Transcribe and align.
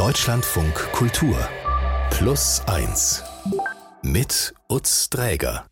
Deutschlandfunk 0.00 0.92
Kultur 0.92 1.36
Plus 2.08 2.62
1 2.66 3.22
mit 4.02 4.54
Utz 4.66 5.10
Dräger. 5.10 5.66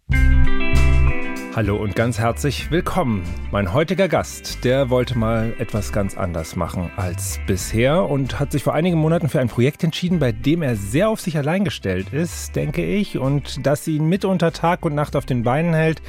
Hallo 1.57 1.76
und 1.76 1.97
ganz 1.97 2.18
herzlich 2.18 2.70
willkommen. 2.70 3.25
Mein 3.50 3.72
heutiger 3.72 4.06
Gast, 4.06 4.64
der 4.64 4.91
wollte 4.91 5.17
mal 5.17 5.54
etwas 5.58 5.92
ganz 5.92 6.14
anders 6.14 6.56
machen 6.56 6.91
als 6.96 7.41
bisher 7.46 8.04
und 8.04 8.38
hat 8.38 8.52
sich 8.52 8.62
vor 8.62 8.75
einigen 8.75 8.98
Monaten 8.98 9.30
für 9.30 9.41
ein 9.41 9.48
Projekt 9.48 9.82
entschieden, 9.82 10.18
bei 10.18 10.32
dem 10.32 10.60
er 10.60 10.76
sehr 10.76 11.08
auf 11.08 11.22
sich 11.22 11.38
allein 11.38 11.64
gestellt 11.64 12.12
ist, 12.12 12.54
denke 12.54 12.84
ich, 12.84 13.16
und 13.16 13.66
das 13.66 13.88
ihn 13.88 14.10
mitunter 14.10 14.52
Tag 14.52 14.84
und 14.84 14.95
Nacht 14.95 15.16
auf 15.16 15.24
den 15.24 15.42
Beinen 15.42 15.72
hält. 15.72 16.02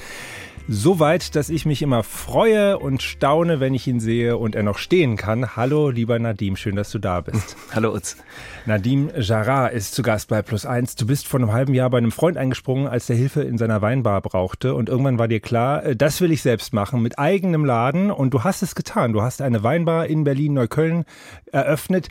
So 0.68 1.00
weit, 1.00 1.36
dass 1.36 1.50
ich 1.50 1.66
mich 1.66 1.82
immer 1.82 2.04
freue 2.04 2.78
und 2.78 3.02
staune, 3.02 3.60
wenn 3.60 3.74
ich 3.74 3.88
ihn 3.88 4.00
sehe 4.00 4.38
und 4.38 4.56
er 4.56 4.64
noch 4.64 4.78
stehen 4.78 5.18
kann. 5.18 5.56
Hallo, 5.56 5.90
lieber 5.90 6.20
Nadim, 6.20 6.56
schön, 6.56 6.76
dass 6.76 6.92
du 6.92 7.00
da 7.00 7.22
bist. 7.22 7.56
Hallo 7.74 7.94
Utz. 7.94 8.18
Nadim 8.66 9.10
Jarrah 9.18 9.68
ist 9.68 9.96
zu 9.96 10.02
Gast 10.02 10.30
bei 10.30 10.42
Plus 10.42 10.66
Eins. 10.66 10.96
Du 10.96 11.08
bist 11.08 11.28
vor 11.28 11.40
einem 11.40 11.52
halben 11.52 11.74
Jahr 11.74 11.90
bei 11.90 11.98
einem 11.98 12.12
Freund 12.12 12.38
eingesprungen, 12.38 12.88
als 12.88 13.08
der 13.08 13.16
Hilfe 13.16 13.42
in 13.42 13.58
seiner 13.58 13.82
Weinbar 13.82 14.22
brauchte. 14.22 14.76
Und 14.76 14.90
irgendwann 14.90 15.18
war 15.18 15.28
dir 15.28 15.40
klar, 15.40 15.84
äh, 15.86 15.96
das 15.96 16.22
will 16.22 16.32
ich 16.32 16.42
selbst 16.42 16.74
machen, 16.74 17.02
mit 17.02 17.18
eigenem 17.18 17.66
Laden. 17.66 18.12
Und 18.12 18.34
du 18.34 18.44
hast 18.44 18.62
es 18.62 18.76
getan. 18.76 19.14
Du 19.14 19.22
hast 19.22 19.42
eine 19.42 19.64
Weinbar 19.64 20.08
in 20.08 20.24
Berlin-Neukölln 20.24 21.06
eröffnet. 21.52 22.10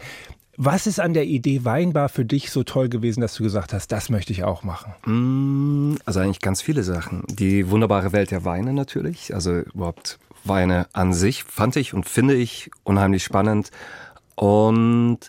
Was 0.61 0.89
ist 0.89 0.98
an 0.98 1.15
der 1.15 1.25
Idee 1.25 1.65
Weinbar 1.65 2.09
für 2.09 2.25
dich 2.25 2.51
so 2.51 2.65
toll 2.65 2.89
gewesen, 2.89 3.21
dass 3.21 3.37
du 3.37 3.45
gesagt 3.45 3.73
hast, 3.73 3.93
das 3.93 4.11
möchte 4.11 4.33
ich 4.33 4.43
auch 4.43 4.65
machen? 4.65 4.93
Mm, 5.07 5.98
also 6.05 6.19
eigentlich 6.19 6.41
ganz 6.41 6.62
viele 6.62 6.83
Sachen. 6.83 7.23
Die 7.29 7.71
wunderbare 7.71 8.11
Welt 8.11 8.33
der 8.33 8.45
Weine 8.45 8.73
natürlich. 8.73 9.33
Also 9.33 9.61
überhaupt 9.61 10.19
Weine 10.43 10.89
an 10.93 11.12
sich 11.12 11.45
fand 11.45 11.77
ich 11.77 11.95
und 11.95 12.09
finde 12.09 12.34
ich 12.34 12.73
unheimlich 12.83 13.23
spannend. 13.23 13.71
Und 14.34 15.21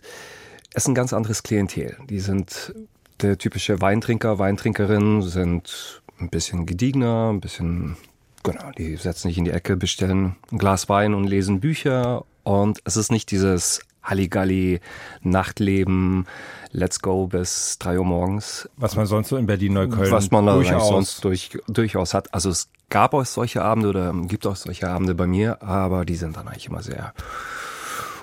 es 0.73 0.83
ist 0.83 0.87
ein 0.87 0.95
ganz 0.95 1.13
anderes 1.13 1.43
Klientel. 1.43 1.95
Die 2.09 2.21
sind 2.21 2.73
der 3.21 3.37
typische 3.37 3.81
Weintrinker, 3.81 4.39
Weintrinkerin, 4.39 5.21
sind 5.21 6.01
ein 6.19 6.31
bisschen 6.31 6.65
gediegener, 6.65 7.29
ein 7.31 7.39
bisschen, 7.39 7.97
genau, 8.41 8.71
die 8.79 8.95
setzen 8.95 9.27
sich 9.27 9.37
in 9.37 9.45
die 9.45 9.51
Ecke, 9.51 9.77
bestellen 9.77 10.37
ein 10.51 10.57
Glas 10.57 10.89
Wein 10.89 11.13
und 11.13 11.25
lesen 11.25 11.59
Bücher. 11.59 12.25
Und 12.41 12.79
es 12.83 12.97
ist 12.97 13.11
nicht 13.11 13.29
dieses 13.29 13.81
Halligalli, 14.03 14.79
Nachtleben, 15.21 16.25
Let's 16.71 16.99
Go 17.01 17.27
bis 17.27 17.77
drei 17.79 17.99
Uhr 17.99 18.05
morgens. 18.05 18.69
Was 18.77 18.95
man 18.95 19.05
sonst 19.05 19.29
so 19.29 19.37
in 19.37 19.45
Berlin-Neukölln 19.45 20.11
Was 20.11 20.31
man 20.31 20.45
durchaus. 20.45 20.87
sonst 20.87 21.23
durch, 21.23 21.57
durchaus 21.67 22.13
hat. 22.13 22.33
Also 22.33 22.49
es 22.49 22.69
gab 22.89 23.13
auch 23.13 23.25
solche 23.25 23.61
Abende 23.63 23.89
oder 23.89 24.13
gibt 24.27 24.45
auch 24.45 24.55
solche 24.55 24.89
Abende 24.89 25.15
bei 25.15 25.27
mir, 25.27 25.61
aber 25.63 26.05
die 26.05 26.15
sind 26.15 26.37
dann 26.37 26.47
eigentlich 26.47 26.67
immer 26.67 26.83
sehr 26.83 27.13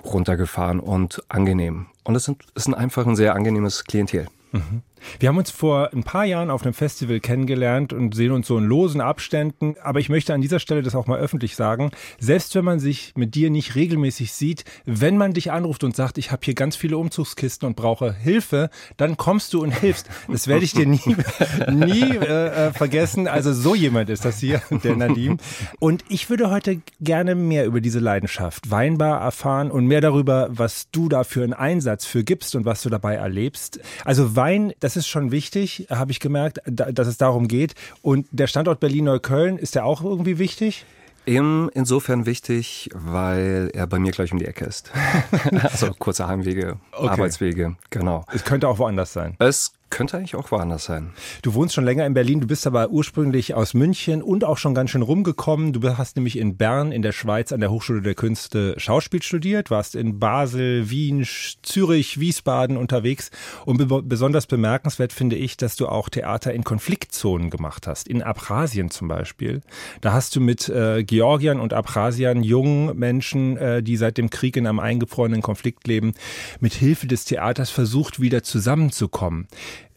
runtergefahren 0.04 0.80
und 0.80 1.22
angenehm. 1.28 1.86
Und 2.04 2.14
es 2.14 2.24
sind, 2.24 2.42
es 2.54 2.64
sind 2.64 2.74
einfach 2.74 3.06
ein 3.06 3.16
sehr 3.16 3.34
angenehmes 3.34 3.84
Klientel. 3.84 4.26
Mhm. 4.52 4.82
Wir 5.18 5.28
haben 5.28 5.38
uns 5.38 5.50
vor 5.50 5.90
ein 5.92 6.04
paar 6.04 6.24
Jahren 6.24 6.50
auf 6.50 6.62
einem 6.62 6.74
Festival 6.74 7.20
kennengelernt 7.20 7.92
und 7.92 8.14
sehen 8.14 8.32
uns 8.32 8.46
so 8.46 8.58
in 8.58 8.64
losen 8.64 9.00
Abständen. 9.00 9.76
Aber 9.82 10.00
ich 10.00 10.08
möchte 10.08 10.34
an 10.34 10.40
dieser 10.40 10.60
Stelle 10.60 10.82
das 10.82 10.94
auch 10.94 11.06
mal 11.06 11.18
öffentlich 11.18 11.56
sagen. 11.56 11.90
Selbst 12.18 12.54
wenn 12.54 12.64
man 12.64 12.78
sich 12.78 13.12
mit 13.16 13.34
dir 13.34 13.50
nicht 13.50 13.74
regelmäßig 13.74 14.32
sieht, 14.32 14.64
wenn 14.84 15.16
man 15.16 15.32
dich 15.32 15.52
anruft 15.52 15.84
und 15.84 15.96
sagt, 15.96 16.18
ich 16.18 16.32
habe 16.32 16.42
hier 16.44 16.54
ganz 16.54 16.76
viele 16.76 16.98
Umzugskisten 16.98 17.66
und 17.66 17.76
brauche 17.76 18.12
Hilfe, 18.12 18.70
dann 18.96 19.16
kommst 19.16 19.52
du 19.52 19.62
und 19.62 19.72
hilfst. 19.72 20.08
Das 20.28 20.48
werde 20.48 20.64
ich 20.64 20.72
dir 20.72 20.86
nie, 20.86 21.00
nie 21.70 22.16
äh, 22.16 22.68
äh, 22.68 22.72
vergessen. 22.72 23.28
Also 23.28 23.52
so 23.52 23.74
jemand 23.74 24.10
ist 24.10 24.24
das 24.24 24.38
hier, 24.38 24.62
der 24.70 24.96
Nadim. 24.96 25.38
Und 25.78 26.04
ich 26.08 26.30
würde 26.30 26.50
heute 26.50 26.80
gerne 27.00 27.34
mehr 27.34 27.66
über 27.66 27.80
diese 27.80 27.98
Leidenschaft 27.98 28.70
Weinbar 28.70 29.20
erfahren 29.20 29.70
und 29.70 29.86
mehr 29.86 30.00
darüber, 30.00 30.48
was 30.50 30.90
du 30.90 31.08
da 31.08 31.24
für 31.24 31.42
einen 31.42 31.52
Einsatz 31.52 32.04
für 32.04 32.24
gibst 32.24 32.54
und 32.54 32.64
was 32.64 32.82
du 32.82 32.90
dabei 32.90 33.14
erlebst. 33.14 33.80
Also 34.04 34.36
Wein, 34.36 34.72
das 34.80 34.95
ist 34.96 35.08
schon 35.08 35.30
wichtig, 35.30 35.86
habe 35.90 36.10
ich 36.10 36.20
gemerkt, 36.20 36.60
dass 36.66 37.06
es 37.06 37.18
darum 37.18 37.48
geht. 37.48 37.74
Und 38.02 38.26
der 38.30 38.46
Standort 38.46 38.80
Berlin-Neukölln, 38.80 39.58
ist 39.58 39.74
der 39.74 39.84
auch 39.84 40.02
irgendwie 40.02 40.38
wichtig? 40.38 40.84
insofern 41.28 42.24
wichtig, 42.24 42.88
weil 42.94 43.70
er 43.74 43.88
bei 43.88 43.98
mir 43.98 44.12
gleich 44.12 44.32
um 44.32 44.38
die 44.38 44.44
Ecke 44.44 44.64
ist. 44.64 44.92
also 45.62 45.92
kurze 45.98 46.28
Heimwege, 46.28 46.78
okay. 46.92 47.08
Arbeitswege, 47.08 47.76
genau. 47.90 48.24
Es 48.32 48.44
könnte 48.44 48.68
auch 48.68 48.78
woanders 48.78 49.12
sein. 49.12 49.34
Es 49.40 49.72
könnte 49.90 50.16
eigentlich 50.16 50.34
auch 50.34 50.50
woanders 50.50 50.84
sein. 50.84 51.12
Du 51.42 51.54
wohnst 51.54 51.74
schon 51.74 51.84
länger 51.84 52.06
in 52.06 52.14
Berlin, 52.14 52.40
du 52.40 52.46
bist 52.46 52.66
aber 52.66 52.90
ursprünglich 52.90 53.54
aus 53.54 53.74
München 53.74 54.22
und 54.22 54.44
auch 54.44 54.58
schon 54.58 54.74
ganz 54.74 54.90
schön 54.90 55.02
rumgekommen. 55.02 55.72
Du 55.72 55.96
hast 55.96 56.16
nämlich 56.16 56.38
in 56.38 56.56
Bern 56.56 56.92
in 56.92 57.02
der 57.02 57.12
Schweiz 57.12 57.52
an 57.52 57.60
der 57.60 57.70
Hochschule 57.70 58.02
der 58.02 58.14
Künste 58.14 58.74
Schauspiel 58.78 59.22
studiert, 59.22 59.70
warst 59.70 59.94
in 59.94 60.18
Basel, 60.18 60.90
Wien, 60.90 61.26
Zürich, 61.62 62.18
Wiesbaden 62.18 62.76
unterwegs. 62.76 63.30
Und 63.64 63.78
be 63.78 64.02
besonders 64.02 64.46
bemerkenswert 64.46 65.12
finde 65.12 65.36
ich, 65.36 65.56
dass 65.56 65.76
du 65.76 65.88
auch 65.88 66.08
Theater 66.08 66.52
in 66.52 66.64
Konfliktzonen 66.64 67.50
gemacht 67.50 67.86
hast, 67.86 68.08
in 68.08 68.22
Abchasien 68.22 68.90
zum 68.90 69.08
Beispiel. 69.08 69.62
Da 70.00 70.12
hast 70.12 70.34
du 70.36 70.40
mit 70.40 70.68
äh, 70.68 71.04
Georgiern 71.04 71.60
und 71.60 71.72
Abchasiern, 71.72 72.42
jungen 72.42 72.96
Menschen, 72.98 73.56
äh, 73.56 73.82
die 73.82 73.96
seit 73.96 74.18
dem 74.18 74.30
Krieg 74.30 74.56
in 74.56 74.66
einem 74.66 74.80
eingefrorenen 74.80 75.42
Konflikt 75.42 75.86
leben, 75.86 76.14
mit 76.60 76.74
Hilfe 76.74 77.06
des 77.06 77.24
Theaters 77.24 77.70
versucht, 77.70 78.20
wieder 78.20 78.42
zusammenzukommen. 78.42 79.48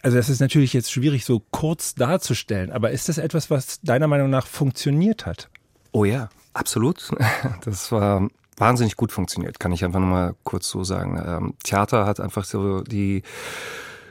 Also 0.02 0.18
das 0.18 0.30
ist 0.30 0.40
natürlich 0.40 0.74
jetzt 0.74 0.92
schwierig 0.92 1.26
so 1.26 1.42
kurz 1.52 1.96
darzustellen, 1.96 2.72
aber 2.72 2.92
ist 2.92 3.10
das 3.10 3.18
etwas, 3.18 3.50
was 3.50 3.82
deiner 3.82 4.08
Meinung 4.08 4.30
nach 4.30 4.48
funktioniert 4.48 5.26
hat? 5.26 5.50
Oh 5.92 6.06
ja, 6.06 6.30
absolut. 6.54 7.12
Das 7.66 7.92
war 7.92 8.28
wahnsinnig 8.58 8.96
gut 8.96 9.12
funktioniert, 9.12 9.60
kann 9.60 9.72
ich 9.72 9.84
einfach 9.84 10.00
nochmal 10.00 10.36
kurz 10.44 10.70
so 10.70 10.84
sagen. 10.84 11.22
Ähm, 11.26 11.54
Theater 11.64 12.06
hat 12.06 12.20
einfach 12.20 12.44
so 12.44 12.82
die 12.82 13.24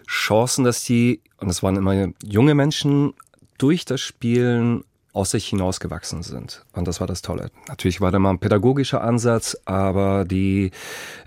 Chancen, 0.06 0.64
dass 0.64 0.84
die, 0.84 1.20
und 1.36 1.48
es 1.48 1.62
waren 1.62 1.76
immer 1.76 2.08
junge 2.22 2.54
Menschen, 2.54 3.12
durch 3.58 3.84
das 3.84 4.00
Spielen 4.00 4.84
aus 5.12 5.30
sich 5.32 5.48
hinausgewachsen 5.48 6.22
sind. 6.22 6.64
Und 6.72 6.86
das 6.86 7.00
war 7.00 7.06
das 7.06 7.22
Tolle. 7.22 7.50
Natürlich 7.66 8.00
war 8.00 8.10
da 8.10 8.18
mal 8.18 8.30
ein 8.30 8.38
pädagogischer 8.38 9.02
Ansatz, 9.02 9.56
aber 9.64 10.24
die, 10.24 10.70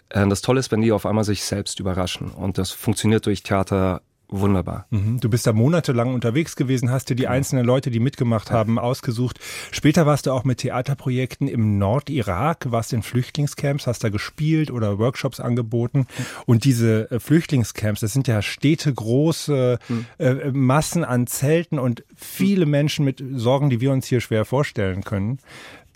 äh, 0.10 0.28
das 0.28 0.42
Tolle 0.42 0.60
ist, 0.60 0.72
wenn 0.72 0.82
die 0.82 0.92
auf 0.92 1.06
einmal 1.06 1.24
sich 1.24 1.44
selbst 1.44 1.80
überraschen. 1.80 2.32
Und 2.32 2.58
das 2.58 2.72
funktioniert 2.72 3.26
durch 3.26 3.44
Theater 3.44 4.02
wunderbar. 4.32 4.88
Mhm. 4.90 5.20
Du 5.20 5.30
bist 5.30 5.46
da 5.46 5.54
monatelang 5.54 6.14
unterwegs 6.14 6.56
gewesen, 6.56 6.90
hast 6.90 7.10
dir 7.10 7.16
die 7.16 7.24
genau. 7.24 7.34
einzelnen 7.34 7.66
Leute, 7.66 7.92
die 7.92 8.00
mitgemacht 8.00 8.50
haben, 8.50 8.80
ausgesucht. 8.80 9.40
Später 9.72 10.06
warst 10.06 10.26
du 10.26 10.32
auch 10.32 10.46
mit 10.46 10.60
Theaterprojekten 10.60 11.48
im 11.48 11.78
Nordirak, 11.78 12.72
warst 12.72 12.94
in 12.94 13.04
Flüchtlingscamps, 13.04 13.88
hast 13.88 14.04
da 14.04 14.10
gespielt 14.10 14.72
oder 14.72 14.98
Workshops 14.98 15.40
angeboten. 15.40 16.08
Und 16.46 16.64
diese 16.64 17.12
äh, 17.12 17.20
Flüchtlingscamps, 17.20 18.00
das 18.02 18.14
sind 18.14 18.28
ja 18.28 18.42
Städte, 18.42 18.94
große 18.94 19.78
mhm. 19.88 20.06
äh, 20.18 20.52
Massen 20.52 21.04
an 21.04 21.28
Zelten 21.28 21.78
und 21.78 22.04
viele 22.16 22.66
mhm. 22.66 22.72
Menschen 22.72 23.06
mit 23.06 23.24
Sorgen, 23.36 23.70
die 23.70 23.82
wir 23.82 23.92
uns 23.92 24.08
hier 24.08 24.22
schwer 24.22 24.46
vorstellen 24.46 25.04
können. 25.04 25.40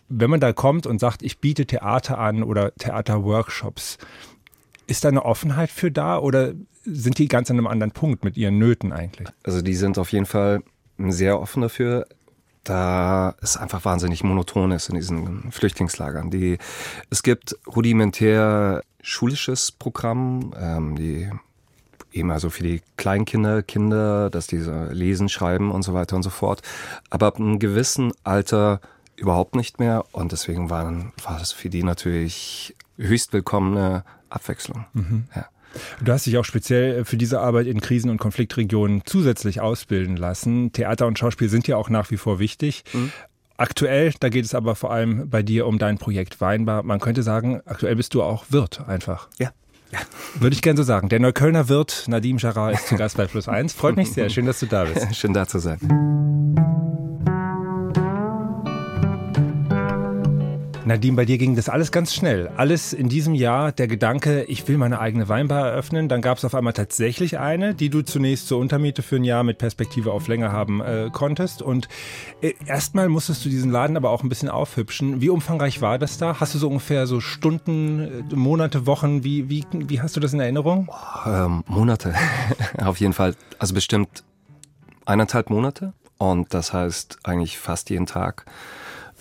Wenn 0.09 0.29
man 0.29 0.39
da 0.39 0.53
kommt 0.53 0.85
und 0.85 0.99
sagt, 0.99 1.23
ich 1.23 1.39
biete 1.39 1.65
Theater 1.65 2.19
an 2.19 2.43
oder 2.43 2.75
Theaterworkshops, 2.75 3.97
ist 4.87 5.03
da 5.03 5.09
eine 5.09 5.25
Offenheit 5.25 5.71
für 5.71 5.89
da 5.89 6.19
oder 6.19 6.53
sind 6.85 7.17
die 7.17 7.27
ganz 7.27 7.49
an 7.51 7.57
einem 7.57 7.67
anderen 7.67 7.91
Punkt 7.91 8.23
mit 8.23 8.37
ihren 8.37 8.57
Nöten 8.57 8.93
eigentlich? 8.93 9.27
Also 9.43 9.61
die 9.61 9.75
sind 9.75 9.97
auf 9.97 10.11
jeden 10.11 10.25
Fall 10.25 10.63
sehr 10.97 11.39
offen 11.39 11.61
dafür, 11.61 12.07
da 12.63 13.35
es 13.41 13.57
einfach 13.57 13.85
wahnsinnig 13.85 14.23
monoton 14.23 14.71
ist 14.71 14.89
in 14.89 14.95
diesen 14.95 15.51
Flüchtlingslagern. 15.51 16.31
Die, 16.31 16.57
es 17.09 17.23
gibt 17.23 17.55
rudimentär 17.67 18.81
schulisches 19.01 19.71
Programm, 19.71 20.53
ähm, 20.59 20.95
die 20.95 21.29
eben 22.11 22.31
also 22.31 22.49
für 22.49 22.63
die 22.63 22.81
Kleinkinder, 22.97 23.61
Kinder, 23.61 24.29
dass 24.29 24.47
diese 24.47 24.87
lesen, 24.91 25.29
schreiben 25.29 25.71
und 25.71 25.83
so 25.83 25.93
weiter 25.93 26.15
und 26.15 26.23
so 26.23 26.29
fort. 26.29 26.61
Aber 27.09 27.27
ab 27.27 27.37
einem 27.37 27.59
gewissen 27.59 28.13
Alter 28.23 28.79
überhaupt 29.15 29.55
nicht 29.55 29.79
mehr 29.79 30.05
und 30.11 30.31
deswegen 30.31 30.69
waren, 30.69 31.13
war 31.23 31.37
das 31.37 31.51
für 31.51 31.69
die 31.69 31.83
natürlich 31.83 32.75
höchst 32.97 33.33
willkommene 33.33 34.03
Abwechslung. 34.29 34.85
Mhm. 34.93 35.25
Ja. 35.35 35.45
Du 36.03 36.11
hast 36.11 36.25
dich 36.25 36.37
auch 36.37 36.45
speziell 36.45 37.05
für 37.05 37.17
diese 37.17 37.39
Arbeit 37.39 37.67
in 37.67 37.81
Krisen- 37.81 38.09
und 38.09 38.17
Konfliktregionen 38.17 39.01
zusätzlich 39.05 39.61
ausbilden 39.61 40.17
lassen. 40.17 40.71
Theater 40.71 41.07
und 41.07 41.19
Schauspiel 41.19 41.49
sind 41.49 41.67
ja 41.67 41.77
auch 41.77 41.89
nach 41.89 42.11
wie 42.11 42.17
vor 42.17 42.39
wichtig. 42.39 42.83
Mhm. 42.93 43.11
Aktuell, 43.57 44.13
da 44.19 44.29
geht 44.29 44.43
es 44.43 44.53
aber 44.53 44.75
vor 44.75 44.91
allem 44.91 45.29
bei 45.29 45.41
dir 45.41 45.65
um 45.65 45.77
dein 45.77 45.97
Projekt 45.97 46.41
Weinbar. 46.41 46.83
Man 46.83 46.99
könnte 46.99 47.23
sagen, 47.23 47.61
aktuell 47.65 47.95
bist 47.95 48.13
du 48.13 48.21
auch 48.21 48.45
Wirt 48.49 48.85
einfach. 48.87 49.29
Ja. 49.39 49.51
ja. 49.91 49.99
Würde 50.39 50.55
ich 50.55 50.61
gerne 50.61 50.77
so 50.77 50.83
sagen. 50.83 51.07
Der 51.07 51.19
Neuköllner 51.19 51.69
Wirt 51.69 52.05
Nadim 52.07 52.37
Jarrah 52.37 52.71
ist 52.71 52.87
zu 52.87 52.95
Gast 52.95 53.15
bei 53.15 53.27
Plus 53.27 53.47
1. 53.47 53.73
Freut 53.73 53.95
mich 53.95 54.11
sehr. 54.11 54.29
Schön, 54.31 54.45
dass 54.45 54.59
du 54.59 54.65
da 54.65 54.83
bist. 54.83 55.15
Schön 55.15 55.33
da 55.33 55.47
zu 55.47 55.59
sein. 55.59 55.79
Nadine, 60.85 61.15
bei 61.15 61.25
dir 61.25 61.39
ging 61.39 61.55
das 61.55 61.67
alles 61.67 61.91
ganz 61.91 62.13
schnell. 62.13 62.47
Alles 62.57 62.93
in 62.93 63.09
diesem 63.09 63.33
Jahr 63.33 63.71
der 63.71 63.87
Gedanke, 63.87 64.43
ich 64.43 64.67
will 64.67 64.77
meine 64.77 64.99
eigene 64.99 65.27
Weinbar 65.27 65.69
eröffnen. 65.69 66.07
Dann 66.09 66.21
gab 66.21 66.37
es 66.37 66.45
auf 66.45 66.53
einmal 66.53 66.73
tatsächlich 66.73 67.39
eine, 67.39 67.73
die 67.73 67.89
du 67.89 68.03
zunächst 68.03 68.47
zur 68.47 68.59
Untermiete 68.59 69.01
für 69.01 69.15
ein 69.15 69.23
Jahr 69.23 69.43
mit 69.43 69.57
Perspektive 69.57 70.11
auf 70.11 70.27
länger 70.27 70.51
haben 70.51 70.81
äh, 70.81 71.09
konntest. 71.11 71.63
Und 71.63 71.87
äh, 72.41 72.53
erstmal 72.67 73.09
musstest 73.09 73.43
du 73.43 73.49
diesen 73.49 73.71
Laden 73.71 73.97
aber 73.97 74.11
auch 74.11 74.21
ein 74.21 74.29
bisschen 74.29 74.47
aufhübschen. 74.47 75.21
Wie 75.21 75.29
umfangreich 75.29 75.81
war 75.81 75.97
das 75.97 76.19
da? 76.19 76.39
Hast 76.39 76.53
du 76.53 76.59
so 76.59 76.67
ungefähr 76.67 77.07
so 77.07 77.19
Stunden, 77.19 78.27
äh, 78.31 78.35
Monate, 78.35 78.85
Wochen? 78.85 79.23
Wie, 79.23 79.49
wie, 79.49 79.65
wie 79.71 80.01
hast 80.01 80.15
du 80.15 80.19
das 80.19 80.33
in 80.33 80.39
Erinnerung? 80.39 80.87
Ähm, 81.25 81.63
Monate, 81.65 82.13
auf 82.77 82.99
jeden 82.99 83.13
Fall. 83.13 83.33
Also 83.57 83.73
bestimmt 83.73 84.23
eineinhalb 85.05 85.49
Monate. 85.49 85.93
Und 86.19 86.53
das 86.53 86.73
heißt 86.73 87.17
eigentlich 87.23 87.57
fast 87.57 87.89
jeden 87.89 88.05
Tag 88.05 88.45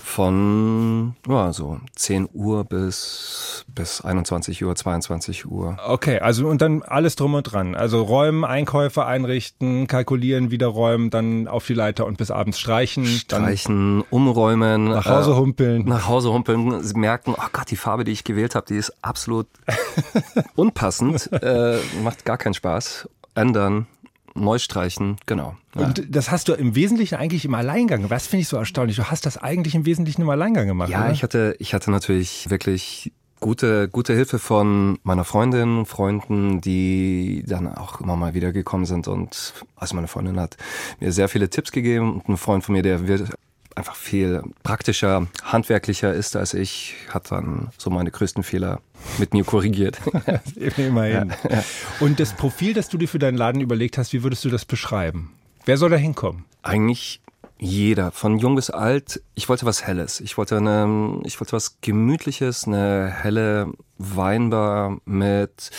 von 0.04 1.16
ja, 1.26 1.52
so 1.52 1.80
10 1.96 2.28
Uhr 2.32 2.64
bis, 2.64 3.64
bis 3.74 4.02
21 4.02 4.62
Uhr, 4.62 4.76
22 4.76 5.46
Uhr. 5.46 5.78
Okay, 5.84 6.18
also 6.18 6.46
und 6.46 6.60
dann 6.60 6.82
alles 6.82 7.16
drum 7.16 7.34
und 7.34 7.44
dran. 7.44 7.74
Also 7.74 8.02
räumen, 8.02 8.44
Einkäufe 8.44 9.06
einrichten, 9.06 9.86
kalkulieren, 9.86 10.50
wieder 10.50 10.66
räumen, 10.66 11.10
dann 11.10 11.48
auf 11.48 11.66
die 11.66 11.74
Leiter 11.74 12.04
und 12.04 12.18
bis 12.18 12.30
abends 12.30 12.60
streichen. 12.60 13.06
Streichen, 13.06 14.02
umräumen. 14.10 14.90
Nach 14.90 15.06
Hause 15.06 15.32
äh, 15.32 15.36
humpeln. 15.36 15.84
Nach 15.86 16.06
Hause 16.06 16.32
humpeln, 16.32 16.82
merken, 16.94 17.34
oh 17.36 17.48
Gott, 17.52 17.70
die 17.70 17.76
Farbe, 17.76 18.04
die 18.04 18.12
ich 18.12 18.24
gewählt 18.24 18.54
habe, 18.54 18.66
die 18.66 18.76
ist 18.76 18.92
absolut 19.02 19.46
unpassend, 20.54 21.32
äh, 21.32 21.78
macht 22.02 22.24
gar 22.24 22.36
keinen 22.36 22.54
Spaß. 22.54 23.08
Ändern, 23.34 23.86
neu 24.34 24.58
streichen, 24.58 25.16
genau. 25.26 25.56
Ja. 25.74 25.86
Und 25.86 26.04
das 26.08 26.30
hast 26.30 26.48
du 26.48 26.54
im 26.54 26.74
Wesentlichen 26.74 27.16
eigentlich 27.16 27.44
im 27.44 27.54
Alleingang. 27.54 28.10
Was 28.10 28.26
finde 28.26 28.42
ich 28.42 28.48
so 28.48 28.56
erstaunlich? 28.56 28.96
Du 28.96 29.04
hast 29.04 29.26
das 29.26 29.38
eigentlich 29.38 29.74
im 29.74 29.86
Wesentlichen 29.86 30.22
im 30.22 30.30
Alleingang 30.30 30.66
gemacht. 30.66 30.90
Ja, 30.90 31.04
oder? 31.04 31.12
ich 31.12 31.22
hatte, 31.22 31.56
ich 31.58 31.74
hatte 31.74 31.90
natürlich 31.90 32.50
wirklich 32.50 33.12
gute, 33.40 33.88
gute 33.88 34.14
Hilfe 34.14 34.38
von 34.38 34.98
meiner 35.02 35.24
Freundin, 35.24 35.86
Freunden, 35.86 36.60
die 36.60 37.44
dann 37.46 37.68
auch 37.68 38.00
immer 38.00 38.16
mal 38.16 38.34
wieder 38.34 38.52
gekommen 38.52 38.86
sind 38.86 39.06
und 39.06 39.52
also 39.76 39.94
meine 39.94 40.08
Freundin 40.08 40.40
hat 40.40 40.56
mir 40.98 41.12
sehr 41.12 41.28
viele 41.28 41.50
Tipps 41.50 41.70
gegeben 41.70 42.14
und 42.14 42.28
ein 42.28 42.36
Freund 42.36 42.64
von 42.64 42.74
mir, 42.74 42.82
der 42.82 43.06
wird 43.06 43.34
einfach 43.74 43.96
viel 43.96 44.42
praktischer, 44.62 45.26
handwerklicher 45.42 46.12
ist 46.12 46.36
als 46.36 46.54
ich, 46.54 46.94
hat 47.08 47.30
dann 47.30 47.70
so 47.78 47.90
meine 47.90 48.10
größten 48.10 48.42
Fehler 48.42 48.80
mit 49.18 49.34
mir 49.34 49.44
korrigiert. 49.44 50.00
Immerhin. 50.76 51.32
Ja. 51.50 51.64
Und 52.00 52.20
das 52.20 52.34
Profil, 52.34 52.74
das 52.74 52.88
du 52.88 52.98
dir 52.98 53.08
für 53.08 53.18
deinen 53.18 53.36
Laden 53.36 53.60
überlegt 53.60 53.98
hast, 53.98 54.12
wie 54.12 54.22
würdest 54.22 54.44
du 54.44 54.50
das 54.50 54.64
beschreiben? 54.64 55.32
Wer 55.64 55.76
soll 55.76 55.90
da 55.90 55.96
hinkommen? 55.96 56.44
Eigentlich 56.62 57.20
jeder, 57.58 58.10
von 58.10 58.38
jung 58.38 58.56
bis 58.56 58.70
alt. 58.70 59.22
Ich 59.34 59.48
wollte 59.48 59.64
was 59.64 59.86
Helles. 59.86 60.20
Ich 60.20 60.36
wollte 60.36 60.56
eine, 60.56 61.20
ich 61.24 61.40
wollte 61.40 61.52
was 61.52 61.80
Gemütliches, 61.80 62.66
eine 62.66 63.10
helle 63.10 63.72
Weinbar 63.96 64.98
mit 65.04 65.70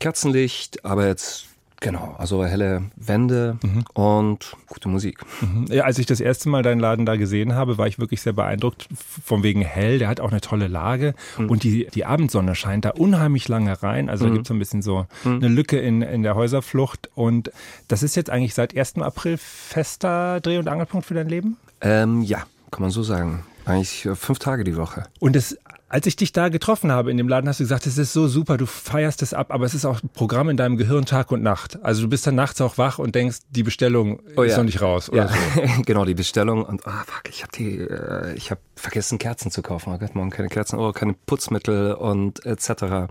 Kerzenlicht, 0.00 0.84
aber 0.84 1.06
jetzt 1.06 1.47
Genau, 1.80 2.16
also 2.18 2.44
helle 2.44 2.82
Wände 2.96 3.56
mhm. 3.62 3.84
und 3.94 4.56
gute 4.66 4.88
Musik. 4.88 5.20
Mhm. 5.40 5.66
Ja, 5.70 5.84
als 5.84 5.98
ich 5.98 6.06
das 6.06 6.20
erste 6.20 6.48
Mal 6.48 6.64
deinen 6.64 6.80
Laden 6.80 7.06
da 7.06 7.14
gesehen 7.14 7.54
habe, 7.54 7.78
war 7.78 7.86
ich 7.86 8.00
wirklich 8.00 8.20
sehr 8.20 8.32
beeindruckt. 8.32 8.88
Von 9.24 9.44
wegen 9.44 9.62
hell, 9.62 10.00
der 10.00 10.08
hat 10.08 10.18
auch 10.18 10.32
eine 10.32 10.40
tolle 10.40 10.66
Lage 10.66 11.14
mhm. 11.38 11.50
und 11.50 11.62
die, 11.62 11.86
die 11.86 12.04
Abendsonne 12.04 12.56
scheint 12.56 12.84
da 12.84 12.90
unheimlich 12.90 13.46
lange 13.46 13.80
rein. 13.80 14.08
Also 14.08 14.24
da 14.24 14.30
mhm. 14.30 14.34
gibt 14.34 14.46
es 14.46 14.48
so 14.48 14.54
ein 14.54 14.58
bisschen 14.58 14.82
so 14.82 15.06
mhm. 15.22 15.36
eine 15.36 15.48
Lücke 15.48 15.78
in, 15.78 16.02
in 16.02 16.24
der 16.24 16.34
Häuserflucht. 16.34 17.10
Und 17.14 17.52
das 17.86 18.02
ist 18.02 18.16
jetzt 18.16 18.30
eigentlich 18.30 18.54
seit 18.54 18.76
1. 18.76 18.96
April 18.96 19.36
fester 19.38 20.40
Dreh- 20.40 20.58
und 20.58 20.66
Angelpunkt 20.66 21.06
für 21.06 21.14
dein 21.14 21.28
Leben? 21.28 21.58
Ähm, 21.80 22.22
ja, 22.22 22.38
kann 22.72 22.82
man 22.82 22.90
so 22.90 23.04
sagen. 23.04 23.44
Eigentlich 23.68 24.06
äh, 24.06 24.14
fünf 24.14 24.38
Tage 24.38 24.64
die 24.64 24.76
Woche. 24.76 25.04
Und 25.20 25.36
das 25.36 25.56
als 25.88 26.06
ich 26.06 26.16
dich 26.16 26.32
da 26.32 26.48
getroffen 26.48 26.92
habe 26.92 27.10
in 27.10 27.16
dem 27.16 27.28
Laden, 27.28 27.48
hast 27.48 27.60
du 27.60 27.64
gesagt, 27.64 27.86
es 27.86 27.96
ist 27.96 28.12
so 28.12 28.28
super, 28.28 28.58
du 28.58 28.66
feierst 28.66 29.22
es 29.22 29.32
ab, 29.32 29.50
aber 29.50 29.64
es 29.64 29.74
ist 29.74 29.86
auch 29.86 30.00
Programm 30.12 30.50
in 30.50 30.56
deinem 30.56 30.76
Gehirn 30.76 31.06
Tag 31.06 31.30
und 31.30 31.42
Nacht. 31.42 31.82
Also 31.82 32.02
du 32.02 32.08
bist 32.08 32.26
dann 32.26 32.34
nachts 32.34 32.60
auch 32.60 32.76
wach 32.76 32.98
und 32.98 33.14
denkst, 33.14 33.38
die 33.50 33.62
Bestellung 33.62 34.20
oh, 34.36 34.42
ist 34.42 34.52
ja. 34.52 34.58
noch 34.58 34.64
nicht 34.64 34.82
raus. 34.82 35.08
Oder 35.08 35.26
ja, 35.26 35.28
so. 35.28 35.82
genau, 35.86 36.04
die 36.04 36.14
Bestellung 36.14 36.64
und 36.64 36.86
ah 36.86 37.02
oh, 37.02 37.04
fuck, 37.06 37.28
ich 37.30 37.42
habe 37.42 37.52
die, 37.56 37.78
äh, 37.78 38.34
ich 38.34 38.50
habe 38.50 38.60
vergessen 38.76 39.18
Kerzen 39.18 39.50
zu 39.50 39.62
kaufen. 39.62 39.92
Oh 39.94 39.98
Gott, 39.98 40.14
morgen 40.14 40.30
keine 40.30 40.48
Kerzen, 40.48 40.78
oh 40.78 40.92
keine 40.92 41.14
Putzmittel 41.14 41.94
und 41.94 42.44
etc. 42.44 43.10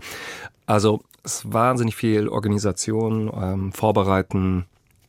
Also 0.66 1.02
es 1.24 1.44
war 1.44 1.68
wahnsinnig 1.68 1.96
viel 1.96 2.28
Organisation, 2.28 3.32
ähm, 3.34 3.72
Vorbereiten 3.72 4.66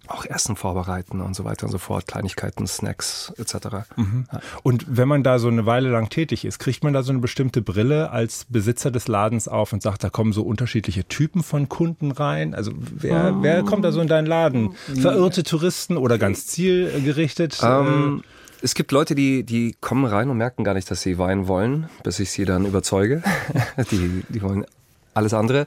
auch 0.10 0.26
Essen 0.26 0.56
vorbereiten 0.56 1.22
und 1.22 1.36
so 1.36 1.44
weiter 1.44 1.66
und 1.66 1.72
so 1.72 1.78
fort, 1.78 2.08
Kleinigkeiten, 2.08 2.68
Snacks 2.68 3.32
etc. 3.38 3.88
Mhm. 3.96 4.26
Ja. 4.32 4.40
Und 4.64 4.86
wenn 4.88 5.08
man 5.08 5.24
da 5.24 5.40
so 5.40 5.48
eine 5.48 5.66
Weile 5.66 5.90
lang 5.90 6.10
tätig 6.10 6.46
ist, 6.46 6.60
kriegt 6.60 6.84
man 6.84 6.94
da 6.94 7.04
so 7.04 7.12
eine 7.12 7.20
bestimmte 7.20 7.62
Brille 7.62 8.12
als 8.12 8.46
Besitzer 8.50 8.92
des 8.92 9.08
Ladens 9.08 9.48
auf 9.48 9.74
und 9.74 9.82
sagt, 9.82 10.04
da 10.04 10.10
kommen 10.10 10.34
so 10.34 10.44
unterschiedliche 10.44 11.06
Typen 11.06 11.44
von 11.44 11.70
Kunden 11.70 12.12
rein? 12.12 12.56
Also 12.56 12.72
wer, 12.76 13.30
um, 13.30 13.44
wer 13.44 13.64
kommt 13.64 13.86
da 13.86 13.92
so 13.92 14.02
in 14.02 14.08
deinen 14.08 14.26
Laden? 14.26 14.76
Verirrte 14.96 15.44
Touristen 15.44 15.98
oder 15.98 16.18
ganz 16.18 16.48
zielgerichtet? 16.48 17.60
Ähm, 17.62 18.24
es 18.62 18.76
gibt 18.76 18.92
Leute, 18.92 19.16
die, 19.16 19.44
die 19.44 19.76
kommen 19.80 20.06
rein 20.06 20.30
und 20.30 20.38
merken 20.38 20.64
gar 20.64 20.74
nicht, 20.74 20.90
dass 20.92 21.02
sie 21.02 21.18
Wein 21.18 21.48
wollen, 21.48 21.90
bis 22.04 22.20
ich 22.20 22.32
sie 22.32 22.46
dann 22.46 22.66
überzeuge. 22.66 23.24
die, 23.92 24.24
die 24.28 24.42
wollen 24.42 24.66
alles 25.14 25.34
andere, 25.34 25.66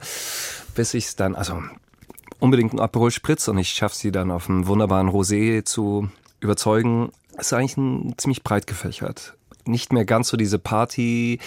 bis 0.75 0.93
ich 0.93 1.05
es 1.05 1.15
dann, 1.15 1.35
also 1.35 1.61
unbedingt 2.43 2.73
einen 2.73 2.81
Aperol 2.81 3.09
Spritz 3.09 3.47
und 3.47 3.57
ich 3.57 3.69
schaffe 3.69 3.95
sie 3.95 4.11
dann 4.11 4.29
auf 4.29 4.49
einen 4.49 4.67
wunderbaren 4.67 5.09
Rosé 5.09 5.63
zu 5.63 6.09
überzeugen. 6.41 7.09
ist 7.37 7.53
eigentlich 7.53 7.77
ein, 7.77 8.15
ziemlich 8.17 8.43
breit 8.43 8.67
gefächert. 8.67 9.37
Nicht 9.65 9.93
mehr 9.93 10.03
ganz 10.03 10.27
so 10.27 10.35
diese 10.35 10.59
Party. 10.59 11.39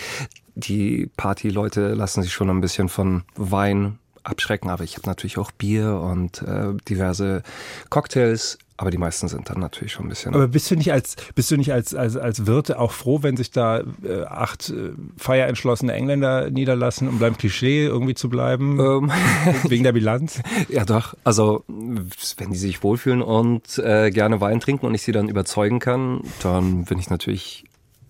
Die 0.55 1.11
Partyleute 1.19 1.93
lassen 1.93 2.23
sich 2.23 2.33
schon 2.33 2.49
ein 2.49 2.63
bisschen 2.63 2.89
von 2.89 3.25
Wein 3.35 3.99
abschrecken, 4.27 4.71
aber 4.71 4.85
ich 4.85 4.97
habe 4.97 5.07
natürlich 5.07 5.39
auch 5.39 5.51
Bier 5.51 6.01
und 6.01 6.43
äh, 6.43 6.75
diverse 6.89 7.43
Cocktails 7.91 8.59
aber 8.79 8.91
die 8.91 8.99
meisten 8.99 9.29
sind 9.29 9.49
dann 9.49 9.59
natürlich 9.59 9.93
schon 9.93 10.07
ein 10.07 10.09
bisschen. 10.11 10.35
Aber 10.35 10.49
bist 10.49 10.71
du 10.71 10.77
nicht 10.77 10.93
als 10.93 11.17
bist 11.35 11.51
du 11.51 11.57
nicht 11.57 11.73
als 11.73 11.95
als, 11.95 12.17
als 12.17 12.47
Wirte 12.47 12.79
auch 12.79 12.93
froh, 12.93 13.23
wenn 13.23 13.37
sich 13.37 13.51
da 13.51 13.81
äh, 14.05 14.25
acht 14.29 14.69
äh, 14.71 14.91
feierentschlossene 15.17 15.93
Engländer 15.93 16.51
niederlassen, 16.51 17.09
um 17.09 17.19
beim 17.19 17.39
Klischee 17.39 17.87
irgendwie 17.87 18.15
zu 18.15 18.29
bleiben? 18.29 18.79
Ähm. 18.79 19.13
Wegen 19.69 19.85
der 19.85 19.93
Bilanz? 19.93 20.43
Ja 20.69 20.85
doch. 20.85 21.15
Also 21.25 21.65
wenn 21.69 22.51
die 22.51 22.59
sich 22.59 22.83
wohlfühlen 22.83 23.23
und 23.23 23.79
äh, 23.79 24.11
gerne 24.11 24.41
Wein 24.41 24.61
trinken 24.61 24.87
und 24.87 24.95
ich 24.95 25.03
sie 25.03 25.13
dann 25.13 25.29
überzeugen 25.29 25.79
kann, 25.79 26.21
dann 26.43 26.85
bin 26.85 26.99
ich 26.99 27.09
natürlich 27.09 27.65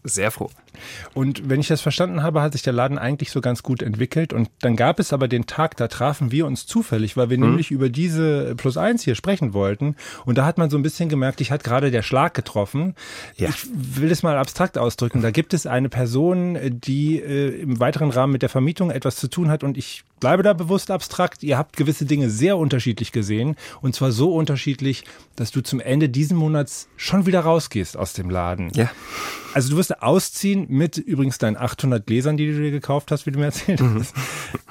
sehr 0.08 0.31
froh. 0.31 0.50
Und 1.14 1.49
wenn 1.49 1.61
ich 1.61 1.69
das 1.69 1.81
verstanden 1.81 2.23
habe, 2.23 2.43
hat 2.43 2.53
sich 2.53 2.62
der 2.62 2.73
Laden 2.73 2.99
eigentlich 2.99 3.31
so 3.31 3.41
ganz 3.41 3.62
gut 3.62 3.82
entwickelt. 3.82 4.32
Und 4.32 4.49
dann 4.61 4.76
gab 4.76 5.00
es 5.00 5.12
aber 5.12 5.29
den 5.29 5.47
Tag, 5.47 5.76
da 5.76 5.88
trafen 5.88 6.32
wir 6.32 6.47
uns 6.47 6.67
zufällig, 6.67 7.17
weil 7.17 7.31
wir 7.31 7.38
mhm. 7.38 7.44
nämlich 7.44 7.70
über 7.70 7.88
diese 7.88 8.55
Plus 8.56 8.76
eins 8.76 9.03
hier 9.03 9.14
sprechen 9.14 9.53
wollten. 9.53 9.97
Und 10.25 10.38
da 10.38 10.47
hat 10.47 10.58
man 10.58 10.70
so 10.70 10.76
ein 10.76 10.82
bisschen 10.82 11.08
gemerkt, 11.08 11.41
ich 11.41 11.50
hat 11.50 11.64
gerade 11.64 11.91
der 11.91 12.03
Schlag 12.03 12.35
getroffen. 12.35 12.94
Ja. 13.37 13.49
Ich 13.49 13.67
will 13.73 14.11
es 14.11 14.23
mal 14.23 14.37
abstrakt 14.37 14.79
ausdrücken. 14.79 15.23
Da 15.23 15.31
gibt 15.31 15.55
es 15.55 15.67
eine 15.67 15.88
Person, 15.88 16.59
die 16.70 17.20
äh, 17.20 17.61
im 17.61 17.81
weiteren 17.81 18.11
Rahmen 18.11 18.32
mit 18.32 18.43
der 18.43 18.49
Vermietung 18.49 18.91
etwas 18.91 19.17
zu 19.17 19.29
tun 19.29 19.50
hat. 19.50 19.64
Und 19.64 19.76
ich 19.76 20.05
bleibe 20.21 20.43
da 20.43 20.53
bewusst 20.53 20.91
abstrakt. 20.91 21.43
Ihr 21.43 21.59
habt 21.59 21.77
gewisse 21.77 22.05
Dinge 22.05 22.31
sehr 22.31 22.57
unterschiedlich 22.57 23.12
gesehen. 23.12 23.57
Und 23.81 23.95
zwar 23.95 24.12
so 24.12 24.35
unterschiedlich, 24.35 25.05
dass 25.37 25.50
du 25.50 25.61
zum 25.62 25.81
Ende 25.81 26.09
diesen 26.09 26.37
Monats 26.37 26.88
schon 26.97 27.26
wieder 27.26 27.40
rausgehst 27.40 27.97
aus 27.97 28.12
dem 28.12 28.31
Laden. 28.31 28.71
Ja. 28.75 28.90
Also 29.55 29.71
du 29.71 29.76
wirst 29.76 30.02
ausziehen 30.02 30.67
mit 30.69 30.97
übrigens 30.97 31.38
deinen 31.38 31.57
800 31.57 32.07
Gläsern, 32.07 32.37
die 32.37 32.47
du 32.47 32.61
dir 32.61 32.71
gekauft 32.71 33.11
hast, 33.11 33.26
wie 33.26 33.31
du 33.31 33.38
mir 33.38 33.47
erzählt 33.47 33.81
mhm. 33.81 34.00
hast. 34.00 34.14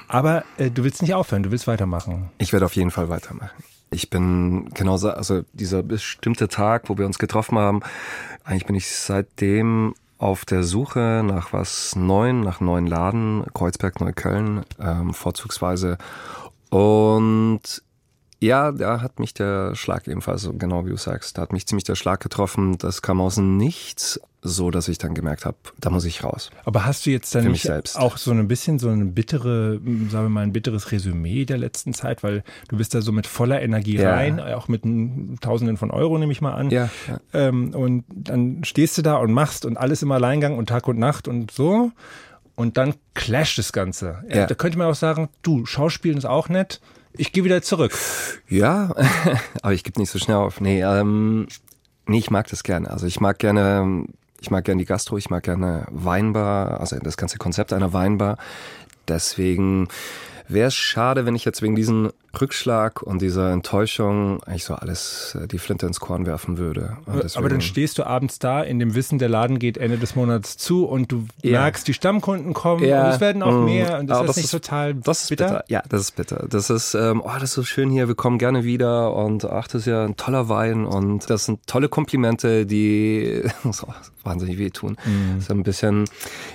Aber 0.08 0.44
äh, 0.58 0.70
du 0.70 0.84
willst 0.84 1.02
nicht 1.02 1.14
aufhören, 1.14 1.42
du 1.42 1.50
willst 1.50 1.66
weitermachen. 1.66 2.30
Ich 2.38 2.52
werde 2.52 2.66
auf 2.66 2.76
jeden 2.76 2.90
Fall 2.90 3.08
weitermachen. 3.08 3.50
Ich 3.90 4.10
bin 4.10 4.70
genauso, 4.74 5.10
also 5.10 5.42
dieser 5.52 5.82
bestimmte 5.82 6.48
Tag, 6.48 6.88
wo 6.88 6.98
wir 6.98 7.06
uns 7.06 7.18
getroffen 7.18 7.58
haben, 7.58 7.80
eigentlich 8.44 8.66
bin 8.66 8.76
ich 8.76 8.90
seitdem 8.90 9.94
auf 10.18 10.44
der 10.44 10.62
Suche 10.62 11.22
nach 11.24 11.52
was 11.52 11.94
Neuen, 11.96 12.40
nach 12.40 12.60
neuen 12.60 12.86
Laden, 12.86 13.44
Kreuzberg, 13.54 14.00
Neukölln, 14.00 14.64
ähm, 14.80 15.12
vorzugsweise. 15.12 15.98
Und 16.70 17.82
ja, 18.40 18.72
da 18.72 19.00
hat 19.00 19.18
mich 19.18 19.34
der 19.34 19.74
Schlag 19.74 20.06
ebenfalls, 20.08 20.48
genau 20.58 20.84
wie 20.84 20.90
du 20.90 20.96
sagst, 20.96 21.38
da 21.38 21.42
hat 21.42 21.52
mich 21.52 21.66
ziemlich 21.66 21.84
der 21.84 21.94
Schlag 21.94 22.20
getroffen. 22.20 22.78
Das 22.78 23.02
kam 23.02 23.20
aus 23.20 23.36
dem 23.36 23.56
Nichts, 23.56 24.20
so 24.46 24.70
dass 24.70 24.88
ich 24.88 24.98
dann 24.98 25.14
gemerkt 25.14 25.44
habe, 25.44 25.56
da 25.80 25.90
muss 25.90 26.04
ich 26.04 26.24
raus. 26.24 26.50
Aber 26.64 26.84
hast 26.84 27.06
du 27.06 27.10
jetzt 27.10 27.34
dann 27.34 27.50
nicht 27.50 27.70
auch 27.96 28.16
so 28.16 28.30
ein 28.30 28.48
bisschen 28.48 28.78
so 28.78 28.88
eine 28.88 29.04
bittere, 29.04 29.80
sagen 30.10 30.24
wir 30.24 30.28
mal, 30.28 30.42
ein 30.42 30.52
bitteres 30.52 30.92
Resümee 30.92 31.44
der 31.44 31.58
letzten 31.58 31.94
Zeit, 31.94 32.22
weil 32.22 32.42
du 32.68 32.76
bist 32.76 32.94
da 32.94 33.00
so 33.00 33.12
mit 33.12 33.26
voller 33.26 33.62
Energie 33.62 33.96
ja. 33.96 34.14
rein, 34.14 34.40
auch 34.40 34.68
mit 34.68 34.82
Tausenden 35.40 35.76
von 35.76 35.90
Euro 35.90 36.18
nehme 36.18 36.32
ich 36.32 36.40
mal 36.40 36.54
an. 36.54 36.70
Ja, 36.70 36.88
ja. 37.08 37.20
Ähm, 37.32 37.74
und 37.74 38.04
dann 38.08 38.64
stehst 38.64 38.96
du 38.98 39.02
da 39.02 39.16
und 39.16 39.32
machst 39.32 39.64
und 39.64 39.76
alles 39.76 40.02
im 40.02 40.12
Alleingang 40.12 40.56
und 40.56 40.68
Tag 40.68 40.88
und 40.88 40.98
Nacht 40.98 41.28
und 41.28 41.50
so. 41.50 41.92
Und 42.54 42.78
dann 42.78 42.94
clasht 43.12 43.58
das 43.58 43.72
Ganze. 43.72 44.24
Ja. 44.32 44.46
Da 44.46 44.54
könnte 44.54 44.78
man 44.78 44.88
auch 44.88 44.94
sagen, 44.94 45.28
du, 45.42 45.66
Schauspielen 45.66 46.16
ist 46.16 46.24
auch 46.24 46.48
nett 46.48 46.80
ich 47.18 47.32
gehe 47.32 47.44
wieder 47.44 47.62
zurück. 47.62 47.96
Ja, 48.48 48.94
aber 49.62 49.74
ich 49.74 49.84
gebe 49.84 50.00
nicht 50.00 50.10
so 50.10 50.18
schnell 50.18 50.36
auf. 50.36 50.60
Nee, 50.60 50.82
ähm, 50.82 51.46
nee, 52.06 52.18
ich 52.18 52.30
mag 52.30 52.48
das 52.48 52.62
gerne. 52.62 52.90
Also 52.90 53.06
ich 53.06 53.20
mag 53.20 53.38
gerne 53.38 54.04
Ich 54.40 54.50
mag 54.50 54.64
gerne 54.64 54.80
die 54.80 54.86
Gastro, 54.86 55.16
ich 55.16 55.30
mag 55.30 55.42
gerne 55.42 55.86
Weinbar, 55.90 56.80
also 56.80 56.98
das 56.98 57.16
ganze 57.16 57.38
Konzept 57.38 57.72
einer 57.72 57.92
Weinbar. 57.92 58.38
Deswegen 59.08 59.88
wäre 60.48 60.68
es 60.68 60.74
schade, 60.74 61.26
wenn 61.26 61.34
ich 61.34 61.44
jetzt 61.44 61.62
wegen 61.62 61.76
diesem 61.76 62.12
Rückschlag 62.40 63.02
und 63.02 63.22
dieser 63.22 63.52
Enttäuschung 63.52 64.42
eigentlich 64.44 64.64
so 64.64 64.74
alles 64.74 65.36
äh, 65.40 65.46
die 65.46 65.58
Flinte 65.58 65.86
ins 65.86 66.00
Korn 66.00 66.26
werfen 66.26 66.58
würde. 66.58 66.96
Aber 67.34 67.48
dann 67.48 67.60
stehst 67.60 67.98
du 67.98 68.06
abends 68.06 68.38
da 68.38 68.62
in 68.62 68.78
dem 68.78 68.94
Wissen, 68.94 69.18
der 69.18 69.28
Laden 69.28 69.58
geht 69.58 69.78
Ende 69.78 69.98
des 69.98 70.16
Monats 70.16 70.56
zu 70.56 70.86
und 70.86 71.12
du 71.12 71.26
ja. 71.42 71.60
merkst, 71.60 71.86
die 71.86 71.94
Stammkunden 71.94 72.52
kommen 72.52 72.84
ja. 72.84 73.04
und 73.04 73.14
es 73.14 73.20
werden 73.20 73.42
auch 73.42 73.52
mm. 73.52 73.64
mehr 73.64 73.98
und 73.98 74.06
das, 74.08 74.20
ist 74.20 74.28
das 74.28 74.36
nicht 74.36 74.44
ist, 74.46 74.50
total 74.50 74.94
das 74.94 75.22
ist 75.22 75.28
bitter? 75.30 75.46
bitter? 75.46 75.64
Ja, 75.68 75.82
das 75.88 76.00
ist 76.02 76.16
bitter. 76.16 76.46
Das 76.48 76.70
ist, 76.70 76.94
ähm, 76.94 77.22
oh, 77.24 77.30
das 77.34 77.44
ist 77.44 77.54
so 77.54 77.64
schön 77.64 77.90
hier, 77.90 78.08
wir 78.08 78.14
kommen 78.14 78.38
gerne 78.38 78.64
wieder 78.64 79.14
und 79.14 79.44
ach, 79.44 79.68
das 79.68 79.82
ist 79.82 79.86
ja 79.86 80.04
ein 80.04 80.16
toller 80.16 80.48
Wein 80.48 80.84
und 80.84 81.28
das 81.30 81.46
sind 81.46 81.66
tolle 81.66 81.88
Komplimente, 81.88 82.66
die 82.66 83.42
so, 83.70 83.88
wahnsinnig 84.24 84.58
wehtun. 84.58 84.96
Mm. 85.04 85.40
So 85.40 85.54
ein 85.54 85.62
bisschen, 85.62 86.04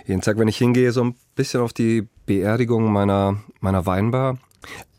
jeden 0.06 0.22
Tag, 0.22 0.38
wenn 0.38 0.48
ich 0.48 0.58
hingehe, 0.58 0.92
so 0.92 1.04
ein 1.04 1.16
bisschen 1.36 1.62
auf 1.62 1.74
die 1.74 2.08
Beerdigung 2.26 2.92
meiner, 2.92 3.38
meiner 3.60 3.86
Weinbar. 3.86 4.38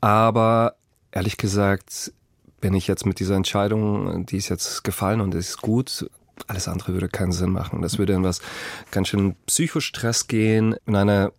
Aber 0.00 0.74
ehrlich 1.12 1.36
gesagt 1.36 2.12
bin 2.60 2.74
ich 2.74 2.86
jetzt 2.86 3.06
mit 3.06 3.18
dieser 3.18 3.34
Entscheidung, 3.34 4.24
die 4.26 4.36
ist 4.36 4.48
jetzt 4.48 4.84
gefallen 4.84 5.20
und 5.20 5.34
ist 5.34 5.60
gut. 5.60 6.08
Alles 6.46 6.68
andere 6.68 6.92
würde 6.94 7.08
keinen 7.08 7.32
Sinn 7.32 7.50
machen. 7.50 7.82
Das 7.82 7.98
würde 7.98 8.14
in 8.14 8.22
was 8.22 8.40
ganz 8.90 9.08
schön 9.08 9.34
Psychostress 9.46 10.28
gehen, 10.28 10.76
in 10.86 10.96
eine 10.96 11.32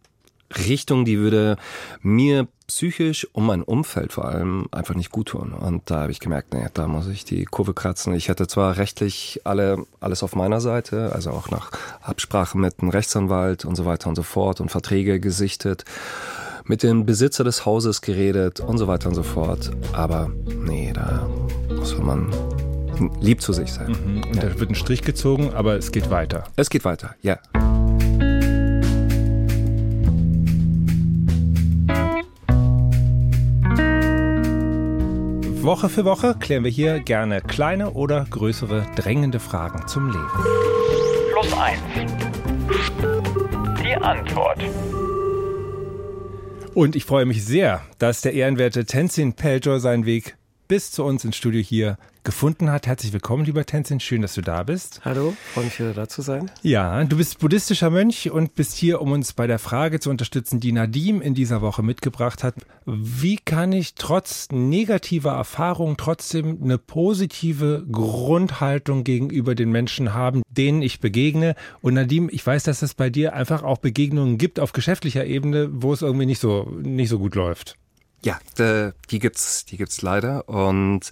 Richtung, 0.56 1.06
die 1.06 1.18
würde 1.18 1.58
mir 2.02 2.48
psychisch 2.68 3.28
und 3.34 3.46
mein 3.46 3.64
Umfeld 3.64 4.14
vor 4.14 4.26
allem 4.26 4.68
einfach 4.72 4.96
nicht 4.96 5.12
gut 5.12 5.30
tun. 5.30 5.54
Und 5.54 5.90
da 5.90 6.02
habe 6.02 6.12
ich 6.12 6.20
gemerkt, 6.20 6.54
nee, 6.54 6.68
da 6.74 6.88
muss 6.88 7.08
ich 7.08 7.26
die 7.26 7.46
Kurve 7.46 7.74
kratzen. 7.74 8.14
Ich 8.14 8.30
hätte 8.30 8.48
zwar 8.48 8.78
rechtlich 8.78 9.42
alle, 9.44 9.86
alles 10.00 10.24
auf 10.24 10.36
meiner 10.36 10.62
Seite, 10.62 11.12
also 11.14 11.32
auch 11.32 11.50
nach 11.50 11.72
Absprache 12.02 12.58
mit 12.58 12.80
einem 12.80 12.90
Rechtsanwalt 12.90 13.66
und 13.66 13.76
so 13.76 13.86
weiter 13.86 14.10
und 14.10 14.16
so 14.16 14.24
fort 14.24 14.62
und 14.62 14.70
Verträge 14.70 15.20
gesichtet 15.20 15.86
mit 16.66 16.84
dem 16.84 17.06
Besitzer 17.06 17.44
des 17.44 17.66
Hauses 17.66 18.02
geredet 18.02 18.60
und 18.60 18.78
so 18.78 18.88
weiter 18.88 19.10
und 19.10 19.16
so 19.16 19.24
fort. 19.24 19.72
Aber 19.94 20.32
nee, 20.66 20.92
da 20.94 21.28
muss 21.70 21.98
man 21.98 22.32
lieb 23.20 23.42
zu 23.42 23.54
sich 23.54 23.72
sein. 23.72 23.92
Mhm. 23.92 24.24
Und 24.24 24.36
ja. 24.36 24.44
da 24.44 24.60
wird 24.60 24.70
ein 24.70 24.76
Strich 24.76 25.02
gezogen, 25.02 25.54
aber 25.54 25.76
es 25.76 25.92
geht 25.92 26.10
weiter. 26.10 26.46
Es 26.56 26.70
geht 26.70 26.86
weiter, 26.86 27.16
ja. 27.22 27.40
Woche 35.64 35.88
für 35.88 36.04
Woche 36.04 36.36
klären 36.38 36.66
wir 36.66 36.72
hier 36.72 37.00
gerne 37.00 37.40
kleine 37.40 37.92
oder 37.92 38.26
größere 38.30 38.86
drängende 38.98 39.40
Fragen 39.40 39.88
zum 39.88 40.08
Leben. 40.08 40.28
Plus 41.32 41.54
eins. 41.54 41.80
Die 43.82 43.96
Antwort. 43.96 44.60
Und 46.74 46.96
ich 46.96 47.06
freue 47.06 47.26
mich 47.26 47.46
sehr, 47.46 47.84
dass 48.00 48.22
der 48.22 48.34
ehrenwerte 48.34 48.86
Tenzin 48.86 49.34
Peltor 49.34 49.80
seinen 49.80 50.08
Weg 50.08 50.36
bis 50.68 50.92
zu 50.92 51.04
uns 51.04 51.24
ins 51.24 51.36
Studio 51.36 51.62
hier 51.62 51.98
gefunden 52.24 52.72
hat. 52.72 52.88
Herzlich 52.88 53.14
willkommen, 53.14 53.46
lieber 53.46 53.66
Tenzin. 53.66 54.00
Schön, 54.00 54.22
dass 54.22 54.34
du 54.34 54.42
da 54.42 54.64
bist. 54.64 55.02
Hallo, 55.04 55.36
freue 55.54 55.66
mich 55.66 55.80
wieder 55.80 55.94
da 55.94 56.08
zu 56.08 56.22
sein. 56.22 56.50
Ja, 56.62 57.04
du 57.04 57.18
bist 57.18 57.40
buddhistischer 57.40 57.90
Mönch 57.90 58.32
und 58.32 58.56
bist 58.56 58.76
hier, 58.76 59.02
um 59.02 59.12
uns 59.12 59.34
bei 59.34 59.48
der 59.48 59.60
Frage 59.60 60.00
zu 60.00 60.10
unterstützen, 60.10 60.60
die 60.60 60.72
Nadim 60.72 61.22
in 61.22 61.34
dieser 61.34 61.62
Woche 61.62 61.84
mitgebracht 61.84 62.44
hat. 62.44 62.56
Wie 62.86 63.38
kann 63.38 63.72
ich 63.72 63.96
trotz 63.96 64.48
negativer 64.52 65.34
Erfahrungen 65.34 65.98
trotzdem 65.98 66.60
eine 66.64 66.78
positive 66.78 67.86
Grundhaltung 67.92 69.04
gegenüber 69.04 69.56
den 69.56 69.72
Menschen 69.72 70.14
haben, 70.14 70.44
denen 70.50 70.82
ich 70.82 71.00
begegne? 71.00 71.56
Und 71.82 71.96
Nadim, 71.96 72.30
ich 72.32 72.46
weiß, 72.46 72.64
dass 72.64 72.82
es 72.82 72.94
bei 72.94 73.10
dir 73.10 73.34
einfach 73.34 73.64
auch 73.64 73.78
Begegnungen 73.78 74.38
gibt 74.38 74.60
auf 74.60 74.72
geschäftlicher 74.74 75.26
Ebene, 75.26 75.70
wo 75.72 75.94
es 75.94 76.02
irgendwie 76.02 76.26
nicht 76.26 76.40
so, 76.40 76.72
nicht 76.82 77.10
so 77.10 77.20
gut 77.20 77.36
läuft. 77.36 77.78
Ja, 78.26 78.40
die 78.58 79.20
gibt's, 79.20 79.66
die 79.66 79.76
gibt's 79.76 80.02
leider 80.02 80.48
und 80.48 81.10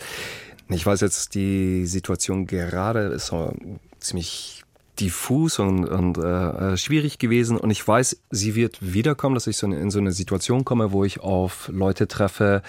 ich 0.74 0.86
weiß 0.86 1.01
jetzt, 1.01 1.36
die 1.36 1.86
Situation 1.86 2.48
gerade 2.48 3.01
ist 3.08 3.34
ziemlich 4.00 4.63
diffus 5.00 5.60
und, 5.60 5.86
und 5.86 6.18
äh, 6.18 6.78
schwierig 6.78 7.18
gewesen 7.18 7.58
und 7.58 7.72
ich 7.72 7.86
weiß, 7.86 8.22
sie 8.30 8.56
wird 8.56 8.78
wiederkommen, 8.82 9.36
dass 9.36 9.48
ich 9.48 9.58
so 9.58 9.68
in 9.68 9.90
so 9.90 10.00
eine 10.00 10.12
Situation 10.12 10.66
komme, 10.66 10.92
wo 10.92 11.04
ich 11.04 11.20
auf 11.20 11.70
Leute 11.72 12.08
treffe, 12.08 12.62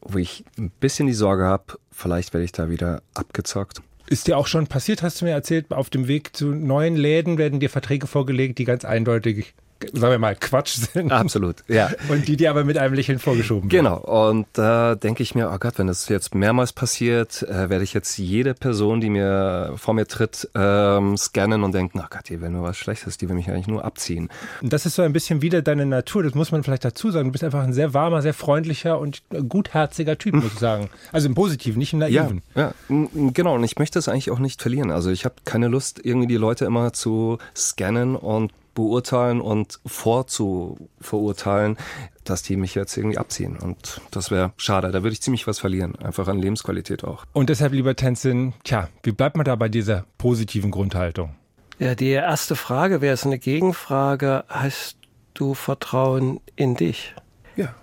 wo 0.00 0.18
ich 0.18 0.44
ein 0.56 0.70
bisschen 0.80 1.06
die 1.06 1.14
Sorge 1.14 1.44
habe, 1.44 1.78
vielleicht 1.90 2.32
werde 2.32 2.44
ich 2.44 2.52
da 2.52 2.70
wieder 2.70 3.02
abgezockt. 3.14 3.82
Ist 4.06 4.26
dir 4.26 4.38
auch 4.38 4.46
schon 4.46 4.66
passiert, 4.66 5.02
hast 5.02 5.20
du 5.20 5.26
mir 5.26 5.32
erzählt, 5.32 5.70
auf 5.72 5.90
dem 5.90 6.08
Weg 6.08 6.34
zu 6.34 6.46
neuen 6.46 6.96
Läden 6.96 7.36
werden 7.36 7.60
dir 7.60 7.68
Verträge 7.68 8.06
vorgelegt, 8.06 8.58
die 8.58 8.64
ganz 8.64 8.84
eindeutig 8.84 9.54
sagen 9.92 10.12
wir 10.12 10.18
mal, 10.18 10.36
Quatsch 10.36 10.78
sind. 10.92 11.12
Absolut, 11.12 11.56
ja. 11.68 11.90
Und 12.08 12.28
die 12.28 12.36
dir 12.36 12.50
aber 12.50 12.64
mit 12.64 12.78
einem 12.78 12.94
Lächeln 12.94 13.18
vorgeschoben 13.18 13.70
werden. 13.70 13.84
Genau, 13.84 13.98
und 13.98 14.46
da 14.52 14.94
denke 14.94 15.22
ich 15.22 15.34
mir, 15.34 15.50
oh 15.52 15.58
Gott, 15.58 15.78
wenn 15.78 15.86
das 15.86 16.08
jetzt 16.08 16.34
mehrmals 16.34 16.72
passiert, 16.72 17.42
äh, 17.42 17.70
werde 17.70 17.84
ich 17.84 17.94
jetzt 17.94 18.16
jede 18.18 18.54
Person, 18.54 19.00
die 19.00 19.10
mir 19.10 19.74
vor 19.76 19.94
mir 19.94 20.06
tritt, 20.06 20.48
ähm, 20.54 21.16
scannen 21.16 21.62
und 21.62 21.74
denken, 21.74 22.00
oh 22.00 22.06
Gott, 22.10 22.28
die 22.28 22.40
will 22.40 22.50
nur 22.50 22.62
was 22.62 22.76
Schlechtes, 22.76 23.18
die 23.18 23.28
will 23.28 23.36
mich 23.36 23.48
eigentlich 23.50 23.68
nur 23.68 23.84
abziehen. 23.84 24.28
Und 24.62 24.72
das 24.72 24.86
ist 24.86 24.94
so 24.94 25.02
ein 25.02 25.12
bisschen 25.12 25.42
wieder 25.42 25.62
deine 25.62 25.86
Natur, 25.86 26.22
das 26.22 26.34
muss 26.34 26.52
man 26.52 26.62
vielleicht 26.62 26.84
dazu 26.84 27.10
sagen. 27.10 27.28
Du 27.28 27.32
bist 27.32 27.44
einfach 27.44 27.62
ein 27.62 27.72
sehr 27.72 27.94
warmer, 27.94 28.22
sehr 28.22 28.34
freundlicher 28.34 28.98
und 28.98 29.22
gutherziger 29.48 30.18
Typ, 30.18 30.34
muss 30.34 30.52
ich 30.52 30.58
sagen. 30.58 30.88
Also 31.12 31.28
im 31.28 31.34
Positiven, 31.34 31.78
nicht 31.78 31.92
im 31.92 32.00
Naiven. 32.00 32.42
Ja, 32.54 32.72
ja, 32.88 33.06
genau, 33.32 33.54
und 33.54 33.64
ich 33.64 33.78
möchte 33.78 33.98
es 33.98 34.08
eigentlich 34.08 34.30
auch 34.30 34.38
nicht 34.38 34.60
verlieren. 34.60 34.90
Also 34.90 35.10
ich 35.10 35.24
habe 35.24 35.36
keine 35.44 35.68
Lust, 35.68 36.00
irgendwie 36.02 36.26
die 36.26 36.36
Leute 36.36 36.64
immer 36.64 36.92
zu 36.92 37.38
scannen 37.56 38.14
und 38.14 38.52
beurteilen 38.78 39.40
und 39.40 39.80
vorzuverurteilen, 39.84 41.76
dass 42.22 42.44
die 42.44 42.56
mich 42.56 42.76
jetzt 42.76 42.96
irgendwie 42.96 43.18
abziehen. 43.18 43.58
Und 43.58 44.00
das 44.12 44.30
wäre 44.30 44.52
schade. 44.56 44.92
Da 44.92 45.02
würde 45.02 45.14
ich 45.14 45.20
ziemlich 45.20 45.48
was 45.48 45.58
verlieren. 45.58 45.96
Einfach 45.96 46.28
an 46.28 46.38
Lebensqualität 46.38 47.02
auch. 47.02 47.24
Und 47.32 47.50
deshalb, 47.50 47.72
lieber 47.72 47.96
Tenzin, 47.96 48.54
tja, 48.62 48.88
wie 49.02 49.10
bleibt 49.10 49.36
man 49.36 49.44
da 49.44 49.56
bei 49.56 49.68
dieser 49.68 50.04
positiven 50.16 50.70
Grundhaltung? 50.70 51.34
Ja, 51.80 51.96
die 51.96 52.10
erste 52.10 52.54
Frage 52.54 53.00
wäre 53.00 53.14
es 53.14 53.26
eine 53.26 53.40
Gegenfrage. 53.40 54.44
Hast 54.46 54.96
du 55.34 55.54
Vertrauen 55.54 56.40
in 56.54 56.76
dich? 56.76 57.16
Ja, 57.56 57.74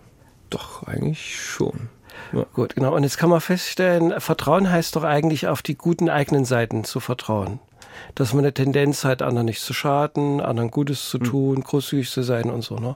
doch, 0.50 0.84
eigentlich 0.84 1.38
schon. 1.38 1.90
Ja. 2.32 2.46
Gut, 2.54 2.76
genau. 2.76 2.96
Und 2.96 3.04
jetzt 3.04 3.18
kann 3.18 3.30
man 3.30 3.42
feststellen, 3.42 4.22
Vertrauen 4.22 4.72
heißt 4.72 4.96
doch 4.96 5.04
eigentlich 5.04 5.50
auf 5.50 5.62
die 5.62 5.76
guten 5.76 6.10
eigenen 6.10 6.46
Seiten 6.46 6.86
zu 6.86 7.02
vertrauen 7.02 7.60
dass 8.16 8.34
man 8.34 8.44
eine 8.44 8.54
Tendenz 8.54 9.04
hat, 9.04 9.22
anderen 9.22 9.46
nicht 9.46 9.62
zu 9.62 9.74
schaden, 9.74 10.42
anderen 10.42 10.72
Gutes 10.72 11.10
zu 11.10 11.20
hm. 11.20 11.26
tun, 11.26 11.56
mhm. 11.58 11.64
großzügig 11.64 12.10
zu 12.10 12.24
sein 12.24 12.50
und 12.50 12.64
so. 12.64 12.78
Ne? 12.78 12.96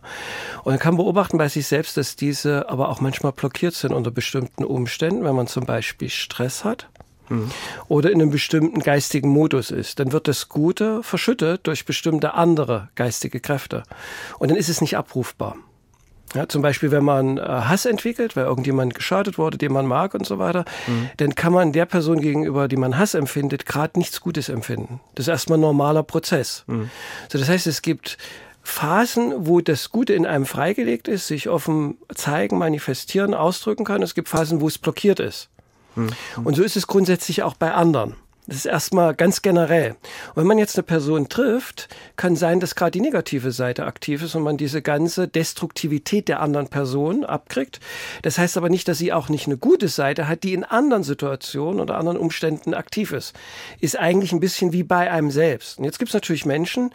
Und 0.64 0.74
man 0.74 0.80
kann 0.80 0.98
beobachten 0.98 1.38
bei 1.38 1.48
sich 1.48 1.68
selbst, 1.68 1.98
dass 1.98 2.16
diese 2.16 2.70
aber 2.70 2.90
auch 2.90 3.02
manchmal 3.02 3.32
blockiert 3.32 3.74
sind 3.76 3.94
unter 3.94 4.12
bestimmten 4.12 4.64
Umständen, 4.64 5.24
wenn 5.24 5.36
man 5.36 5.48
zum 5.48 5.66
Beispiel 5.66 6.10
Stress 6.10 6.64
hat 6.64 6.88
hm. 7.28 7.50
oder 7.88 8.12
in 8.12 8.22
einem 8.22 8.32
bestimmten 8.32 8.82
geistigen 8.82 9.30
Modus 9.30 9.72
ist, 9.72 10.00
dann 10.00 10.12
wird 10.12 10.28
das 10.28 10.50
Gute 10.50 11.04
verschüttet 11.04 11.68
durch 11.68 11.86
bestimmte 11.86 12.34
andere 12.34 12.90
geistige 12.96 13.40
Kräfte. 13.40 13.84
Und 14.40 14.52
dann 14.52 14.58
ist 14.58 14.70
es 14.70 14.82
nicht 14.82 14.98
abrufbar. 14.98 15.56
Ja, 16.36 16.48
zum 16.48 16.62
Beispiel, 16.62 16.92
wenn 16.92 17.04
man 17.04 17.38
äh, 17.38 17.42
Hass 17.42 17.86
entwickelt, 17.86 18.36
weil 18.36 18.46
irgendjemand 18.46 18.94
geschadet 18.94 19.38
wurde, 19.38 19.58
den 19.58 19.74
man 19.74 19.86
mag 19.86 20.14
und 20.14 20.26
so 20.26 20.38
weiter, 20.38 20.66
mhm. 20.88 21.10
dann 21.18 21.36
kann 21.36 21.54
man 21.54 21.72
der 21.72 21.86
Person 21.86 22.22
gegenüber, 22.22 22.68
die 22.68 22.78
man 22.78 22.98
Hass 22.98 23.16
empfindet, 23.16 23.66
gerade 23.66 23.98
nichts 23.98 24.22
Gutes 24.22 24.50
empfinden. 24.50 25.00
Das 25.16 25.26
ist 25.26 25.30
erstmal 25.30 25.58
ein 25.58 25.62
normaler 25.62 26.04
Prozess. 26.04 26.64
Mhm. 26.68 26.90
So, 27.30 27.40
das 27.40 27.50
heißt, 27.50 27.66
es 27.68 27.82
gibt 27.82 28.18
Phasen, 28.62 29.34
wo 29.48 29.62
das 29.62 29.90
Gute 29.90 30.14
in 30.14 30.28
einem 30.28 30.46
freigelegt 30.46 31.08
ist, 31.08 31.28
sich 31.28 31.50
offen 31.50 31.98
zeigen, 32.14 32.60
manifestieren, 32.60 33.34
ausdrücken 33.34 33.84
kann. 33.84 34.04
Es 34.04 34.14
gibt 34.14 34.30
Phasen, 34.30 34.62
wo 34.62 34.68
es 34.68 34.78
blockiert 34.78 35.20
ist. 35.20 35.50
Mhm. 35.96 36.10
Und 36.44 36.56
so 36.56 36.64
ist 36.64 36.78
es 36.78 36.86
grundsätzlich 36.86 37.42
auch 37.42 37.56
bei 37.56 37.74
anderen. 37.74 38.16
Das 38.50 38.58
ist 38.58 38.66
erstmal 38.66 39.14
ganz 39.14 39.44
generell. 39.44 39.92
Und 40.30 40.38
wenn 40.38 40.48
man 40.48 40.58
jetzt 40.58 40.76
eine 40.76 40.84
Person 40.84 41.30
trifft, 41.30 41.88
kann 42.16 42.36
sein, 42.36 42.60
dass 42.60 42.74
gerade 42.74 42.90
die 42.90 43.02
negative 43.02 43.52
Seite 43.52 43.86
aktiv 43.86 44.24
ist 44.24 44.34
und 44.34 44.42
man 44.42 44.58
diese 44.58 44.82
ganze 44.82 45.28
Destruktivität 45.28 46.28
der 46.28 46.40
anderen 46.40 46.68
Person 46.68 47.24
abkriegt. 47.24 47.80
Das 48.24 48.40
heißt 48.40 48.58
aber 48.58 48.70
nicht, 48.70 48.88
dass 48.88 48.98
sie 48.98 49.14
auch 49.14 49.30
nicht 49.30 49.46
eine 49.46 49.58
gute 49.58 49.88
Seite 49.88 50.28
hat, 50.28 50.42
die 50.42 50.56
in 50.56 50.64
anderen 50.64 51.04
Situationen 51.04 51.80
oder 51.80 52.00
anderen 52.00 52.18
Umständen 52.18 52.74
aktiv 52.74 53.12
ist. 53.12 53.36
Ist 53.82 54.00
eigentlich 54.00 54.32
ein 54.32 54.40
bisschen 54.40 54.74
wie 54.74 54.84
bei 54.84 55.12
einem 55.12 55.30
selbst. 55.30 55.78
Und 55.78 55.86
jetzt 55.86 56.00
gibt 56.00 56.10
es 56.10 56.16
natürlich 56.16 56.48
Menschen, 56.48 56.90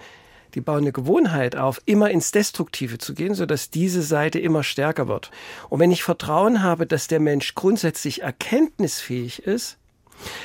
die 0.54 0.60
bauen 0.60 0.78
eine 0.78 0.92
Gewohnheit 0.92 1.54
auf, 1.54 1.80
immer 1.84 2.10
ins 2.10 2.32
Destruktive 2.32 2.98
zu 2.98 3.14
gehen, 3.14 3.34
sodass 3.34 3.70
diese 3.70 4.02
Seite 4.02 4.40
immer 4.40 4.64
stärker 4.64 5.06
wird. 5.06 5.30
Und 5.68 5.78
wenn 5.78 5.92
ich 5.92 6.02
Vertrauen 6.02 6.64
habe, 6.64 6.84
dass 6.84 7.06
der 7.06 7.20
Mensch 7.20 7.54
grundsätzlich 7.54 8.22
erkenntnisfähig 8.22 9.46
ist, 9.46 9.78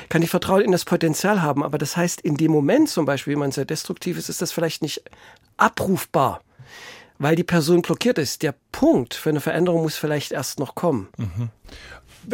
kann 0.09 0.21
ich 0.21 0.29
Vertrauen 0.29 0.61
in 0.61 0.71
das 0.71 0.85
Potenzial 0.85 1.41
haben. 1.41 1.63
Aber 1.63 1.77
das 1.77 1.97
heißt, 1.97 2.21
in 2.21 2.37
dem 2.37 2.51
Moment 2.51 2.89
zum 2.89 3.05
Beispiel, 3.05 3.33
wenn 3.33 3.39
man 3.39 3.51
sehr 3.51 3.65
destruktiv 3.65 4.17
ist, 4.17 4.29
ist 4.29 4.41
das 4.41 4.51
vielleicht 4.51 4.81
nicht 4.81 5.03
abrufbar, 5.57 6.41
weil 7.17 7.35
die 7.35 7.43
Person 7.43 7.81
blockiert 7.81 8.17
ist. 8.17 8.43
Der 8.43 8.55
Punkt 8.71 9.13
für 9.13 9.29
eine 9.29 9.41
Veränderung 9.41 9.83
muss 9.83 9.95
vielleicht 9.95 10.31
erst 10.31 10.59
noch 10.59 10.75
kommen. 10.75 11.09
Mhm. 11.17 11.49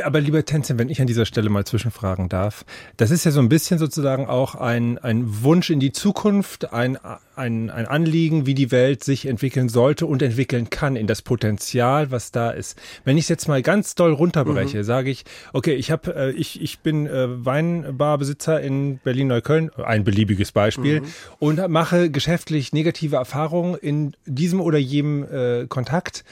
Aber 0.04 0.20
lieber 0.20 0.44
Tenzin, 0.44 0.80
wenn 0.80 0.90
ich 0.90 1.02
an 1.02 1.08
dieser 1.08 1.26
Stelle 1.26 1.50
mal 1.50 1.66
zwischenfragen 1.66 2.30
darf, 2.30 2.66
das 2.98 3.12
ist 3.12 3.24
ja 3.24 3.32
so 3.32 3.40
ein 3.40 3.50
bisschen 3.50 3.80
sozusagen 3.80 4.28
auch 4.28 4.56
ein, 4.56 4.98
ein 4.98 5.44
Wunsch 5.44 5.70
in 5.70 5.80
die 5.80 5.92
Zukunft, 5.92 6.74
ein, 6.74 6.98
ein, 7.36 7.70
ein 7.70 7.86
Anliegen, 7.86 8.46
wie 8.46 8.54
die 8.54 8.72
Welt 8.72 9.04
sich 9.04 9.26
entwickeln 9.26 9.70
sollte 9.70 10.06
und 10.06 10.22
entwickeln 10.22 10.70
kann, 10.70 10.96
in 10.96 11.08
das 11.08 11.22
Potenzial, 11.22 12.12
was 12.12 12.32
da 12.32 12.52
ist. 12.52 12.78
Wenn 13.04 13.18
ich 13.18 13.26
es 13.26 13.30
jetzt 13.30 13.48
mal 13.48 13.62
ganz 13.62 13.96
doll 13.96 14.14
runterbreche, 14.14 14.80
mhm. 14.80 14.84
sage 14.84 15.10
ich, 15.10 15.24
okay, 15.54 15.76
ich 15.76 15.92
habe, 15.92 16.16
äh, 16.16 16.32
ich, 16.32 16.62
ich 16.62 16.80
bin 16.80 17.08
äh, 17.08 17.46
Weinbarbesitzer 17.46 18.62
in 18.62 19.00
Berlin-Neukölln, 19.00 19.72
ein 19.84 20.04
beliebiges 20.04 20.52
Beispiel, 20.52 21.02
mhm. 21.02 21.08
und 21.40 21.68
mache 21.70 22.10
geschäftlich 22.10 22.74
negative 22.74 23.18
Erfahrungen 23.18 23.76
in 23.76 24.16
diesem 24.26 24.62
oder 24.62 24.78
jenem 24.78 25.24
äh, 25.24 25.68
Kontakt. 25.68 26.24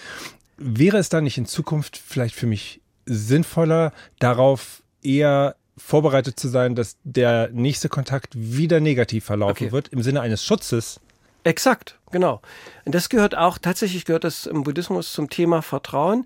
Wäre 0.57 0.97
es 0.97 1.09
dann 1.09 1.23
nicht 1.23 1.37
in 1.37 1.45
Zukunft 1.45 1.97
vielleicht 1.97 2.35
für 2.35 2.45
mich 2.45 2.82
sinnvoller, 3.05 3.93
darauf 4.19 4.83
eher 5.01 5.55
vorbereitet 5.77 6.39
zu 6.39 6.47
sein, 6.47 6.75
dass 6.75 6.97
der 7.03 7.49
nächste 7.51 7.89
Kontakt 7.89 8.33
wieder 8.35 8.79
negativ 8.79 9.25
verlaufen 9.25 9.67
okay. 9.67 9.71
wird, 9.71 9.87
im 9.89 10.01
Sinne 10.03 10.21
eines 10.21 10.43
Schutzes. 10.43 10.99
Exakt, 11.43 11.99
genau. 12.11 12.41
Und 12.85 12.95
das 12.95 13.09
gehört 13.09 13.35
auch, 13.35 13.57
tatsächlich 13.57 14.05
gehört 14.05 14.23
das 14.23 14.45
im 14.45 14.63
Buddhismus 14.63 15.11
zum 15.11 15.29
Thema 15.29 15.61
Vertrauen, 15.61 16.25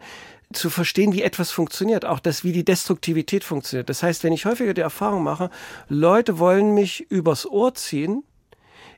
zu 0.54 0.70
verstehen, 0.70 1.12
wie 1.12 1.24
etwas 1.24 1.52
funktioniert, 1.52 2.06
auch 2.06 2.20
das, 2.20 2.44
wie 2.44 2.54
die 2.54 2.64
Destruktivität 2.64 3.44
funktioniert. 3.44 3.90
Das 3.90 4.02
heißt, 4.04 4.24
wenn 4.24 4.32
ich 4.32 4.46
häufiger 4.46 4.74
die 4.74 4.82
Erfahrung 4.82 5.24
mache, 5.24 5.50
Leute 5.90 6.40
wollen 6.40 6.74
mich 6.74 7.12
übers 7.12 7.46
Ohr 7.46 7.74
ziehen, 7.74 8.24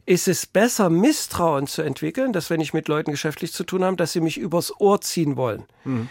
ist 0.06 0.28
es 0.28 0.46
besser, 0.46 0.90
Misstrauen 0.90 1.68
zu 1.68 1.82
entwickeln, 1.82 2.34
dass 2.34 2.50
wenn 2.50 2.62
ich 2.62 2.74
mit 2.74 2.88
Leuten 2.88 3.12
geschäftlich 3.12 3.54
zu 3.54 3.64
tun 3.64 3.84
habe, 3.84 3.96
dass 3.96 4.12
sie 4.12 4.22
mich 4.22 4.38
übers 4.38 4.80
Ohr 4.80 5.02
ziehen 5.02 5.38
wollen. 5.38 5.64
Mhm. 5.86 6.10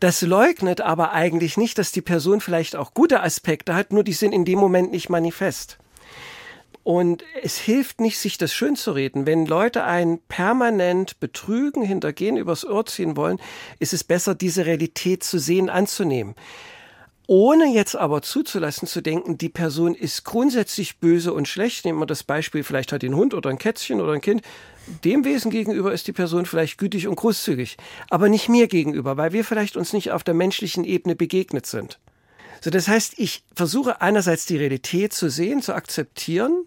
Das 0.00 0.22
leugnet 0.22 0.80
aber 0.80 1.12
eigentlich 1.12 1.56
nicht, 1.56 1.78
dass 1.78 1.92
die 1.92 2.02
Person 2.02 2.40
vielleicht 2.40 2.76
auch 2.76 2.92
gute 2.92 3.22
Aspekte 3.22 3.74
hat, 3.74 3.92
nur 3.92 4.04
die 4.04 4.12
sind 4.12 4.32
in 4.32 4.44
dem 4.44 4.58
Moment 4.58 4.90
nicht 4.90 5.08
manifest. 5.08 5.78
Und 6.86 7.24
es 7.42 7.58
hilft 7.58 8.00
nicht, 8.00 8.16
sich 8.18 8.38
das 8.38 8.54
schön 8.54 8.76
zu 8.76 8.92
reden. 8.92 9.26
Wenn 9.26 9.44
Leute 9.44 9.82
einen 9.82 10.20
permanent 10.28 11.18
betrügen, 11.18 11.82
hintergehen, 11.82 12.36
übers 12.36 12.64
Ohr 12.64 12.86
ziehen 12.86 13.16
wollen, 13.16 13.40
ist 13.80 13.92
es 13.92 14.04
besser, 14.04 14.36
diese 14.36 14.66
Realität 14.66 15.24
zu 15.24 15.38
sehen, 15.38 15.68
anzunehmen. 15.68 16.36
Ohne 17.26 17.72
jetzt 17.72 17.96
aber 17.96 18.22
zuzulassen 18.22 18.86
zu 18.86 19.00
denken, 19.00 19.36
die 19.36 19.48
Person 19.48 19.94
ist 19.94 20.24
grundsätzlich 20.24 20.98
böse 20.98 21.32
und 21.32 21.48
schlecht. 21.48 21.84
Nehmen 21.84 21.98
wir 21.98 22.06
das 22.06 22.22
Beispiel, 22.22 22.62
vielleicht 22.62 22.92
hat 22.92 23.02
einen 23.02 23.16
Hund 23.16 23.34
oder 23.34 23.50
ein 23.50 23.58
Kätzchen 23.58 24.00
oder 24.00 24.12
ein 24.12 24.20
Kind 24.20 24.42
dem 25.04 25.24
Wesen 25.24 25.50
gegenüber 25.50 25.92
ist 25.92 26.06
die 26.06 26.12
Person 26.12 26.46
vielleicht 26.46 26.78
gütig 26.78 27.08
und 27.08 27.16
großzügig, 27.16 27.76
aber 28.08 28.28
nicht 28.28 28.48
mir 28.48 28.68
gegenüber, 28.68 29.16
weil 29.16 29.32
wir 29.32 29.44
vielleicht 29.44 29.76
uns 29.76 29.92
nicht 29.92 30.12
auf 30.12 30.22
der 30.22 30.34
menschlichen 30.34 30.84
Ebene 30.84 31.16
begegnet 31.16 31.66
sind. 31.66 31.98
So, 32.60 32.70
das 32.70 32.88
heißt, 32.88 33.14
ich 33.18 33.44
versuche 33.54 34.00
einerseits 34.00 34.46
die 34.46 34.56
Realität 34.56 35.12
zu 35.12 35.28
sehen, 35.28 35.60
zu 35.60 35.74
akzeptieren, 35.74 36.64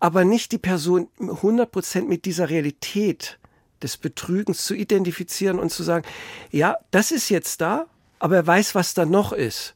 aber 0.00 0.24
nicht 0.24 0.52
die 0.52 0.58
Person 0.58 1.08
100% 1.20 2.06
mit 2.06 2.24
dieser 2.24 2.50
Realität 2.50 3.38
des 3.82 3.96
Betrügens 3.96 4.64
zu 4.64 4.74
identifizieren 4.74 5.58
und 5.58 5.70
zu 5.70 5.84
sagen, 5.84 6.04
ja, 6.50 6.76
das 6.90 7.12
ist 7.12 7.28
jetzt 7.28 7.60
da, 7.60 7.86
aber 8.18 8.36
er 8.36 8.46
weiß, 8.46 8.74
was 8.74 8.94
da 8.94 9.04
noch 9.04 9.32
ist. 9.32 9.74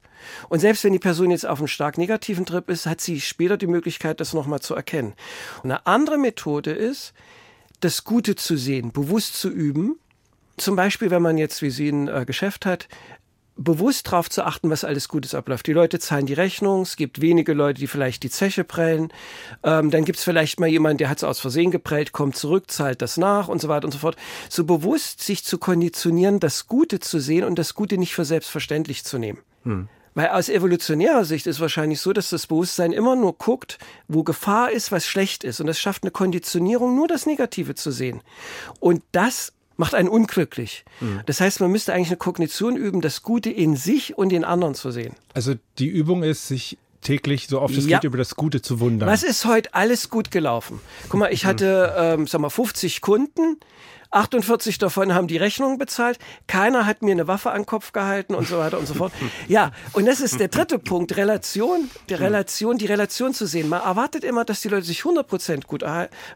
Und 0.48 0.60
selbst 0.60 0.84
wenn 0.84 0.92
die 0.92 0.98
Person 0.98 1.30
jetzt 1.30 1.46
auf 1.46 1.58
einem 1.58 1.68
stark 1.68 1.98
negativen 1.98 2.46
Trip 2.46 2.68
ist, 2.68 2.86
hat 2.86 3.00
sie 3.00 3.20
später 3.20 3.56
die 3.56 3.66
Möglichkeit, 3.66 4.20
das 4.20 4.32
nochmal 4.32 4.60
zu 4.60 4.74
erkennen. 4.74 5.14
Und 5.62 5.70
eine 5.70 5.86
andere 5.86 6.18
Methode 6.18 6.72
ist, 6.72 7.12
das 7.80 8.04
Gute 8.04 8.36
zu 8.36 8.56
sehen, 8.56 8.92
bewusst 8.92 9.34
zu 9.34 9.48
üben. 9.48 9.98
Zum 10.56 10.76
Beispiel, 10.76 11.10
wenn 11.10 11.22
man 11.22 11.38
jetzt, 11.38 11.62
wie 11.62 11.70
Sie 11.70 11.88
ein 11.88 12.08
äh, 12.08 12.24
Geschäft 12.24 12.66
hat, 12.66 12.88
bewusst 13.56 14.06
darauf 14.06 14.30
zu 14.30 14.44
achten, 14.44 14.70
was 14.70 14.84
alles 14.84 15.08
Gutes 15.08 15.34
abläuft. 15.34 15.66
Die 15.66 15.72
Leute 15.72 15.98
zahlen 15.98 16.26
die 16.26 16.32
Rechnung, 16.32 16.82
es 16.82 16.96
gibt 16.96 17.20
wenige 17.20 17.52
Leute, 17.52 17.80
die 17.80 17.86
vielleicht 17.86 18.22
die 18.22 18.30
Zeche 18.30 18.64
prellen. 18.64 19.12
Ähm, 19.62 19.90
dann 19.90 20.04
gibt 20.04 20.18
es 20.18 20.24
vielleicht 20.24 20.58
mal 20.58 20.68
jemanden, 20.68 20.98
der 20.98 21.08
hat 21.08 21.18
es 21.18 21.24
aus 21.24 21.40
Versehen 21.40 21.70
geprellt, 21.70 22.12
kommt 22.12 22.36
zurück, 22.36 22.70
zahlt 22.70 23.02
das 23.02 23.16
nach 23.16 23.48
und 23.48 23.60
so 23.60 23.68
weiter 23.68 23.84
und 23.84 23.92
so 23.92 23.98
fort. 23.98 24.16
So 24.48 24.64
bewusst 24.64 25.22
sich 25.22 25.44
zu 25.44 25.58
konditionieren, 25.58 26.40
das 26.40 26.66
Gute 26.66 27.00
zu 27.00 27.18
sehen 27.20 27.44
und 27.44 27.58
das 27.58 27.74
Gute 27.74 27.98
nicht 27.98 28.14
für 28.14 28.24
selbstverständlich 28.24 29.04
zu 29.04 29.18
nehmen. 29.18 29.38
Hm. 29.64 29.88
Weil 30.14 30.28
aus 30.28 30.48
evolutionärer 30.48 31.24
Sicht 31.24 31.46
ist 31.46 31.60
wahrscheinlich 31.60 32.00
so, 32.00 32.12
dass 32.12 32.30
das 32.30 32.46
Bewusstsein 32.46 32.92
immer 32.92 33.16
nur 33.16 33.36
guckt, 33.38 33.78
wo 34.08 34.22
Gefahr 34.22 34.70
ist, 34.70 34.92
was 34.92 35.06
schlecht 35.06 35.44
ist. 35.44 35.60
Und 35.60 35.66
das 35.66 35.80
schafft 35.80 36.02
eine 36.02 36.10
Konditionierung, 36.10 36.94
nur 36.94 37.08
das 37.08 37.26
Negative 37.26 37.74
zu 37.74 37.90
sehen. 37.90 38.20
Und 38.78 39.02
das 39.12 39.52
macht 39.76 39.94
einen 39.94 40.08
unglücklich. 40.08 40.84
Mhm. 41.00 41.20
Das 41.26 41.40
heißt, 41.40 41.60
man 41.60 41.70
müsste 41.70 41.92
eigentlich 41.92 42.08
eine 42.08 42.18
Kognition 42.18 42.76
üben, 42.76 43.00
das 43.00 43.22
Gute 43.22 43.50
in 43.50 43.76
sich 43.76 44.16
und 44.16 44.32
in 44.32 44.44
anderen 44.44 44.74
zu 44.74 44.90
sehen. 44.90 45.14
Also 45.34 45.54
die 45.78 45.88
Übung 45.88 46.22
ist, 46.22 46.46
sich 46.46 46.78
täglich 47.00 47.48
so 47.48 47.60
oft 47.60 47.76
es 47.76 47.86
ja. 47.86 47.98
geht 47.98 48.04
über 48.04 48.18
das 48.18 48.36
Gute 48.36 48.62
zu 48.62 48.80
wundern. 48.80 49.08
Was 49.08 49.22
ist 49.22 49.44
heute 49.44 49.74
alles 49.74 50.08
gut 50.08 50.30
gelaufen? 50.30 50.80
Guck 51.08 51.20
mal, 51.20 51.32
ich 51.32 51.44
hatte, 51.44 51.94
ähm, 51.96 52.26
sag 52.26 52.40
mal, 52.40 52.50
50 52.50 53.00
Kunden. 53.00 53.58
48 54.12 54.78
davon 54.78 55.14
haben 55.14 55.26
die 55.26 55.38
Rechnung 55.38 55.78
bezahlt. 55.78 56.18
Keiner 56.46 56.86
hat 56.86 57.02
mir 57.02 57.12
eine 57.12 57.26
Waffe 57.26 57.50
an 57.50 57.62
den 57.62 57.66
Kopf 57.66 57.92
gehalten 57.92 58.34
und 58.34 58.46
so 58.46 58.58
weiter 58.58 58.78
und 58.78 58.86
so 58.86 58.94
fort. 58.94 59.12
Ja, 59.48 59.72
und 59.92 60.06
das 60.06 60.20
ist 60.20 60.40
der 60.40 60.48
dritte 60.48 60.78
Punkt. 60.78 61.16
Relation, 61.16 61.90
die 62.08 62.14
Relation, 62.14 62.78
die 62.78 62.86
Relation 62.86 63.34
zu 63.34 63.46
sehen. 63.46 63.68
Man 63.68 63.80
erwartet 63.80 64.24
immer, 64.24 64.44
dass 64.44 64.60
die 64.60 64.68
Leute 64.68 64.84
sich 64.84 65.02
100% 65.02 65.66
gut 65.66 65.84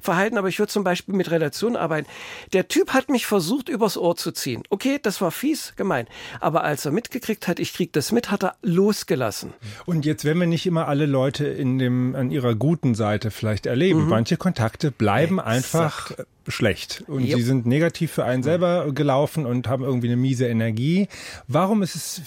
verhalten, 0.00 0.38
aber 0.38 0.48
ich 0.48 0.58
würde 0.58 0.72
zum 0.72 0.82
Beispiel 0.82 1.14
mit 1.14 1.30
Relation 1.30 1.76
arbeiten. 1.76 2.08
Der 2.52 2.68
Typ 2.68 2.92
hat 2.92 3.08
mich 3.08 3.26
versucht, 3.26 3.68
übers 3.68 3.96
Ohr 3.96 4.16
zu 4.16 4.32
ziehen. 4.32 4.62
Okay, 4.70 4.98
das 5.00 5.20
war 5.20 5.30
fies, 5.30 5.74
gemein. 5.76 6.06
Aber 6.40 6.64
als 6.64 6.84
er 6.84 6.92
mitgekriegt 6.92 7.48
hat, 7.48 7.58
ich 7.58 7.72
krieg 7.72 7.92
das 7.92 8.12
mit, 8.12 8.30
hat 8.30 8.44
er 8.44 8.56
losgelassen. 8.62 9.52
Und 9.84 10.04
jetzt, 10.04 10.24
wenn 10.24 10.38
wir 10.38 10.46
nicht 10.46 10.66
immer 10.66 10.88
alle 10.88 11.06
Leute 11.06 11.46
in 11.46 11.78
dem, 11.78 12.14
an 12.14 12.30
ihrer 12.30 12.54
guten 12.54 12.94
Seite 12.94 13.30
vielleicht 13.30 13.66
erleben, 13.66 14.04
mhm. 14.04 14.08
manche 14.08 14.36
Kontakte 14.36 14.90
bleiben 14.90 15.38
Exakt. 15.38 15.54
einfach 15.54 16.12
schlecht 16.48 17.04
und 17.06 17.24
yep. 17.24 17.36
sie 17.36 17.42
sind 17.42 17.65
negativ 17.66 18.12
für 18.12 18.24
einen 18.24 18.42
selber 18.42 18.92
gelaufen 18.92 19.46
und 19.46 19.68
haben 19.68 19.85
irgendwie 19.85 20.09
eine 20.09 20.16
miese 20.16 20.46
Energie. 20.46 21.09
Warum 21.48 21.83
ist 21.83 21.94
es, 21.94 22.22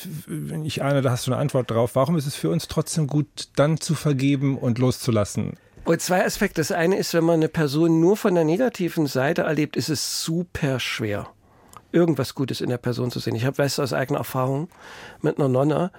ich 0.63 0.84
ahne, 0.84 1.02
da 1.02 1.12
hast 1.12 1.28
du 1.28 1.32
eine 1.32 1.41
Antwort 1.41 1.71
drauf, 1.71 1.95
warum 1.95 2.17
ist 2.17 2.28
es 2.28 2.36
für 2.36 2.49
uns 2.49 2.67
trotzdem 2.67 3.08
gut, 3.08 3.49
dann 3.56 3.80
zu 3.80 3.95
vergeben 3.95 4.58
und 4.58 4.78
loszulassen? 4.78 5.58
Und 5.86 6.02
zwei 6.02 6.23
Aspekte. 6.23 6.62
Das 6.62 6.71
eine 6.71 6.97
ist, 6.97 7.13
wenn 7.13 7.23
man 7.23 7.36
eine 7.36 7.49
Person 7.49 7.99
nur 7.99 8.17
von 8.17 8.36
der 8.36 8.43
negativen 8.43 9.08
Seite 9.08 9.43
erlebt, 9.43 9.75
ist 9.75 9.89
es 9.89 10.23
super 10.23 10.80
schwer, 10.80 11.28
irgendwas 11.91 12.36
Gutes 12.36 12.62
in 12.62 12.69
der 12.69 12.78
Person 12.78 13.10
zu 13.10 13.19
sehen. 13.19 13.36
Ich 13.36 13.45
habe, 13.45 13.58
weißt 13.58 13.80
du, 13.80 13.82
aus 13.82 13.93
eigener 13.93 14.19
Erfahrung 14.19 14.69
mit 15.21 15.39
einer 15.39 15.49
Nonne, 15.49 15.91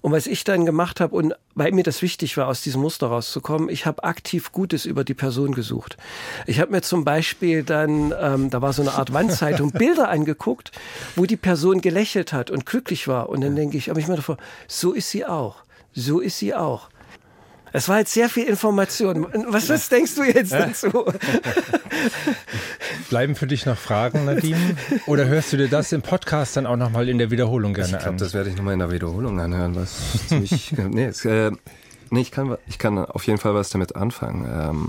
und 0.00 0.12
was 0.12 0.26
ich 0.26 0.44
dann 0.44 0.64
gemacht 0.66 1.00
habe, 1.00 1.14
und 1.14 1.34
weil 1.54 1.72
mir 1.72 1.82
das 1.82 2.02
wichtig 2.02 2.36
war, 2.36 2.48
aus 2.48 2.62
diesem 2.62 2.82
Muster 2.82 3.08
rauszukommen, 3.08 3.68
ich 3.68 3.86
habe 3.86 4.04
aktiv 4.04 4.52
Gutes 4.52 4.84
über 4.84 5.04
die 5.04 5.14
Person 5.14 5.54
gesucht. 5.54 5.96
Ich 6.46 6.60
habe 6.60 6.70
mir 6.70 6.82
zum 6.82 7.04
Beispiel 7.04 7.62
dann, 7.62 8.14
ähm, 8.20 8.50
da 8.50 8.62
war 8.62 8.72
so 8.72 8.82
eine 8.82 8.92
Art 8.92 9.12
Wandzeitung, 9.12 9.72
Bilder 9.78 10.08
angeguckt, 10.08 10.72
wo 11.16 11.26
die 11.26 11.36
Person 11.36 11.80
gelächelt 11.80 12.32
hat 12.32 12.50
und 12.50 12.66
glücklich 12.66 13.08
war. 13.08 13.28
Und 13.28 13.40
dann 13.40 13.56
denke 13.56 13.76
ich, 13.76 13.88
habe 13.88 14.00
ich 14.00 14.08
mir 14.08 14.16
davor, 14.16 14.36
so 14.66 14.92
ist 14.92 15.10
sie 15.10 15.26
auch. 15.26 15.62
So 15.94 16.20
ist 16.20 16.38
sie 16.38 16.54
auch. 16.54 16.90
Es 17.72 17.88
war 17.88 17.98
jetzt 17.98 18.12
sehr 18.12 18.28
viel 18.28 18.44
Information. 18.44 19.26
Was, 19.48 19.68
was 19.68 19.88
denkst 19.88 20.14
du 20.14 20.22
jetzt 20.22 20.52
dazu? 20.52 20.88
Bleiben 23.10 23.34
für 23.34 23.46
dich 23.46 23.66
noch 23.66 23.76
Fragen, 23.76 24.24
Nadine? 24.24 24.76
Oder 25.06 25.26
hörst 25.26 25.52
du 25.52 25.56
dir 25.56 25.68
das 25.68 25.92
im 25.92 26.02
Podcast 26.02 26.56
dann 26.56 26.66
auch 26.66 26.76
nochmal 26.76 27.08
in 27.08 27.18
der 27.18 27.30
Wiederholung 27.30 27.74
gerne 27.74 27.86
ich 27.86 27.92
glaub, 27.92 28.06
an? 28.06 28.14
Ich 28.14 28.18
glaube, 28.18 28.24
das 28.24 28.34
werde 28.34 28.50
ich 28.50 28.56
nochmal 28.56 28.74
in 28.74 28.80
der 28.80 28.90
Wiederholung 28.90 29.40
anhören. 29.40 29.76
Was 29.76 30.28
ziemlich, 30.28 30.72
nee, 30.76 31.06
es, 31.06 31.24
äh, 31.24 31.50
nee 32.10 32.20
ich, 32.20 32.30
kann, 32.30 32.56
ich 32.66 32.78
kann 32.78 32.98
auf 32.98 33.26
jeden 33.26 33.38
Fall 33.38 33.54
was 33.54 33.70
damit 33.70 33.96
anfangen. 33.96 34.48
Ähm, 34.50 34.88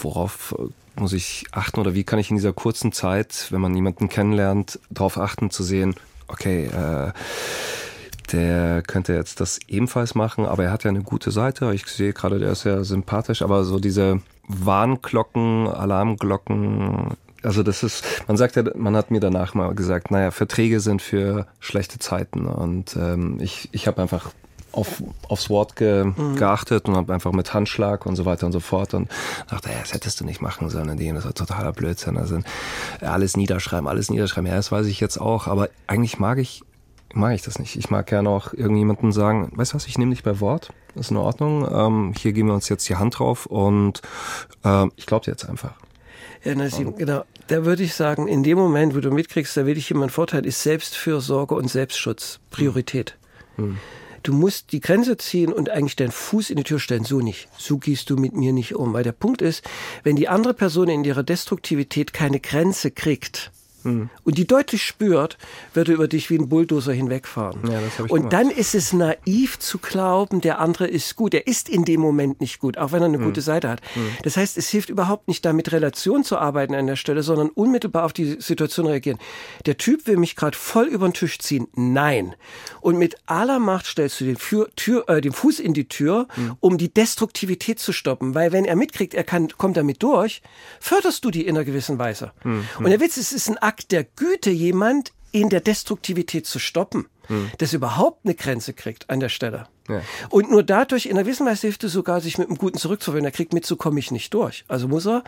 worauf 0.00 0.54
muss 0.96 1.12
ich 1.12 1.46
achten 1.52 1.80
oder 1.80 1.94
wie 1.94 2.04
kann 2.04 2.18
ich 2.18 2.30
in 2.30 2.36
dieser 2.36 2.52
kurzen 2.52 2.92
Zeit, 2.92 3.48
wenn 3.50 3.60
man 3.60 3.74
jemanden 3.74 4.08
kennenlernt, 4.08 4.78
darauf 4.90 5.18
achten 5.18 5.50
zu 5.50 5.62
sehen, 5.62 5.94
okay, 6.28 6.66
äh, 6.66 7.12
der 8.34 8.82
könnte 8.82 9.14
jetzt 9.14 9.40
das 9.40 9.60
ebenfalls 9.68 10.14
machen, 10.14 10.44
aber 10.44 10.64
er 10.64 10.72
hat 10.72 10.84
ja 10.84 10.90
eine 10.90 11.02
gute 11.02 11.30
Seite. 11.30 11.72
Ich 11.72 11.86
sehe 11.86 12.12
gerade, 12.12 12.38
der 12.38 12.50
ist 12.50 12.64
ja 12.64 12.82
sympathisch, 12.82 13.42
aber 13.42 13.64
so 13.64 13.78
diese 13.78 14.20
Warnglocken, 14.48 15.68
Alarmglocken, 15.68 17.16
also 17.42 17.62
das 17.62 17.82
ist, 17.82 18.04
man 18.26 18.36
sagt 18.36 18.56
ja, 18.56 18.64
man 18.74 18.96
hat 18.96 19.10
mir 19.10 19.20
danach 19.20 19.54
mal 19.54 19.74
gesagt, 19.74 20.10
naja, 20.10 20.30
Verträge 20.32 20.80
sind 20.80 21.00
für 21.00 21.46
schlechte 21.60 21.98
Zeiten 21.98 22.46
und 22.46 22.96
ähm, 22.96 23.38
ich, 23.40 23.68
ich 23.72 23.86
habe 23.86 24.02
einfach 24.02 24.32
auf, 24.72 25.00
aufs 25.28 25.48
Wort 25.48 25.76
ge, 25.76 26.04
mhm. 26.04 26.34
geachtet 26.34 26.88
und 26.88 26.96
habe 26.96 27.14
einfach 27.14 27.32
mit 27.32 27.54
Handschlag 27.54 28.06
und 28.06 28.16
so 28.16 28.24
weiter 28.24 28.46
und 28.46 28.52
so 28.52 28.60
fort 28.60 28.94
und 28.94 29.08
dachte, 29.48 29.70
ja, 29.70 29.78
das 29.80 29.92
hättest 29.92 30.20
du 30.20 30.24
nicht 30.24 30.42
machen 30.42 30.68
sollen, 30.70 30.96
dem, 30.96 31.14
das 31.14 31.24
war 31.24 31.34
totaler 31.34 31.72
Blödsinn. 31.72 32.16
Also 32.16 32.40
alles 33.00 33.36
niederschreiben, 33.36 33.86
alles 33.86 34.10
niederschreiben. 34.10 34.50
Ja, 34.50 34.56
das 34.56 34.72
weiß 34.72 34.86
ich 34.86 34.98
jetzt 34.98 35.18
auch, 35.18 35.46
aber 35.46 35.68
eigentlich 35.86 36.18
mag 36.18 36.38
ich 36.38 36.64
mag 37.14 37.34
ich 37.34 37.42
das 37.42 37.58
nicht. 37.58 37.76
Ich 37.76 37.90
mag 37.90 38.06
gerne 38.06 38.28
auch 38.28 38.52
irgendjemanden 38.52 39.12
sagen, 39.12 39.50
weißt 39.54 39.72
du 39.72 39.76
was, 39.76 39.86
ich 39.86 39.98
nehme 39.98 40.12
dich 40.12 40.22
bei 40.22 40.40
Wort, 40.40 40.72
das 40.94 41.06
ist 41.06 41.10
in 41.10 41.16
Ordnung, 41.16 41.68
ähm, 41.70 42.12
hier 42.16 42.32
geben 42.32 42.48
wir 42.48 42.54
uns 42.54 42.68
jetzt 42.68 42.88
die 42.88 42.96
Hand 42.96 43.18
drauf 43.18 43.46
und 43.46 44.02
äh, 44.64 44.86
ich 44.96 45.06
glaube 45.06 45.24
dir 45.24 45.30
jetzt 45.30 45.48
einfach. 45.48 45.74
Ja, 46.44 46.54
Nassim, 46.54 46.94
genau. 46.96 47.24
Da 47.46 47.64
würde 47.64 47.82
ich 47.82 47.94
sagen, 47.94 48.28
in 48.28 48.42
dem 48.42 48.58
Moment, 48.58 48.94
wo 48.94 49.00
du 49.00 49.10
mitkriegst, 49.10 49.56
da 49.56 49.64
will 49.64 49.78
ich 49.78 49.88
jemand 49.88 50.12
Vorteil, 50.12 50.44
ist 50.44 50.62
Selbstfürsorge 50.62 51.54
und 51.54 51.68
Selbstschutz 51.68 52.40
Priorität. 52.50 53.16
Du 54.22 54.32
musst 54.32 54.72
die 54.72 54.80
Grenze 54.80 55.16
ziehen 55.16 55.52
und 55.52 55.68
eigentlich 55.70 55.96
deinen 55.96 56.10
Fuß 56.10 56.50
in 56.50 56.56
die 56.56 56.64
Tür 56.64 56.80
stellen. 56.80 57.04
So 57.04 57.20
nicht. 57.20 57.48
So 57.58 57.78
gehst 57.78 58.08
du 58.08 58.16
mit 58.16 58.34
mir 58.34 58.52
nicht 58.52 58.74
um. 58.74 58.94
Weil 58.94 59.04
der 59.04 59.12
Punkt 59.12 59.42
ist, 59.42 59.62
wenn 60.02 60.16
die 60.16 60.28
andere 60.28 60.54
Person 60.54 60.88
in 60.88 61.04
ihrer 61.04 61.22
Destruktivität 61.22 62.14
keine 62.14 62.40
Grenze 62.40 62.90
kriegt, 62.90 63.52
und 63.84 64.38
die 64.38 64.46
deutlich 64.46 64.82
spürt, 64.82 65.36
wird 65.74 65.88
er 65.88 65.94
über 65.94 66.08
dich 66.08 66.30
wie 66.30 66.38
ein 66.38 66.48
Bulldozer 66.48 66.92
hinwegfahren. 66.92 67.60
Ja, 67.70 67.80
das 67.80 67.94
ich 68.06 68.10
und 68.10 68.30
gemacht. 68.30 68.32
dann 68.32 68.50
ist 68.50 68.74
es 68.74 68.92
naiv 68.92 69.58
zu 69.58 69.78
glauben, 69.78 70.40
der 70.40 70.58
andere 70.58 70.86
ist 70.86 71.16
gut. 71.16 71.34
Er 71.34 71.46
ist 71.46 71.68
in 71.68 71.84
dem 71.84 72.00
Moment 72.00 72.40
nicht 72.40 72.58
gut, 72.60 72.78
auch 72.78 72.92
wenn 72.92 73.02
er 73.02 73.06
eine 73.08 73.18
Hm. 73.18 73.24
gute 73.24 73.40
Seite 73.42 73.68
hat. 73.68 73.80
Das 74.22 74.36
heißt, 74.36 74.56
es 74.58 74.68
hilft 74.68 74.88
überhaupt 74.90 75.28
nicht, 75.28 75.44
da 75.44 75.52
mit 75.52 75.70
Relation 75.72 76.24
zu 76.24 76.38
arbeiten 76.38 76.74
an 76.74 76.86
der 76.86 76.96
Stelle, 76.96 77.22
sondern 77.22 77.48
unmittelbar 77.50 78.04
auf 78.04 78.12
die 78.12 78.36
Situation 78.40 78.86
reagieren. 78.86 79.18
Der 79.66 79.76
Typ 79.76 80.06
will 80.06 80.16
mich 80.16 80.34
gerade 80.36 80.56
voll 80.56 80.86
über 80.86 81.06
den 81.08 81.12
Tisch 81.14 81.38
ziehen. 81.38 81.68
Nein. 81.74 82.34
Und 82.80 82.96
mit 82.98 83.16
aller 83.26 83.58
Macht 83.58 83.86
stellst 83.86 84.20
du 84.20 84.24
den, 84.24 84.36
Für 84.36 84.70
Tür, 84.76 85.08
äh, 85.08 85.20
den 85.20 85.32
Fuß 85.32 85.60
in 85.60 85.74
die 85.74 85.88
Tür, 85.88 86.26
Hm. 86.34 86.56
um 86.60 86.78
die 86.78 86.92
Destruktivität 86.92 87.78
zu 87.78 87.92
stoppen. 87.92 88.34
Weil 88.34 88.52
wenn 88.52 88.64
er 88.64 88.76
mitkriegt, 88.76 89.14
er 89.14 89.24
kann, 89.24 89.48
kommt 89.58 89.76
damit 89.76 90.02
durch, 90.02 90.42
förderst 90.80 91.24
du 91.24 91.30
die 91.30 91.46
in 91.46 91.56
einer 91.56 91.64
gewissen 91.64 91.98
Weise. 91.98 92.32
Hm. 92.42 92.64
Und 92.78 92.88
der 92.90 93.00
Witz 93.00 93.16
ist, 93.16 93.32
es 93.32 93.32
ist 93.32 93.48
ein 93.48 93.58
Akt 93.58 93.73
der 93.82 94.04
Güte, 94.04 94.50
jemand 94.50 95.12
in 95.32 95.48
der 95.48 95.60
Destruktivität 95.60 96.46
zu 96.46 96.58
stoppen, 96.58 97.06
dass 97.58 97.72
er 97.72 97.78
überhaupt 97.78 98.24
eine 98.24 98.34
Grenze 98.34 98.72
kriegt 98.72 99.10
an 99.10 99.20
der 99.20 99.28
Stelle. 99.28 99.66
Hm. 99.86 99.96
Ja. 99.96 100.02
Und 100.30 100.50
nur 100.50 100.62
dadurch, 100.62 101.06
in 101.06 101.12
einer 101.12 101.24
gewissen 101.24 101.46
Weise 101.46 101.62
hilft 101.62 101.84
es 101.84 101.92
sogar, 101.92 102.20
sich 102.20 102.38
mit 102.38 102.48
einem 102.48 102.58
Guten 102.58 102.78
zurückzuwenden. 102.78 103.26
Er 103.26 103.32
kriegt 103.32 103.52
mit, 103.52 103.66
so 103.66 103.76
komme 103.76 103.98
ich 103.98 104.10
nicht 104.10 104.32
durch. 104.32 104.64
Also 104.68 104.88
muss 104.88 105.06
er 105.06 105.24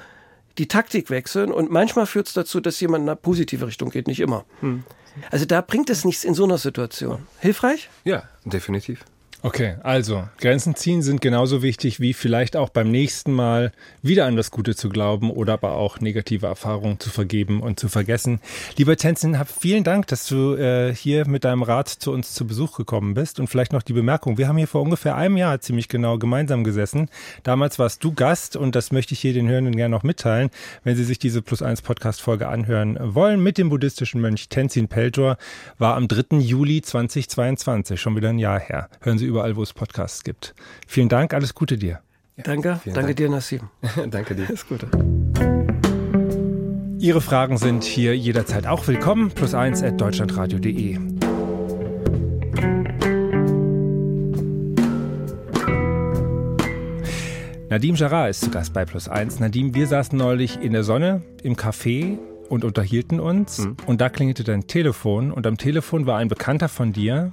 die 0.59 0.69
Taktik 0.69 1.11
wechseln 1.11 1.53
und 1.53 1.71
manchmal 1.71 2.07
führt 2.07 2.29
es 2.29 2.33
dazu, 2.33 2.61
dass 2.61 2.81
jemand 2.81 3.03
in 3.03 3.09
eine 3.09 3.17
positive 3.17 3.67
Richtung 3.67 3.91
geht, 3.91 4.07
nicht 4.07 4.21
immer. 4.21 4.45
Hm. 4.61 4.85
Also 5.31 5.45
da 5.45 5.61
bringt 5.61 5.91
es 5.91 6.05
nichts 6.05 6.25
in 6.25 6.35
so 6.35 6.45
einer 6.45 6.59
Situation. 6.59 7.27
Hilfreich? 7.41 7.91
Ja, 8.05 8.25
definitiv. 8.45 9.05
Okay, 9.43 9.75
also 9.83 10.25
Grenzen 10.39 10.75
ziehen 10.75 11.03
sind 11.03 11.21
genauso 11.21 11.63
wichtig 11.63 12.01
wie 12.01 12.15
vielleicht 12.15 12.57
auch 12.57 12.71
beim 12.71 12.91
nächsten 12.91 13.33
Mal 13.33 13.71
wieder 14.03 14.25
an 14.25 14.35
das 14.35 14.51
Gute 14.51 14.75
zu 14.75 14.89
glauben 14.89 15.31
oder 15.31 15.53
aber 15.53 15.75
auch 15.75 16.01
negative 16.01 16.47
Erfahrungen 16.47 16.99
zu 16.99 17.11
vergeben 17.11 17.61
und 17.61 17.79
zu 17.79 17.89
vergessen. 17.89 18.41
Lieber 18.77 18.97
Tenzin, 18.97 19.39
vielen 19.45 19.85
Dank, 19.85 20.07
dass 20.07 20.27
du 20.27 20.55
äh, 20.55 20.95
hier 20.95 21.29
mit 21.29 21.45
deinem 21.45 21.63
Rat 21.63 21.89
zu 21.89 22.13
uns 22.13 22.33
zu 22.33 22.47
Besuch 22.47 22.77
gekommen 22.79 23.13
bist 23.13 23.39
und 23.39 23.49
vielleicht 23.49 23.75
noch 23.75 23.83
die 23.83 23.93
Bemerkung. 23.93 24.39
Wir 24.39 24.49
haben 24.49 24.57
hier 24.57 24.67
vor 24.67 24.81
ungefähr 24.81 25.17
einem 25.17 25.37
Jahr 25.37 25.61
ziemlich 25.61 25.89
genau 25.89 26.19
gemeinsam 26.19 26.65
gesessen. 26.65 27.11
Damals 27.43 27.79
warst 27.79 28.03
du 28.03 28.15
Gast 28.15 28.57
und 28.57 28.75
das 28.75 28.91
möchte 28.91 29.13
ich 29.13 29.21
hier 29.21 29.35
den 29.35 29.49
Hörenden 29.49 29.77
gerne 29.77 29.95
noch 29.95 30.03
mitteilen, 30.03 30.49
wenn 30.83 30.97
sie 30.97 31.05
sich 31.05 31.19
diese 31.19 31.43
Plus 31.43 31.61
1 31.61 31.83
Podcast 31.83 32.23
Folge 32.23 32.49
anhören 32.49 32.99
wollen. 33.01 33.43
Mit 33.43 33.59
dem 33.59 33.69
buddhistischen 33.69 34.21
Mönch 34.21 34.49
Tenzin 34.49 34.89
Peltor 34.89 35.37
war 35.79 35.95
am 35.95 36.09
3. 36.09 36.39
Juli 36.39 36.81
2022, 36.81 38.01
schon 38.01 38.17
wieder 38.17 38.31
ein 38.31 38.39
Jahr 38.39 38.59
her. 38.59 38.89
Hören 39.03 39.19
Sie 39.19 39.26
überall, 39.27 39.57
wo 39.57 39.63
es 39.63 39.73
Podcasts 39.73 40.25
gibt. 40.25 40.55
Vielen 40.87 41.09
Dank, 41.09 41.35
alles 41.35 41.55
Gute 41.55 41.77
dir. 41.77 42.01
Danke. 42.37 42.81
Danke 42.85 43.01
Dank. 43.01 43.17
dir, 43.17 43.31
Nassim. 43.31 43.61
Danke 44.11 44.35
dir. 44.35 44.47
Alles 44.49 44.67
Gute. 44.67 44.89
Ihre 46.99 47.21
Fragen 47.21 47.57
sind 47.57 47.85
hier 47.85 48.17
jederzeit 48.17 48.67
auch 48.67 48.87
willkommen. 48.89 49.31
Plus 49.31 49.55
eins 49.55 49.83
at 49.83 50.01
deutschlandradio.de. 50.01 50.99
Nadim 57.69 57.97
Jarrah 57.97 58.29
ist 58.29 58.43
zu 58.43 58.51
Gast 58.51 58.73
bei 58.73 58.85
Plus 58.85 59.09
eins. 59.09 59.41
Nadim, 59.41 59.75
wir 59.75 59.87
saßen 59.87 60.17
neulich 60.17 60.61
in 60.61 60.73
der 60.73 60.85
Sonne 60.85 61.23
im 61.43 61.57
Café 61.57 62.19
und 62.49 62.65
unterhielten 62.65 63.21
uns. 63.21 63.69
Und 63.87 64.01
da 64.01 64.09
klingelte 64.09 64.45
dein 64.45 64.67
Telefon. 64.67 65.31
Und 65.31 65.47
am 65.47 65.57
Telefon 65.57 66.07
war 66.07 66.19
ein 66.19 66.29
Bekannter 66.29 66.69
von 66.69 66.93
dir, 66.93 67.31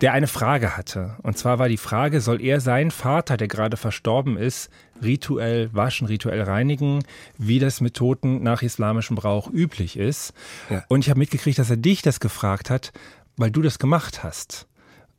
der 0.00 0.12
eine 0.12 0.26
Frage 0.26 0.76
hatte. 0.76 1.16
Und 1.22 1.38
zwar 1.38 1.58
war 1.58 1.68
die 1.68 1.76
Frage, 1.76 2.20
soll 2.20 2.40
er 2.42 2.60
seinen 2.60 2.90
Vater, 2.90 3.36
der 3.36 3.48
gerade 3.48 3.76
verstorben 3.76 4.36
ist, 4.36 4.70
rituell 5.02 5.70
waschen, 5.72 6.06
rituell 6.06 6.42
reinigen, 6.42 7.04
wie 7.36 7.58
das 7.58 7.80
mit 7.80 7.94
Toten 7.94 8.42
nach 8.42 8.62
islamischem 8.62 9.16
Brauch 9.16 9.50
üblich 9.50 9.96
ist. 9.96 10.32
Ja. 10.70 10.84
Und 10.88 11.00
ich 11.00 11.10
habe 11.10 11.18
mitgekriegt, 11.18 11.58
dass 11.58 11.70
er 11.70 11.76
dich 11.76 12.02
das 12.02 12.20
gefragt 12.20 12.70
hat, 12.70 12.92
weil 13.36 13.50
du 13.50 13.62
das 13.62 13.78
gemacht 13.78 14.24
hast. 14.24 14.66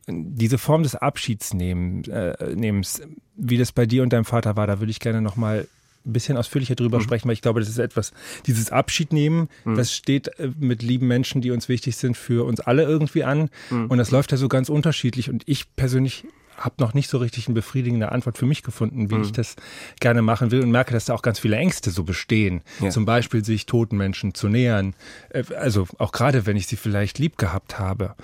Diese 0.07 0.57
Form 0.57 0.83
des 0.83 0.95
Abschiedsnehmens, 0.95 2.07
äh, 2.07 2.55
Nehmens, 2.55 3.01
wie 3.35 3.57
das 3.57 3.71
bei 3.71 3.85
dir 3.85 4.03
und 4.03 4.11
deinem 4.11 4.25
Vater 4.25 4.55
war, 4.55 4.65
da 4.65 4.79
würde 4.79 4.91
ich 4.91 4.99
gerne 4.99 5.21
nochmal 5.21 5.67
ein 6.09 6.13
bisschen 6.13 6.37
ausführlicher 6.37 6.75
drüber 6.75 7.01
sprechen, 7.01 7.27
weil 7.27 7.33
ich 7.33 7.41
glaube, 7.41 7.59
das 7.59 7.69
ist 7.69 7.79
etwas, 7.79 8.11
dieses 8.45 8.71
Abschied 8.71 9.13
nehmen, 9.13 9.49
das 9.65 9.93
steht 9.93 10.27
äh, 10.39 10.49
mit 10.59 10.81
lieben 10.81 11.07
Menschen, 11.07 11.41
die 11.41 11.51
uns 11.51 11.69
wichtig 11.69 11.95
sind, 11.97 12.17
für 12.17 12.45
uns 12.45 12.59
alle 12.59 12.83
irgendwie 12.83 13.23
an. 13.23 13.49
Und 13.69 13.97
das 13.97 14.11
läuft 14.11 14.31
ja 14.31 14.37
so 14.37 14.47
ganz 14.49 14.69
unterschiedlich. 14.69 15.29
Und 15.29 15.43
ich 15.45 15.75
persönlich 15.75 16.25
habe 16.57 16.75
noch 16.79 16.93
nicht 16.93 17.09
so 17.09 17.17
richtig 17.19 17.47
eine 17.47 17.53
befriedigende 17.53 18.11
Antwort 18.11 18.37
für 18.37 18.45
mich 18.45 18.63
gefunden, 18.63 19.09
wie 19.09 19.21
ich 19.21 19.31
das 19.31 19.55
gerne 20.01 20.21
machen 20.21 20.51
will 20.51 20.61
und 20.61 20.71
merke, 20.71 20.91
dass 20.91 21.05
da 21.05 21.13
auch 21.13 21.21
ganz 21.21 21.39
viele 21.39 21.55
Ängste 21.55 21.89
so 21.89 22.03
bestehen. 22.03 22.63
Ja. 22.81 22.89
Zum 22.89 23.05
Beispiel 23.05 23.45
sich 23.45 23.65
toten 23.65 23.95
Menschen 23.95 24.33
zu 24.33 24.49
nähern. 24.49 24.93
Äh, 25.29 25.43
Also 25.57 25.87
auch 25.99 26.11
gerade, 26.11 26.45
wenn 26.45 26.57
ich 26.57 26.67
sie 26.67 26.75
vielleicht 26.75 27.17
lieb 27.17 27.37
gehabt 27.37 27.79
habe. 27.79 28.15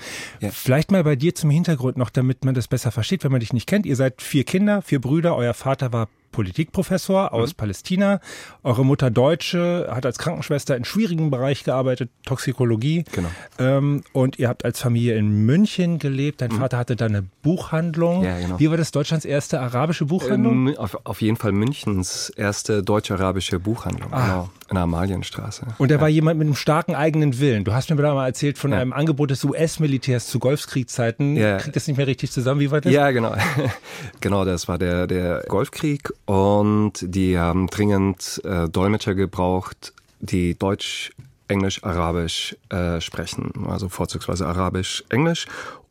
Ja. 0.41 0.49
Vielleicht 0.51 0.91
mal 0.91 1.03
bei 1.05 1.15
dir 1.15 1.33
zum 1.33 1.49
Hintergrund 1.49 1.95
noch, 1.95 2.09
damit 2.09 2.43
man 2.43 2.55
das 2.55 2.67
besser 2.67 2.91
versteht, 2.91 3.23
wenn 3.23 3.31
man 3.31 3.39
dich 3.39 3.53
nicht 3.53 3.67
kennt. 3.67 3.85
Ihr 3.85 3.95
seid 3.95 4.21
vier 4.21 4.43
Kinder, 4.43 4.81
vier 4.81 4.99
Brüder. 4.99 5.35
Euer 5.37 5.53
Vater 5.53 5.93
war 5.93 6.09
Politikprofessor 6.35 7.33
aus 7.33 7.51
Mhm. 7.51 7.55
Palästina. 7.57 8.19
Eure 8.63 8.85
Mutter 8.85 9.09
Deutsche, 9.09 9.87
hat 9.89 10.05
als 10.05 10.17
Krankenschwester 10.17 10.75
in 10.75 10.85
schwierigen 10.85 11.31
Bereich 11.31 11.63
gearbeitet, 11.63 12.09
Toxikologie. 12.25 13.05
Genau. 13.11 13.29
Ähm, 13.57 14.03
und 14.13 14.37
ihr 14.37 14.49
habt 14.49 14.65
als 14.65 14.79
Familie 14.79 15.15
in 15.15 15.45
München 15.45 15.97
gelebt. 15.99 16.41
Dein 16.41 16.51
Vater 16.51 16.77
hatte 16.77 16.95
da 16.95 17.05
eine 17.05 17.23
Buchhandlung. 17.41 18.19
Mhm. 18.19 18.25
Ja, 18.25 18.39
genau. 18.39 18.59
Wie 18.59 18.69
war 18.69 18.77
das 18.77 18.91
Deutschlands 18.91 19.25
erste 19.25 19.59
arabische 19.61 20.05
Buchhandlung? 20.05 20.67
Ähm, 20.69 20.77
auf, 20.77 20.97
auf 21.05 21.21
jeden 21.21 21.37
Fall 21.37 21.51
Münchens 21.53 22.29
erste 22.29 22.83
deutsch-arabische 22.83 23.59
Buchhandlung. 23.59 24.13
Ah. 24.13 24.25
Genau. 24.25 24.49
In 24.67 24.75
der 24.75 24.83
Amalienstraße. 24.83 25.67
Und 25.77 25.91
er 25.91 26.01
war 26.01 26.09
jemand 26.09 26.39
mit 26.39 26.47
einem 26.47 26.55
starken 26.55 26.95
eigenen 26.95 27.39
Willen. 27.39 27.65
Du 27.65 27.73
hast 27.73 27.91
mir 27.91 27.95
da 27.97 28.15
mal 28.15 28.25
erzählt 28.25 28.57
von 28.57 28.71
Ja. 28.71 28.79
einem 28.79 28.93
Angebot 28.93 29.29
des 29.29 29.43
US-Militärs 29.43 30.25
zu 30.25 30.39
Golfkriegszeiten. 30.39 31.35
Ja. 31.35 31.57
Kriegt 31.59 31.75
das 31.75 31.87
nicht 31.87 31.97
mehr 31.97 32.07
richtig 32.07 32.31
zusammen? 32.31 32.59
Wie 32.61 32.71
war 32.71 32.81
das? 32.81 32.91
Ja, 32.91 33.11
genau. 33.11 33.35
genau, 34.21 34.43
das 34.43 34.67
war 34.67 34.79
der, 34.79 35.05
der 35.05 35.43
Golfkrieg 35.47 36.11
und 36.25 36.93
die 37.01 37.37
haben 37.37 37.67
dringend 37.67 38.41
äh, 38.43 38.67
Dolmetscher 38.69 39.15
gebraucht, 39.15 39.93
die 40.19 40.57
Deutsch, 40.57 41.11
Englisch, 41.47 41.83
Arabisch 41.83 42.55
äh, 42.69 42.99
sprechen, 42.99 43.65
also 43.67 43.89
vorzugsweise 43.89 44.47
Arabisch, 44.47 45.03
Englisch 45.09 45.47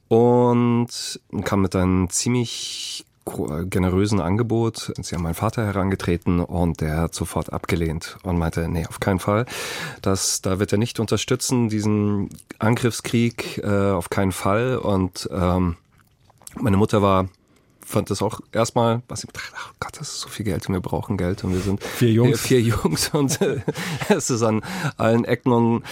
und 0.09 0.88
kam 1.44 1.62
mit 1.62 1.77
einem 1.77 2.11
ziemlich 2.11 3.05
generösen 3.70 4.20
Angebot. 4.20 4.92
Sie 5.01 5.14
haben 5.14 5.23
meinen 5.23 5.35
Vater 5.35 5.64
herangetreten 5.64 6.40
und 6.40 6.81
der 6.81 6.99
hat 6.99 7.14
sofort 7.14 7.53
abgelehnt 7.53 8.18
und 8.23 8.37
meinte, 8.37 8.68
nee, 8.68 8.87
auf 8.87 9.01
keinen 9.01 9.18
Fall. 9.18 9.47
Das, 10.03 10.42
da 10.42 10.59
wird 10.59 10.73
er 10.73 10.79
nicht 10.79 11.01
unterstützen, 11.01 11.68
diesen 11.68 12.29
Angriffskrieg, 12.59 13.59
äh, 13.64 13.92
auf 13.92 14.11
keinen 14.11 14.33
Fall. 14.33 14.77
Und 14.77 15.29
ähm, 15.33 15.77
meine 16.61 16.77
Mutter 16.77 17.01
war, 17.01 17.29
fand 17.85 18.11
das 18.11 18.23
auch 18.23 18.40
erstmal, 18.53 19.03
was 19.09 19.25
ich 19.25 19.31
dachte, 19.31 19.53
ach 19.57 19.73
Gott, 19.81 20.01
das 20.01 20.09
ist 20.09 20.20
so 20.20 20.29
viel 20.29 20.44
Geld 20.44 20.68
und 20.68 20.75
wir 20.75 20.81
brauchen 20.81 21.16
Geld 21.16 21.44
und 21.44 21.53
wir 21.53 21.61
sind 21.61 21.83
Vier 21.83 22.12
Jungs. 22.12 22.44
Äh, 22.44 22.49
vier 22.49 22.61
Jungs 22.61 23.09
und 23.11 23.38
es 24.09 24.31
ist 24.31 24.42
an 24.42 24.62
allen 24.97 25.25
Ecken 25.25 25.53
und 25.53 25.85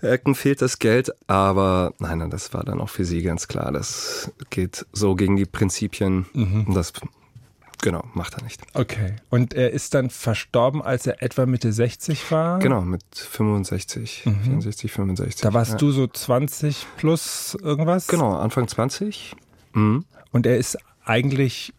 Ecken 0.00 0.34
fehlt 0.34 0.62
das 0.62 0.78
Geld, 0.78 1.12
aber 1.26 1.92
nein, 1.98 2.18
nein, 2.18 2.30
das 2.30 2.54
war 2.54 2.64
dann 2.64 2.80
auch 2.80 2.88
für 2.88 3.04
sie 3.04 3.22
ganz 3.22 3.48
klar, 3.48 3.72
das 3.72 4.30
geht 4.50 4.86
so 4.92 5.14
gegen 5.14 5.36
die 5.36 5.46
Prinzipien 5.46 6.26
und 6.34 6.74
das, 6.74 6.92
genau, 7.80 8.04
macht 8.14 8.34
er 8.34 8.44
nicht. 8.44 8.62
Okay. 8.74 9.16
Und 9.30 9.54
er 9.54 9.70
ist 9.70 9.94
dann 9.94 10.10
verstorben, 10.10 10.82
als 10.82 11.06
er 11.06 11.22
etwa 11.22 11.46
Mitte 11.46 11.72
60 11.72 12.30
war? 12.30 12.58
Genau, 12.58 12.82
mit 12.82 13.02
65, 13.14 14.22
64, 14.22 14.92
65. 14.92 15.40
Da 15.42 15.52
warst 15.52 15.72
ja. 15.72 15.76
du 15.78 15.90
so 15.90 16.06
20 16.06 16.86
plus 16.96 17.56
irgendwas? 17.60 18.06
Genau, 18.06 18.36
Anfang 18.36 18.68
20. 18.68 19.34
Mhm. 19.74 20.04
Und 20.30 20.46
er 20.46 20.56
ist 20.56 20.78
eigentlich 21.04 21.72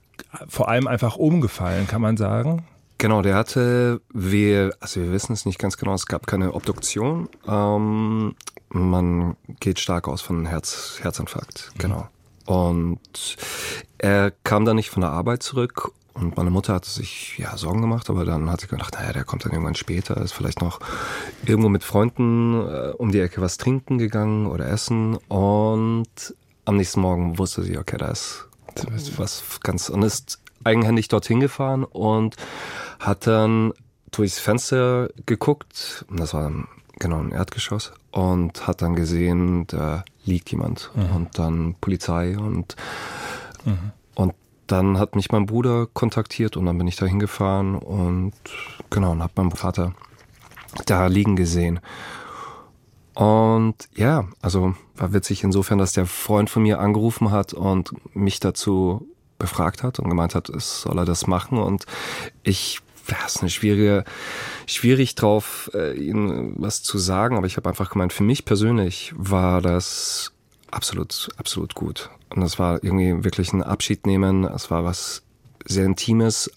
vor 0.47 0.69
allem 0.69 0.87
einfach 0.87 1.15
umgefallen, 1.15 1.87
kann 1.87 2.01
man 2.01 2.17
sagen. 2.17 2.65
Genau, 2.97 3.21
der 3.21 3.35
hatte, 3.35 4.01
wir, 4.13 4.75
also 4.79 5.01
wir 5.01 5.11
wissen 5.11 5.33
es 5.33 5.45
nicht 5.45 5.59
ganz 5.59 5.77
genau, 5.77 5.93
es 5.93 6.05
gab 6.05 6.27
keine 6.27 6.53
Obduktion. 6.53 7.27
Ähm, 7.47 8.35
man 8.69 9.35
geht 9.59 9.79
stark 9.79 10.07
aus 10.07 10.21
von 10.21 10.45
Herz, 10.45 10.99
Herzinfarkt, 11.01 11.71
genau. 11.77 12.07
Und 12.45 13.37
er 13.97 14.31
kam 14.43 14.65
dann 14.65 14.75
nicht 14.75 14.89
von 14.89 15.01
der 15.01 15.11
Arbeit 15.11 15.43
zurück 15.43 15.91
und 16.13 16.37
meine 16.37 16.49
Mutter 16.49 16.73
hatte 16.73 16.89
sich 16.89 17.37
ja 17.37 17.57
Sorgen 17.57 17.81
gemacht, 17.81 18.09
aber 18.09 18.23
dann 18.25 18.49
hat 18.49 18.61
sie 18.61 18.67
gedacht, 18.67 18.93
naja, 18.93 19.13
der 19.13 19.23
kommt 19.23 19.45
dann 19.45 19.51
irgendwann 19.51 19.75
später, 19.75 20.17
ist 20.17 20.33
vielleicht 20.33 20.61
noch 20.61 20.79
irgendwo 21.45 21.69
mit 21.69 21.83
Freunden 21.83 22.53
äh, 22.55 22.93
um 22.97 23.11
die 23.11 23.19
Ecke 23.19 23.41
was 23.41 23.57
trinken 23.57 23.97
gegangen 23.97 24.45
oder 24.45 24.67
essen 24.67 25.17
und 25.27 26.35
am 26.65 26.77
nächsten 26.77 27.01
Morgen 27.01 27.37
wusste 27.37 27.63
sie, 27.63 27.77
okay, 27.77 27.97
da 27.97 28.09
ist 28.09 28.47
was 29.17 29.59
ganz 29.61 29.89
und 29.89 30.03
ist 30.03 30.39
eigenhändig 30.63 31.07
dorthin 31.07 31.39
gefahren 31.39 31.83
und 31.83 32.35
hat 32.99 33.27
dann 33.27 33.73
durchs 34.11 34.39
Fenster 34.39 35.09
geguckt, 35.25 36.05
und 36.09 36.19
das 36.19 36.33
war 36.33 36.51
genau 36.99 37.19
ein 37.19 37.31
Erdgeschoss, 37.31 37.91
und 38.11 38.67
hat 38.67 38.81
dann 38.81 38.95
gesehen, 38.95 39.67
da 39.67 40.03
liegt 40.25 40.51
jemand. 40.51 40.91
Mhm. 40.95 41.15
Und 41.15 41.39
dann 41.39 41.75
Polizei 41.81 42.37
und, 42.37 42.75
und 44.15 44.33
dann 44.67 44.97
hat 44.97 45.15
mich 45.15 45.31
mein 45.31 45.45
Bruder 45.45 45.87
kontaktiert 45.87 46.55
und 46.55 46.65
dann 46.65 46.77
bin 46.77 46.87
ich 46.87 46.95
da 46.95 47.05
hingefahren 47.05 47.75
und 47.75 48.33
genau, 48.89 49.11
und 49.11 49.23
hab 49.23 49.35
meinen 49.35 49.51
Vater 49.51 49.93
da 50.85 51.07
liegen 51.07 51.35
gesehen. 51.35 51.79
Und 53.15 53.75
ja, 53.95 54.27
also 54.41 54.75
war 54.95 55.13
witzig 55.13 55.43
insofern, 55.43 55.77
dass 55.77 55.93
der 55.93 56.05
Freund 56.05 56.49
von 56.49 56.63
mir 56.63 56.79
angerufen 56.79 57.31
hat 57.31 57.53
und 57.53 57.93
mich 58.15 58.39
dazu 58.39 59.07
befragt 59.37 59.83
hat 59.83 59.99
und 59.99 60.09
gemeint 60.09 60.35
hat, 60.35 60.49
es 60.49 60.81
soll 60.81 60.97
er 60.97 61.05
das 61.05 61.27
machen. 61.27 61.57
Und 61.57 61.85
ich, 62.43 62.79
ja, 63.09 63.17
ist 63.25 63.41
eine 63.41 63.49
schwierige, 63.49 64.03
schwierig 64.65 65.15
drauf, 65.15 65.69
äh, 65.73 65.93
ihnen 65.97 66.55
was 66.57 66.81
zu 66.81 66.97
sagen, 66.97 67.37
aber 67.37 67.47
ich 67.47 67.57
habe 67.57 67.69
einfach 67.69 67.91
gemeint, 67.91 68.13
für 68.13 68.23
mich 68.23 68.45
persönlich 68.45 69.13
war 69.15 69.61
das 69.61 70.31
absolut, 70.71 71.29
absolut 71.37 71.75
gut. 71.75 72.09
Und 72.29 72.41
das 72.41 72.57
war 72.57 72.83
irgendwie 72.83 73.23
wirklich 73.23 73.53
ein 73.53 73.61
Abschied 73.61 74.07
nehmen. 74.07 74.43
Es 74.45 74.71
war 74.71 74.83
was 74.83 75.23
sehr 75.65 75.85
Intimes, 75.85 76.49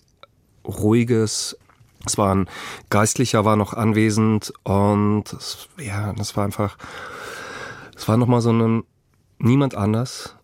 Ruhiges. 0.65 1.59
Es 2.07 2.17
war 2.19 2.35
ein 2.35 2.49
Geistlicher 2.89 3.45
war 3.45 3.57
noch 3.57 3.75
anwesend 3.75 4.53
und 4.65 5.25
es, 5.33 5.69
ja, 5.79 6.13
das 6.13 6.37
war 6.37 6.45
einfach, 6.45 6.79
es 7.97 8.07
war 8.09 8.17
nochmal 8.17 8.41
so 8.41 8.53
ein, 8.53 8.85
niemand 9.39 9.75
anders. 9.75 10.37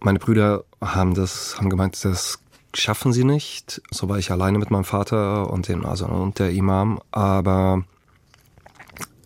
Meine 0.00 0.18
Brüder 0.18 0.64
haben 0.80 1.14
das, 1.14 1.56
haben 1.58 1.70
gemeint, 1.70 2.04
das 2.04 2.40
schaffen 2.74 3.12
sie 3.12 3.24
nicht. 3.24 3.82
So 3.90 4.08
war 4.08 4.18
ich 4.18 4.30
alleine 4.30 4.58
mit 4.58 4.70
meinem 4.70 4.84
Vater 4.84 5.50
und 5.50 5.68
dem, 5.68 5.84
also, 5.84 6.06
und 6.06 6.38
der 6.38 6.50
Imam. 6.50 7.00
Aber 7.10 7.84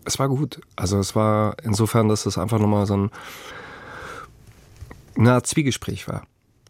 es 0.05 0.19
war 0.19 0.29
gut. 0.29 0.61
Also 0.75 0.99
es 0.99 1.15
war 1.15 1.57
insofern, 1.63 2.07
dass 2.09 2.25
es 2.25 2.37
einfach 2.37 2.59
nochmal 2.59 2.85
so 2.85 2.95
ein, 2.95 3.11
eine 5.17 5.33
Art 5.33 5.47
Zwiegespräch 5.47 6.07
war. 6.07 6.23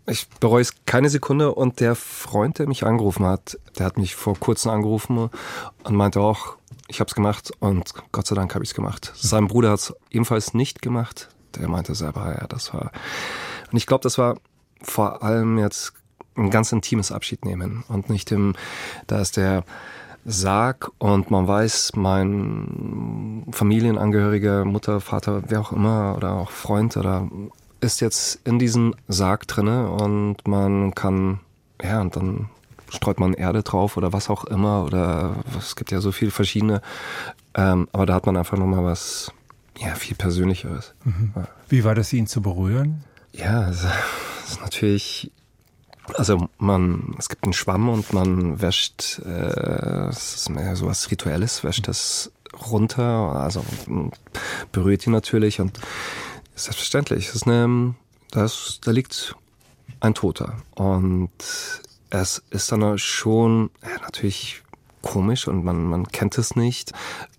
Ich 0.09 0.29
bereue 0.39 0.61
es 0.61 0.73
keine 0.85 1.09
Sekunde 1.09 1.53
und 1.53 1.81
der 1.81 1.93
Freund, 1.95 2.59
der 2.59 2.67
mich 2.67 2.85
angerufen 2.85 3.25
hat, 3.25 3.59
der 3.77 3.85
hat 3.85 3.97
mich 3.97 4.15
vor 4.15 4.39
kurzem 4.39 4.71
angerufen 4.71 5.29
und 5.83 5.95
meinte 5.95 6.21
auch, 6.21 6.55
ich 6.87 7.01
habe 7.01 7.09
es 7.09 7.15
gemacht 7.15 7.51
und 7.59 7.93
Gott 8.13 8.25
sei 8.25 8.35
Dank 8.35 8.55
habe 8.55 8.63
ich 8.63 8.69
es 8.69 8.75
gemacht. 8.75 9.11
Sein 9.15 9.47
Bruder 9.47 9.71
hat 9.71 9.79
es 9.79 9.93
ebenfalls 10.09 10.53
nicht 10.53 10.81
gemacht. 10.81 11.29
Der 11.55 11.67
meinte 11.67 11.93
selber, 11.93 12.35
ja, 12.39 12.47
das 12.47 12.73
war. 12.73 12.91
Und 13.71 13.77
ich 13.77 13.85
glaube, 13.85 14.03
das 14.03 14.17
war 14.17 14.37
vor 14.81 15.23
allem 15.23 15.57
jetzt 15.57 15.93
ein 16.35 16.51
ganz 16.51 16.71
intimes 16.71 17.11
Abschied 17.11 17.43
nehmen 17.43 17.83
und 17.89 18.09
nicht 18.09 18.31
im, 18.31 18.55
da 19.07 19.19
ist 19.19 19.35
der 19.35 19.65
Sarg 20.23 20.91
und 20.99 21.31
man 21.31 21.47
weiß, 21.47 21.93
mein 21.95 23.45
Familienangehöriger, 23.51 24.65
Mutter, 24.65 25.01
Vater, 25.01 25.43
wer 25.47 25.61
auch 25.61 25.71
immer 25.71 26.15
oder 26.15 26.33
auch 26.33 26.51
Freund 26.51 26.95
oder 26.95 27.29
ist 27.81 28.01
jetzt 28.01 28.39
in 28.43 28.59
diesem 28.59 28.95
Sarg 29.07 29.47
drinne 29.47 29.89
und 29.89 30.47
man 30.47 30.93
kann, 30.95 31.39
ja, 31.81 32.01
und 32.01 32.15
dann 32.15 32.49
streut 32.89 33.19
man 33.19 33.33
Erde 33.33 33.63
drauf 33.63 33.97
oder 33.97 34.13
was 34.13 34.29
auch 34.29 34.45
immer 34.45 34.83
oder 34.85 35.35
es 35.57 35.75
gibt 35.75 35.91
ja 35.91 35.99
so 35.99 36.11
viele 36.11 36.31
verschiedene, 36.31 36.81
ähm, 37.53 37.87
aber 37.91 38.05
da 38.05 38.13
hat 38.13 38.25
man 38.25 38.37
einfach 38.37 38.57
nochmal 38.57 38.83
was, 38.83 39.31
ja, 39.77 39.95
viel 39.95 40.15
Persönlicheres. 40.15 40.93
Ja. 41.35 41.47
Wie 41.69 41.83
war 41.83 41.95
das, 41.95 42.13
ihn 42.13 42.27
zu 42.27 42.41
berühren? 42.41 43.03
Ja, 43.33 43.69
es 43.69 43.83
ist 44.49 44.61
natürlich, 44.61 45.31
also 46.15 46.49
man, 46.57 47.15
es 47.19 47.29
gibt 47.29 47.43
einen 47.43 47.53
Schwamm 47.53 47.89
und 47.89 48.13
man 48.13 48.61
wäscht, 48.61 49.19
äh, 49.25 50.07
es 50.09 50.35
ist 50.35 50.49
mehr 50.49 50.75
so 50.75 50.87
was 50.87 51.11
Rituelles, 51.11 51.63
wäscht 51.63 51.87
das 51.87 52.31
runter, 52.71 53.03
also 53.03 53.63
berührt 54.71 55.05
ihn 55.05 55.13
natürlich 55.13 55.59
und 55.59 55.79
selbstverständlich, 56.63 57.29
es 57.29 57.35
ist 57.35 57.47
eine, 57.47 57.95
da, 58.31 58.45
ist, 58.45 58.81
da 58.83 58.91
liegt 58.91 59.35
ein 59.99 60.13
Toter 60.13 60.57
und 60.75 61.29
es 62.09 62.43
ist 62.49 62.71
dann 62.71 62.97
schon, 62.97 63.69
ja, 63.83 64.01
natürlich 64.01 64.63
komisch 65.01 65.47
und 65.47 65.63
man, 65.63 65.83
man 65.85 66.07
kennt 66.07 66.37
es 66.37 66.55
nicht, 66.55 66.93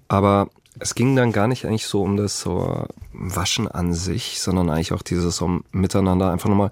aber 0.09 0.48
es 0.78 0.94
ging 0.94 1.16
dann 1.16 1.33
gar 1.33 1.48
nicht 1.48 1.66
eigentlich 1.66 1.87
so 1.87 2.02
um 2.02 2.16
das 2.16 2.40
so 2.40 2.87
Waschen 3.12 3.68
an 3.68 3.92
sich, 3.92 4.40
sondern 4.40 4.70
eigentlich 4.70 4.92
auch 4.92 5.02
dieses 5.02 5.37
so 5.37 5.61
Miteinander 5.72 6.31
einfach 6.31 6.48
nochmal 6.48 6.70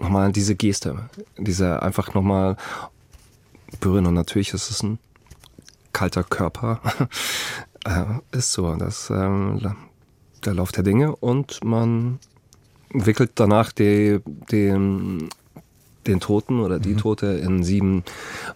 nochmal 0.00 0.32
diese 0.32 0.54
Geste, 0.54 1.08
diese 1.36 1.82
einfach 1.82 2.14
nochmal 2.14 2.56
berühren. 3.80 4.06
Und 4.06 4.14
natürlich 4.14 4.52
ist 4.54 4.70
es 4.70 4.82
ein 4.82 4.98
kalter 5.92 6.24
Körper. 6.24 6.80
äh, 7.84 8.36
ist 8.36 8.52
so, 8.52 8.74
das 8.76 9.10
ähm, 9.10 9.76
der 10.44 10.54
Lauf 10.54 10.72
der 10.72 10.84
Dinge 10.84 11.14
und 11.16 11.64
man 11.64 12.18
wickelt 12.90 13.32
danach 13.34 13.72
die, 13.72 14.20
den, 14.50 15.28
den 16.06 16.20
Toten 16.20 16.60
oder 16.60 16.78
die 16.78 16.96
Tote 16.96 17.26
in 17.26 17.62
sieben 17.62 18.04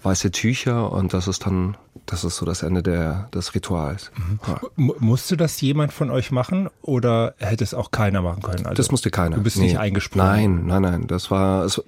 weiße 0.02 0.30
Tücher 0.30 0.90
und 0.90 1.12
das 1.12 1.28
ist 1.28 1.46
dann, 1.46 1.76
das 2.06 2.24
ist 2.24 2.36
so 2.36 2.46
das 2.46 2.62
Ende 2.62 2.82
der, 2.82 3.28
des 3.34 3.54
Rituals. 3.54 4.10
Ja. 4.46 4.60
M 4.76 4.92
musste 4.98 5.36
das 5.36 5.60
jemand 5.60 5.92
von 5.92 6.10
euch 6.10 6.30
machen 6.30 6.68
oder 6.80 7.34
hätte 7.38 7.62
es 7.62 7.74
auch 7.74 7.90
keiner 7.90 8.22
machen 8.22 8.42
können? 8.42 8.66
Also, 8.66 8.76
Das 8.76 8.90
musste 8.90 9.10
keiner. 9.10 9.36
Du 9.36 9.42
bist 9.42 9.58
nicht 9.58 9.78
eingesprungen. 9.78 10.26
Nein, 10.26 10.66
nein, 10.66 10.82
nein. 10.82 11.06
Das 11.06 11.30
war, 11.30 11.64
es 11.64 11.82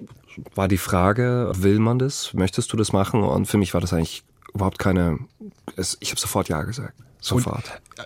war 0.53 0.67
die 0.67 0.77
Frage, 0.77 1.51
will 1.55 1.79
man 1.79 1.99
das? 1.99 2.33
Möchtest 2.33 2.71
du 2.71 2.77
das 2.77 2.93
machen? 2.93 3.23
Und 3.23 3.47
für 3.47 3.57
mich 3.57 3.73
war 3.73 3.81
das 3.81 3.93
eigentlich 3.93 4.23
überhaupt 4.53 4.79
keine, 4.79 5.19
es, 5.75 5.97
ich 5.99 6.11
habe 6.11 6.19
sofort 6.19 6.47
Ja 6.49 6.63
gesagt. 6.63 6.93
Sofort. 7.27 7.63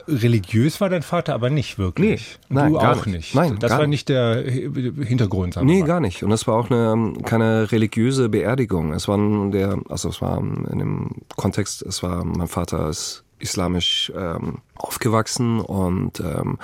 Religiös 0.08 0.79
war 0.82 0.89
dein 0.89 1.01
Vater 1.01 1.34
aber 1.34 1.49
nicht 1.49 1.77
wirklich. 1.77 2.39
Nee, 2.49 2.55
nein, 2.55 2.73
du 2.73 2.79
gar 2.79 2.91
auch 2.93 3.05
nicht. 3.05 3.15
nicht. 3.15 3.36
Nein, 3.36 3.58
das 3.60 3.71
war 3.71 3.86
nicht. 3.88 4.08
der 4.10 4.43
Hi- 4.45 4.93
Hintergrund. 5.05 5.55
Sagen 5.55 5.65
Nee, 5.67 5.82
mal. 5.82 5.88
gar 5.88 5.99
nicht. 5.99 6.23
Und 6.23 6.32
es 6.32 6.47
war 6.47 6.55
auch 6.55 6.69
eine, 6.71 7.13
keine 7.23 7.71
religiöse 7.71 8.29
Beerdigung. 8.29 8.93
Es 8.93 9.08
war 9.08 9.17
der, 9.51 9.79
also 9.89 10.10
es 10.10 10.21
war 10.21 10.38
in 10.39 10.79
dem 10.79 11.10
Kontext, 11.36 11.82
es 11.82 12.01
war, 12.03 12.23
mein 12.23 12.47
Vater 12.47 12.88
ist 12.89 13.23
islamisch 13.39 14.12
ähm, 14.15 14.60
aufgewachsen 14.75 15.60
und 15.60 16.19
ähm, 16.19 16.58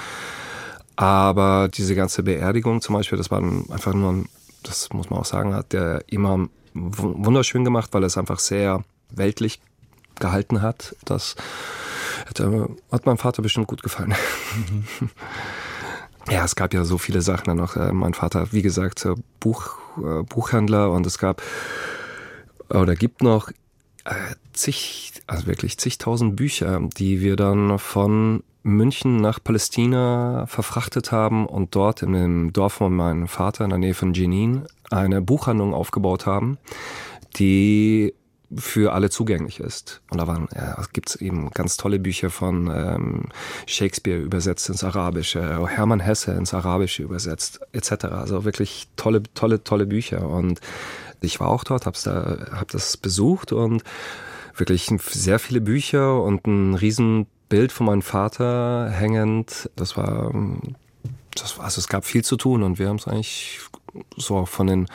aber 0.96 1.68
diese 1.74 1.96
ganze 1.96 2.24
Beerdigung 2.24 2.82
zum 2.82 2.96
Beispiel, 2.96 3.18
das 3.18 3.32
war 3.32 3.42
ein- 3.42 3.66
einfach 3.70 3.94
nur 3.94 4.12
ein, 4.14 4.30
das 4.64 4.90
muss 4.94 5.10
man 5.10 5.20
auch 5.20 5.26
sagen, 5.26 5.54
hat 5.54 5.74
der 5.74 6.04
Imam 6.08 6.50
wu- 6.74 7.16
wunderschön 7.18 7.64
gemacht, 7.66 7.90
weil 7.94 8.04
er 8.04 8.08
es 8.08 8.18
einfach 8.18 8.40
sehr 8.40 8.84
weltlich 9.10 9.60
gehalten 10.20 10.62
hat. 10.62 10.96
Das 11.06 11.36
hätte, 12.40 12.70
hat 12.92 13.06
meinem 13.06 13.18
Vater 13.18 13.42
bestimmt 13.42 13.68
gut 13.68 13.84
gefallen. 13.84 14.14
Ja, 16.30 16.44
es 16.44 16.56
gab 16.56 16.74
ja 16.74 16.84
so 16.86 16.98
viele 16.98 17.22
Sachen 17.22 17.46
dann 17.46 17.58
noch. 17.58 17.76
Äh, 17.76 17.92
mein 17.92 18.14
Vater, 18.16 18.52
wie 18.52 18.64
gesagt, 18.64 19.06
äh, 19.06 19.14
Buch, 19.40 19.78
äh, 19.98 20.24
Buchhändler 20.24 20.92
und 20.92 21.06
es 21.06 21.18
gab 21.20 21.42
oder 22.70 22.96
gibt 22.96 23.22
noch 23.22 23.52
zig, 24.54 25.14
also 25.28 25.48
wirklich 25.48 25.78
zigtausend 25.78 26.36
Bücher, 26.36 26.80
die 26.98 27.22
wir 27.22 27.36
dann 27.36 27.80
von 27.80 28.44
München 28.64 29.18
nach 29.18 29.44
Palästina 29.44 30.46
verfrachtet 30.48 31.12
haben 31.12 31.46
und 31.48 31.76
dort 31.76 32.02
in 32.02 32.14
dem 32.14 32.54
Dorf 32.54 32.74
von 32.74 32.96
meinem 32.96 33.28
Vater 33.28 33.64
in 33.64 33.70
der 33.70 33.80
Nähe 33.80 33.94
von 33.94 34.14
Jenin 34.14 34.66
eine 34.92 35.22
Buchhandlung 35.22 35.74
aufgebaut 35.74 36.26
haben, 36.26 36.58
die 37.38 38.14
für 38.58 38.94
alle 38.94 39.10
zugänglich 39.10 39.60
ist. 39.60 40.02
Und 40.10 40.20
da 40.20 40.28
waren, 40.28 40.48
ja, 40.56 40.78
es 40.80 40.92
gibt 40.92 41.16
eben 41.18 41.50
ganz 41.52 41.78
tolle 41.78 42.00
Bücher 42.00 42.30
von 42.30 42.72
ähm, 42.74 43.24
Shakespeare 43.66 44.20
übersetzt 44.20 44.70
ins 44.70 44.84
Arabische, 44.84 45.68
Hermann 45.68 46.00
Hesse 46.00 46.34
ins 46.34 46.54
Arabische 46.54 47.04
übersetzt, 47.04 47.60
etc. 47.74 48.06
Also 48.06 48.46
wirklich 48.46 48.88
tolle, 48.96 49.24
tolle, 49.34 49.64
tolle 49.64 49.86
Bücher. 49.86 50.28
Und 50.28 50.60
ich 51.22 51.40
war 51.40 51.48
auch 51.48 51.64
dort, 51.64 51.86
hab's 51.86 52.04
da, 52.04 52.48
hab 52.52 52.70
das 52.70 52.98
besucht 52.98 53.52
und 53.52 53.84
wirklich 54.56 54.90
sehr 55.10 55.40
viele 55.40 55.62
Bücher 55.62 56.22
und 56.22 56.48
ein 56.48 56.76
Riesenbild 56.76 57.72
von 57.72 57.88
meinem 57.88 58.02
Vater 58.02 58.90
hängend. 58.90 59.70
Das 59.76 59.98
war, 59.98 60.34
das 61.36 61.60
also 61.60 61.80
es 61.80 61.88
gab 61.88 62.06
viel 62.06 62.24
zu 62.24 62.38
tun 62.38 62.64
und 62.64 62.80
wir 62.80 62.90
haben 62.90 62.98
es 62.98 63.08
eigentlich 63.08 63.60
so 64.18 64.46
von 64.46 64.68
den 64.68 64.88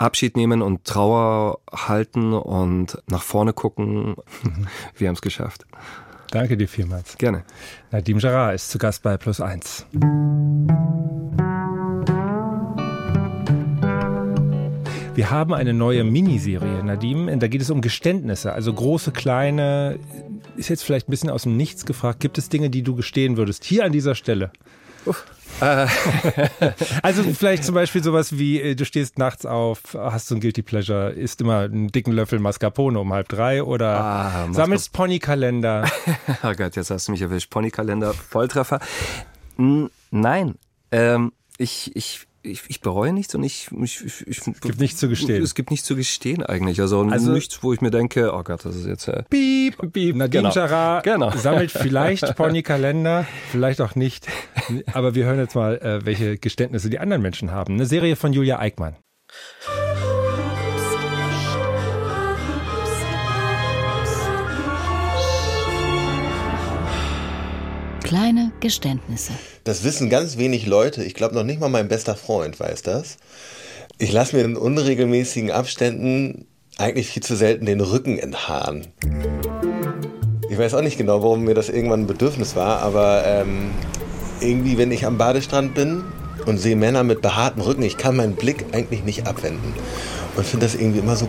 Abschied 0.00 0.36
nehmen 0.36 0.62
und 0.62 0.84
Trauer 0.84 1.58
halten 1.70 2.32
und 2.32 3.02
nach 3.06 3.22
vorne 3.22 3.52
gucken. 3.52 4.16
Wir 4.96 5.08
haben 5.08 5.14
es 5.14 5.22
geschafft. 5.22 5.66
Danke 6.30 6.56
dir 6.56 6.68
vielmals. 6.68 7.18
Gerne. 7.18 7.44
Nadim 7.90 8.18
Jarrah 8.18 8.52
ist 8.52 8.70
zu 8.70 8.78
Gast 8.78 9.02
bei 9.02 9.16
Plus 9.16 9.40
1. 9.40 9.86
Wir 15.14 15.30
haben 15.30 15.52
eine 15.52 15.74
neue 15.74 16.04
Miniserie, 16.04 16.82
Nadim. 16.82 17.38
Da 17.38 17.48
geht 17.48 17.60
es 17.60 17.68
um 17.68 17.82
Geständnisse, 17.82 18.52
also 18.52 18.72
große, 18.72 19.10
kleine. 19.10 19.98
Ist 20.56 20.70
jetzt 20.70 20.82
vielleicht 20.82 21.08
ein 21.08 21.10
bisschen 21.10 21.30
aus 21.30 21.42
dem 21.42 21.58
Nichts 21.58 21.84
gefragt. 21.84 22.20
Gibt 22.20 22.38
es 22.38 22.48
Dinge, 22.48 22.70
die 22.70 22.82
du 22.82 22.94
gestehen 22.94 23.36
würdest? 23.36 23.64
Hier 23.64 23.84
an 23.84 23.92
dieser 23.92 24.14
Stelle. 24.14 24.50
also 27.02 27.22
vielleicht 27.22 27.64
zum 27.64 27.74
Beispiel 27.74 28.02
sowas 28.02 28.38
wie, 28.38 28.60
äh, 28.60 28.74
du 28.74 28.84
stehst 28.84 29.18
nachts 29.18 29.46
auf, 29.46 29.80
hast 29.94 30.28
so 30.28 30.34
ein 30.34 30.40
Guilty 30.40 30.62
Pleasure, 30.62 31.10
isst 31.10 31.40
immer 31.40 31.60
einen 31.60 31.88
dicken 31.88 32.12
Löffel 32.12 32.38
Mascarpone 32.38 32.98
um 32.98 33.12
halb 33.12 33.28
drei 33.28 33.62
oder 33.62 34.00
Ah, 34.00 34.48
sammelst 34.52 34.92
Ponykalender. 34.92 35.84
Oh 36.42 36.52
Gott, 36.54 36.76
jetzt 36.76 36.90
hast 36.90 37.08
du 37.08 37.12
mich 37.12 37.22
erwischt. 37.22 37.50
Ponykalender, 37.50 38.14
Volltreffer. 38.14 38.80
Nein, 40.10 40.54
ähm, 40.92 41.32
ich, 41.58 41.94
ich, 41.94 42.26
ich, 42.42 42.62
ich 42.68 42.80
bereue 42.80 43.12
nichts 43.12 43.34
und 43.34 43.42
ich, 43.44 43.68
ich, 43.82 44.04
ich, 44.04 44.26
ich 44.26 44.38
es 44.38 44.60
gibt 44.60 44.80
nichts 44.80 44.98
zu 44.98 45.08
gestehen. 45.10 45.42
Es 45.42 45.54
gibt 45.54 45.70
nichts 45.70 45.86
zu 45.86 45.94
gestehen 45.96 46.42
eigentlich. 46.42 46.80
Also, 46.80 47.02
Also- 47.02 47.32
nichts, 47.32 47.62
wo 47.62 47.72
ich 47.74 47.82
mir 47.82 47.90
denke, 47.90 48.32
oh 48.32 48.42
Gott, 48.42 48.64
das 48.64 48.74
ist 48.76 48.86
jetzt 48.86 49.08
äh, 49.08 49.22
Piep, 49.28 49.92
piep. 49.92 50.16
Nadine 50.16 50.50
Genau. 50.54 51.00
Genau. 51.02 51.30
sammelt 51.36 51.70
vielleicht 51.70 52.34
Ponykalender, 52.36 53.26
vielleicht 53.50 53.82
auch 53.82 53.94
nicht. 53.94 54.26
Aber 54.92 55.14
wir 55.14 55.24
hören 55.24 55.38
jetzt 55.38 55.54
mal, 55.54 55.78
äh, 55.78 56.04
welche 56.04 56.38
Geständnisse 56.38 56.90
die 56.90 56.98
anderen 56.98 57.22
Menschen 57.22 57.50
haben. 57.50 57.74
Eine 57.74 57.86
Serie 57.86 58.16
von 58.16 58.32
Julia 58.32 58.58
Eickmann. 58.58 58.96
Kleine 68.02 68.50
Geständnisse. 68.58 69.32
Das 69.62 69.84
wissen 69.84 70.10
ganz 70.10 70.36
wenig 70.36 70.66
Leute. 70.66 71.04
Ich 71.04 71.14
glaube 71.14 71.36
noch 71.36 71.44
nicht 71.44 71.60
mal 71.60 71.68
mein 71.68 71.86
bester 71.86 72.16
Freund 72.16 72.58
weiß 72.58 72.82
das. 72.82 73.18
Ich 73.98 74.10
lasse 74.10 74.34
mir 74.34 74.42
in 74.42 74.56
unregelmäßigen 74.56 75.52
Abständen 75.52 76.48
eigentlich 76.76 77.08
viel 77.08 77.22
zu 77.22 77.36
selten 77.36 77.66
den 77.66 77.80
Rücken 77.80 78.18
enthaaren. 78.18 78.88
Ich 80.48 80.58
weiß 80.58 80.74
auch 80.74 80.82
nicht 80.82 80.98
genau, 80.98 81.22
warum 81.22 81.44
mir 81.44 81.54
das 81.54 81.68
irgendwann 81.68 82.00
ein 82.00 82.06
Bedürfnis 82.08 82.56
war, 82.56 82.80
aber 82.80 83.22
ähm, 83.24 83.70
irgendwie, 84.42 84.78
wenn 84.78 84.90
ich 84.90 85.06
am 85.06 85.18
Badestrand 85.18 85.74
bin 85.74 86.04
und 86.46 86.58
sehe 86.58 86.76
Männer 86.76 87.04
mit 87.04 87.22
behaartem 87.22 87.62
Rücken, 87.62 87.82
ich 87.82 87.96
kann 87.96 88.16
meinen 88.16 88.34
Blick 88.34 88.66
eigentlich 88.72 89.04
nicht 89.04 89.26
abwenden 89.26 89.74
und 90.36 90.46
finde 90.46 90.66
das 90.66 90.74
irgendwie 90.74 91.00
immer 91.00 91.16
so 91.16 91.28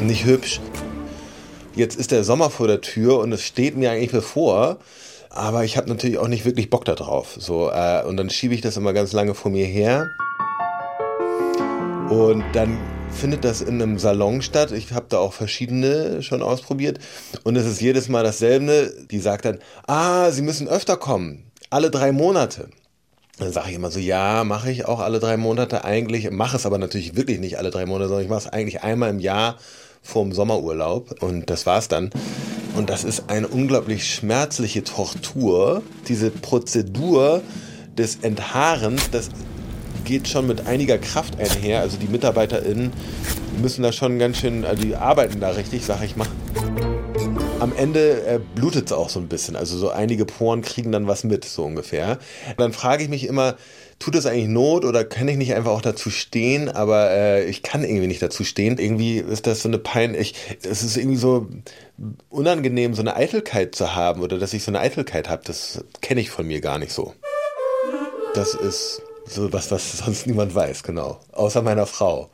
nicht 0.00 0.24
hübsch. 0.24 0.60
Jetzt 1.74 1.96
ist 1.96 2.10
der 2.10 2.24
Sommer 2.24 2.50
vor 2.50 2.66
der 2.66 2.80
Tür 2.80 3.18
und 3.18 3.32
es 3.32 3.42
steht 3.42 3.76
mir 3.76 3.90
eigentlich 3.90 4.12
bevor, 4.12 4.78
aber 5.30 5.64
ich 5.64 5.76
habe 5.76 5.88
natürlich 5.88 6.18
auch 6.18 6.28
nicht 6.28 6.44
wirklich 6.44 6.68
Bock 6.68 6.84
darauf. 6.84 7.36
So, 7.38 7.70
äh, 7.70 8.04
und 8.04 8.16
dann 8.18 8.28
schiebe 8.28 8.54
ich 8.54 8.60
das 8.60 8.76
immer 8.76 8.92
ganz 8.92 9.12
lange 9.12 9.34
vor 9.34 9.50
mir 9.50 9.66
her. 9.66 10.10
Und 12.10 12.44
dann 12.52 12.78
findet 13.10 13.44
das 13.44 13.62
in 13.62 13.80
einem 13.80 13.98
Salon 13.98 14.42
statt. 14.42 14.72
Ich 14.72 14.92
habe 14.92 15.06
da 15.08 15.18
auch 15.18 15.32
verschiedene 15.32 16.22
schon 16.22 16.42
ausprobiert. 16.42 16.98
Und 17.44 17.56
es 17.56 17.64
ist 17.64 17.80
jedes 17.80 18.10
Mal 18.10 18.22
dasselbe. 18.22 18.92
Die 19.10 19.18
sagt 19.18 19.46
dann, 19.46 19.58
ah, 19.86 20.30
Sie 20.30 20.42
müssen 20.42 20.68
öfter 20.68 20.98
kommen. 20.98 21.51
Alle 21.72 21.90
drei 21.90 22.12
Monate. 22.12 22.68
Dann 23.38 23.50
sage 23.50 23.70
ich 23.70 23.76
immer 23.76 23.90
so, 23.90 23.98
ja, 23.98 24.44
mache 24.44 24.70
ich 24.70 24.84
auch 24.84 25.00
alle 25.00 25.20
drei 25.20 25.38
Monate 25.38 25.86
eigentlich. 25.86 26.30
Mache 26.30 26.58
es 26.58 26.66
aber 26.66 26.76
natürlich 26.76 27.16
wirklich 27.16 27.40
nicht 27.40 27.56
alle 27.56 27.70
drei 27.70 27.86
Monate, 27.86 28.08
sondern 28.08 28.24
ich 28.24 28.28
mache 28.28 28.40
es 28.40 28.46
eigentlich 28.46 28.82
einmal 28.82 29.08
im 29.08 29.20
Jahr 29.20 29.56
vorm 30.02 30.34
Sommerurlaub. 30.34 31.22
Und 31.22 31.48
das 31.48 31.64
war's 31.64 31.88
dann. 31.88 32.10
Und 32.76 32.90
das 32.90 33.04
ist 33.04 33.30
eine 33.30 33.48
unglaublich 33.48 34.06
schmerzliche 34.06 34.84
Tortur. 34.84 35.80
Diese 36.08 36.30
Prozedur 36.30 37.40
des 37.96 38.16
Enthaarens, 38.16 39.08
das 39.10 39.30
geht 40.04 40.28
schon 40.28 40.46
mit 40.46 40.66
einiger 40.66 40.98
Kraft 40.98 41.38
einher. 41.38 41.80
Also 41.80 41.96
die 41.96 42.08
MitarbeiterInnen 42.08 42.92
müssen 43.62 43.82
da 43.82 43.92
schon 43.92 44.18
ganz 44.18 44.36
schön, 44.36 44.66
also 44.66 44.82
die 44.82 44.94
arbeiten 44.94 45.40
da 45.40 45.48
richtig, 45.48 45.86
sag 45.86 46.02
ich 46.02 46.16
mal. 46.16 46.28
Am 47.62 47.72
Ende 47.76 48.26
äh, 48.26 48.40
blutet 48.56 48.86
es 48.86 48.92
auch 48.92 49.08
so 49.08 49.20
ein 49.20 49.28
bisschen. 49.28 49.54
Also 49.54 49.78
so 49.78 49.90
einige 49.90 50.24
Poren 50.24 50.62
kriegen 50.62 50.90
dann 50.90 51.06
was 51.06 51.22
mit, 51.22 51.44
so 51.44 51.62
ungefähr. 51.62 52.18
Dann 52.56 52.72
frage 52.72 53.04
ich 53.04 53.08
mich 53.08 53.24
immer, 53.24 53.54
tut 54.00 54.16
das 54.16 54.26
eigentlich 54.26 54.48
Not 54.48 54.84
oder 54.84 55.04
kann 55.04 55.28
ich 55.28 55.36
nicht 55.36 55.54
einfach 55.54 55.70
auch 55.70 55.80
dazu 55.80 56.10
stehen? 56.10 56.68
Aber 56.68 57.12
äh, 57.12 57.44
ich 57.44 57.62
kann 57.62 57.84
irgendwie 57.84 58.08
nicht 58.08 58.20
dazu 58.20 58.42
stehen. 58.42 58.78
Irgendwie 58.78 59.18
ist 59.18 59.46
das 59.46 59.62
so 59.62 59.68
eine 59.68 59.78
Pein. 59.78 60.16
Es 60.16 60.82
ist 60.82 60.96
irgendwie 60.96 61.18
so 61.18 61.46
unangenehm, 62.30 62.94
so 62.94 63.02
eine 63.02 63.14
Eitelkeit 63.14 63.76
zu 63.76 63.94
haben 63.94 64.22
oder 64.22 64.40
dass 64.40 64.54
ich 64.54 64.64
so 64.64 64.72
eine 64.72 64.80
Eitelkeit 64.80 65.28
habe. 65.28 65.42
Das 65.44 65.84
kenne 66.00 66.20
ich 66.20 66.30
von 66.30 66.44
mir 66.44 66.60
gar 66.60 66.80
nicht 66.80 66.92
so. 66.92 67.14
Das 68.34 68.54
ist 68.54 69.02
so 69.24 69.52
was, 69.52 69.70
was 69.70 69.98
sonst 69.98 70.26
niemand 70.26 70.52
weiß, 70.52 70.82
genau. 70.82 71.20
Außer 71.30 71.62
meiner 71.62 71.86
Frau. 71.86 72.28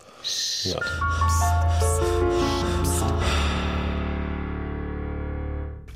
Ja. 0.64 0.80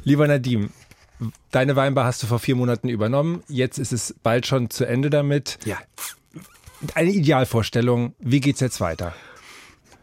Lieber 0.05 0.27
Nadim, 0.27 0.71
deine 1.51 1.77
Weinbar 1.77 2.05
hast 2.05 2.23
du 2.23 2.27
vor 2.27 2.39
vier 2.39 2.57
Monaten 2.57 2.89
übernommen. 2.89 3.43
Jetzt 3.49 3.79
ist 3.79 3.93
es 3.93 4.15
bald 4.23 4.47
schon 4.47 4.71
zu 4.71 4.85
Ende 4.87 5.11
damit. 5.11 5.59
ja. 5.65 5.79
Eine 6.95 7.13
Idealvorstellung. 7.13 8.13
Wie 8.19 8.41
geht's 8.41 8.59
jetzt 8.59 8.81
weiter? 8.81 9.15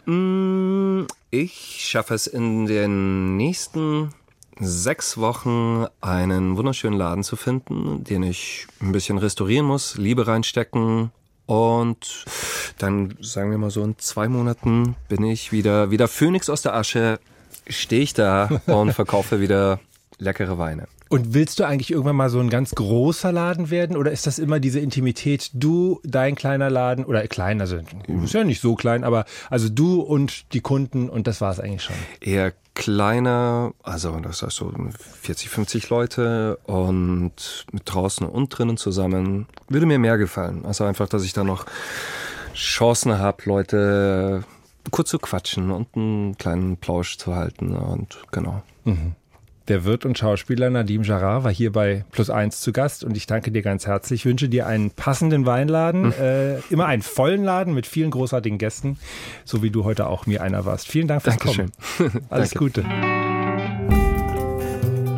Mm, 0.05 1.01
Ich 1.29 1.85
schaffe 1.89 2.13
es 2.13 2.25
in 2.25 2.67
den 2.67 3.35
nächsten 3.35 4.13
sechs 4.61 5.17
Wochen 5.17 5.87
einen 5.99 6.55
wunderschönen 6.55 6.97
Laden 6.97 7.25
zu 7.25 7.35
finden, 7.35 8.05
den 8.05 8.23
ich 8.23 8.65
ein 8.81 8.93
bisschen 8.93 9.17
restaurieren 9.17 9.65
muss, 9.65 9.97
Liebe 9.97 10.25
reinstecken 10.25 11.11
und 11.47 12.23
dann 12.77 13.17
sagen 13.19 13.51
wir 13.51 13.57
mal 13.57 13.71
so 13.71 13.83
in 13.83 13.97
zwei 13.97 14.29
Monaten 14.29 14.95
bin 15.09 15.23
ich 15.25 15.51
wieder 15.51 15.91
wieder 15.91 16.07
Phönix 16.07 16.49
aus 16.49 16.61
der 16.61 16.75
Asche, 16.75 17.19
stehe 17.67 18.03
ich 18.03 18.13
da 18.13 18.61
und 18.67 18.93
verkaufe 18.93 19.41
wieder 19.41 19.79
leckere 20.19 20.57
Weine. 20.57 20.87
Und 21.09 21.33
willst 21.33 21.59
du 21.59 21.63
eigentlich 21.63 21.91
irgendwann 21.91 22.15
mal 22.15 22.29
so 22.29 22.39
ein 22.39 22.51
ganz 22.51 22.75
großer 22.75 23.31
Laden 23.31 23.71
werden 23.71 23.97
oder 23.97 24.11
ist 24.11 24.27
das 24.27 24.37
immer 24.37 24.59
diese 24.59 24.79
Intimität, 24.79 25.49
du, 25.53 25.99
dein 26.03 26.35
kleiner 26.35 26.69
Laden 26.69 27.03
oder 27.03 27.27
klein, 27.27 27.59
also 27.61 27.79
ist 28.23 28.33
ja 28.33 28.43
nicht 28.43 28.61
so 28.61 28.75
klein, 28.75 29.03
aber 29.03 29.25
also 29.49 29.69
du 29.69 30.01
und 30.01 30.53
die 30.53 30.61
Kunden 30.61 31.09
und 31.09 31.25
das 31.25 31.41
war 31.41 31.51
es 31.51 31.59
eigentlich 31.59 31.83
schon. 31.83 31.95
eher 32.21 32.53
kleiner, 32.75 33.73
also 33.83 34.19
das 34.19 34.43
heißt 34.43 34.55
so 34.55 34.71
40, 35.21 35.49
50 35.49 35.89
Leute 35.89 36.59
und 36.63 37.65
mit 37.71 37.83
draußen 37.85 38.27
und 38.27 38.57
drinnen 38.57 38.77
zusammen. 38.77 39.47
Würde 39.67 39.85
mir 39.85 39.99
mehr 39.99 40.17
gefallen. 40.17 40.63
Also 40.65 40.85
einfach, 40.85 41.09
dass 41.09 41.25
ich 41.25 41.33
da 41.33 41.43
noch 41.43 41.65
Chancen 42.53 43.17
habe, 43.17 43.43
Leute 43.45 44.43
kurz 44.91 45.09
zu 45.09 45.19
quatschen 45.19 45.71
und 45.71 45.87
einen 45.95 46.37
kleinen 46.37 46.77
Plausch 46.77 47.17
zu 47.17 47.35
halten 47.35 47.75
und 47.75 48.19
genau. 48.31 48.63
Der 49.69 49.85
Wirt 49.85 50.03
und 50.03 50.17
Schauspieler 50.17 50.71
Nadim 50.71 51.03
Jarrah 51.03 51.43
war 51.43 51.51
hier 51.53 51.71
bei 51.71 52.03
Plus 52.11 52.31
Eins 52.31 52.59
zu 52.59 52.73
Gast 52.73 53.03
und 53.03 53.15
ich 53.15 53.27
danke 53.27 53.51
dir 53.51 53.61
ganz 53.61 53.85
herzlich. 53.85 54.21
Ich 54.21 54.25
wünsche 54.25 54.49
dir 54.49 54.65
einen 54.65 54.89
passenden 54.89 55.45
Weinladen, 55.45 56.11
äh, 56.11 56.57
immer 56.71 56.87
einen 56.87 57.03
vollen 57.03 57.43
Laden 57.43 57.75
mit 57.75 57.85
vielen 57.85 58.09
großartigen 58.09 58.57
Gästen, 58.57 58.97
so 59.45 59.61
wie 59.61 59.69
du 59.69 59.83
heute 59.83 60.07
auch 60.07 60.25
mir 60.25 60.41
einer 60.41 60.65
warst. 60.65 60.87
Vielen 60.87 61.07
Dank 61.07 61.21
fürs 61.21 61.37
Dankeschön. 61.37 61.71
Kommen. 61.97 62.25
Alles 62.31 62.55
Gute. 62.55 62.83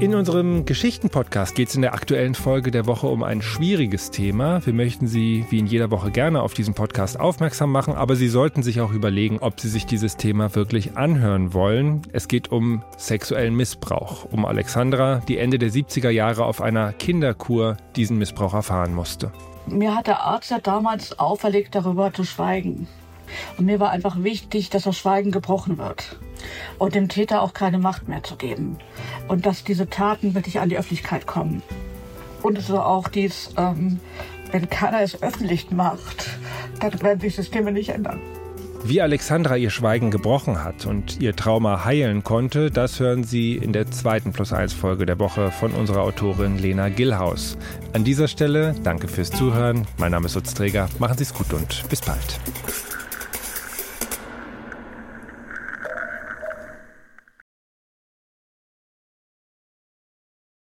In 0.01 0.15
unserem 0.15 0.65
Geschichten-Podcast 0.65 1.53
geht 1.53 1.69
es 1.69 1.75
in 1.75 1.83
der 1.83 1.93
aktuellen 1.93 2.33
Folge 2.33 2.71
der 2.71 2.87
Woche 2.87 3.05
um 3.05 3.21
ein 3.21 3.43
schwieriges 3.43 4.09
Thema. 4.09 4.65
Wir 4.65 4.73
möchten 4.73 5.05
Sie 5.05 5.45
wie 5.51 5.59
in 5.59 5.67
jeder 5.67 5.91
Woche 5.91 6.09
gerne 6.09 6.41
auf 6.41 6.55
diesen 6.55 6.73
Podcast 6.73 7.19
aufmerksam 7.19 7.71
machen, 7.71 7.93
aber 7.93 8.15
Sie 8.15 8.27
sollten 8.27 8.63
sich 8.63 8.81
auch 8.81 8.93
überlegen, 8.93 9.37
ob 9.41 9.59
Sie 9.59 9.69
sich 9.69 9.85
dieses 9.85 10.17
Thema 10.17 10.55
wirklich 10.55 10.97
anhören 10.97 11.53
wollen. 11.53 12.01
Es 12.13 12.27
geht 12.27 12.51
um 12.51 12.83
sexuellen 12.97 13.55
Missbrauch, 13.55 14.25
um 14.31 14.43
Alexandra, 14.43 15.21
die 15.27 15.37
Ende 15.37 15.59
der 15.59 15.69
70er 15.69 16.09
Jahre 16.09 16.45
auf 16.45 16.61
einer 16.61 16.93
Kinderkur 16.93 17.77
diesen 17.95 18.17
Missbrauch 18.17 18.55
erfahren 18.55 18.95
musste. 18.95 19.31
Mir 19.67 19.95
hat 19.95 20.07
der 20.07 20.21
Arzt 20.23 20.49
ja 20.49 20.57
damals 20.57 21.19
auferlegt, 21.19 21.75
darüber 21.75 22.11
zu 22.11 22.23
schweigen. 22.23 22.87
Und 23.59 23.65
mir 23.65 23.79
war 23.79 23.91
einfach 23.91 24.23
wichtig, 24.23 24.71
dass 24.71 24.81
das 24.81 24.97
Schweigen 24.97 25.29
gebrochen 25.29 25.77
wird. 25.77 26.17
Und 26.77 26.95
dem 26.95 27.07
Täter 27.07 27.41
auch 27.41 27.53
keine 27.53 27.77
Macht 27.77 28.07
mehr 28.07 28.23
zu 28.23 28.35
geben. 28.35 28.77
Und 29.27 29.45
dass 29.45 29.63
diese 29.63 29.89
Taten 29.89 30.35
wirklich 30.35 30.59
an 30.59 30.69
die 30.69 30.77
Öffentlichkeit 30.77 31.27
kommen. 31.27 31.61
Und 32.41 32.59
so 32.61 32.79
auch 32.79 33.07
dies, 33.07 33.51
ähm, 33.57 33.99
wenn 34.51 34.69
keiner 34.69 35.01
es 35.01 35.21
öffentlich 35.21 35.71
macht, 35.71 36.29
dann 36.79 37.01
werden 37.01 37.19
sich 37.19 37.35
Systeme 37.35 37.71
nicht 37.71 37.89
ändern. 37.89 38.19
Wie 38.83 38.99
Alexandra 38.99 39.57
ihr 39.57 39.69
Schweigen 39.69 40.09
gebrochen 40.09 40.63
hat 40.63 40.87
und 40.87 41.21
ihr 41.21 41.35
Trauma 41.35 41.85
heilen 41.85 42.23
konnte, 42.23 42.71
das 42.71 42.99
hören 42.99 43.23
Sie 43.23 43.55
in 43.55 43.73
der 43.73 43.91
zweiten 43.91 44.31
Plus 44.31 44.53
1 44.53 44.73
Folge 44.73 45.05
der 45.05 45.19
Woche 45.19 45.51
von 45.51 45.71
unserer 45.73 46.01
Autorin 46.01 46.57
Lena 46.57 46.89
Gillhaus. 46.89 47.57
An 47.93 48.03
dieser 48.03 48.27
Stelle 48.27 48.73
danke 48.83 49.07
fürs 49.07 49.29
Zuhören. 49.29 49.85
Mein 49.97 50.11
Name 50.11 50.25
ist 50.25 50.35
Utz 50.35 50.55
Träger. 50.55 50.89
Machen 50.97 51.17
Sie 51.17 51.23
es 51.23 51.33
gut 51.33 51.53
und 51.53 51.87
bis 51.89 52.01
bald. 52.01 52.39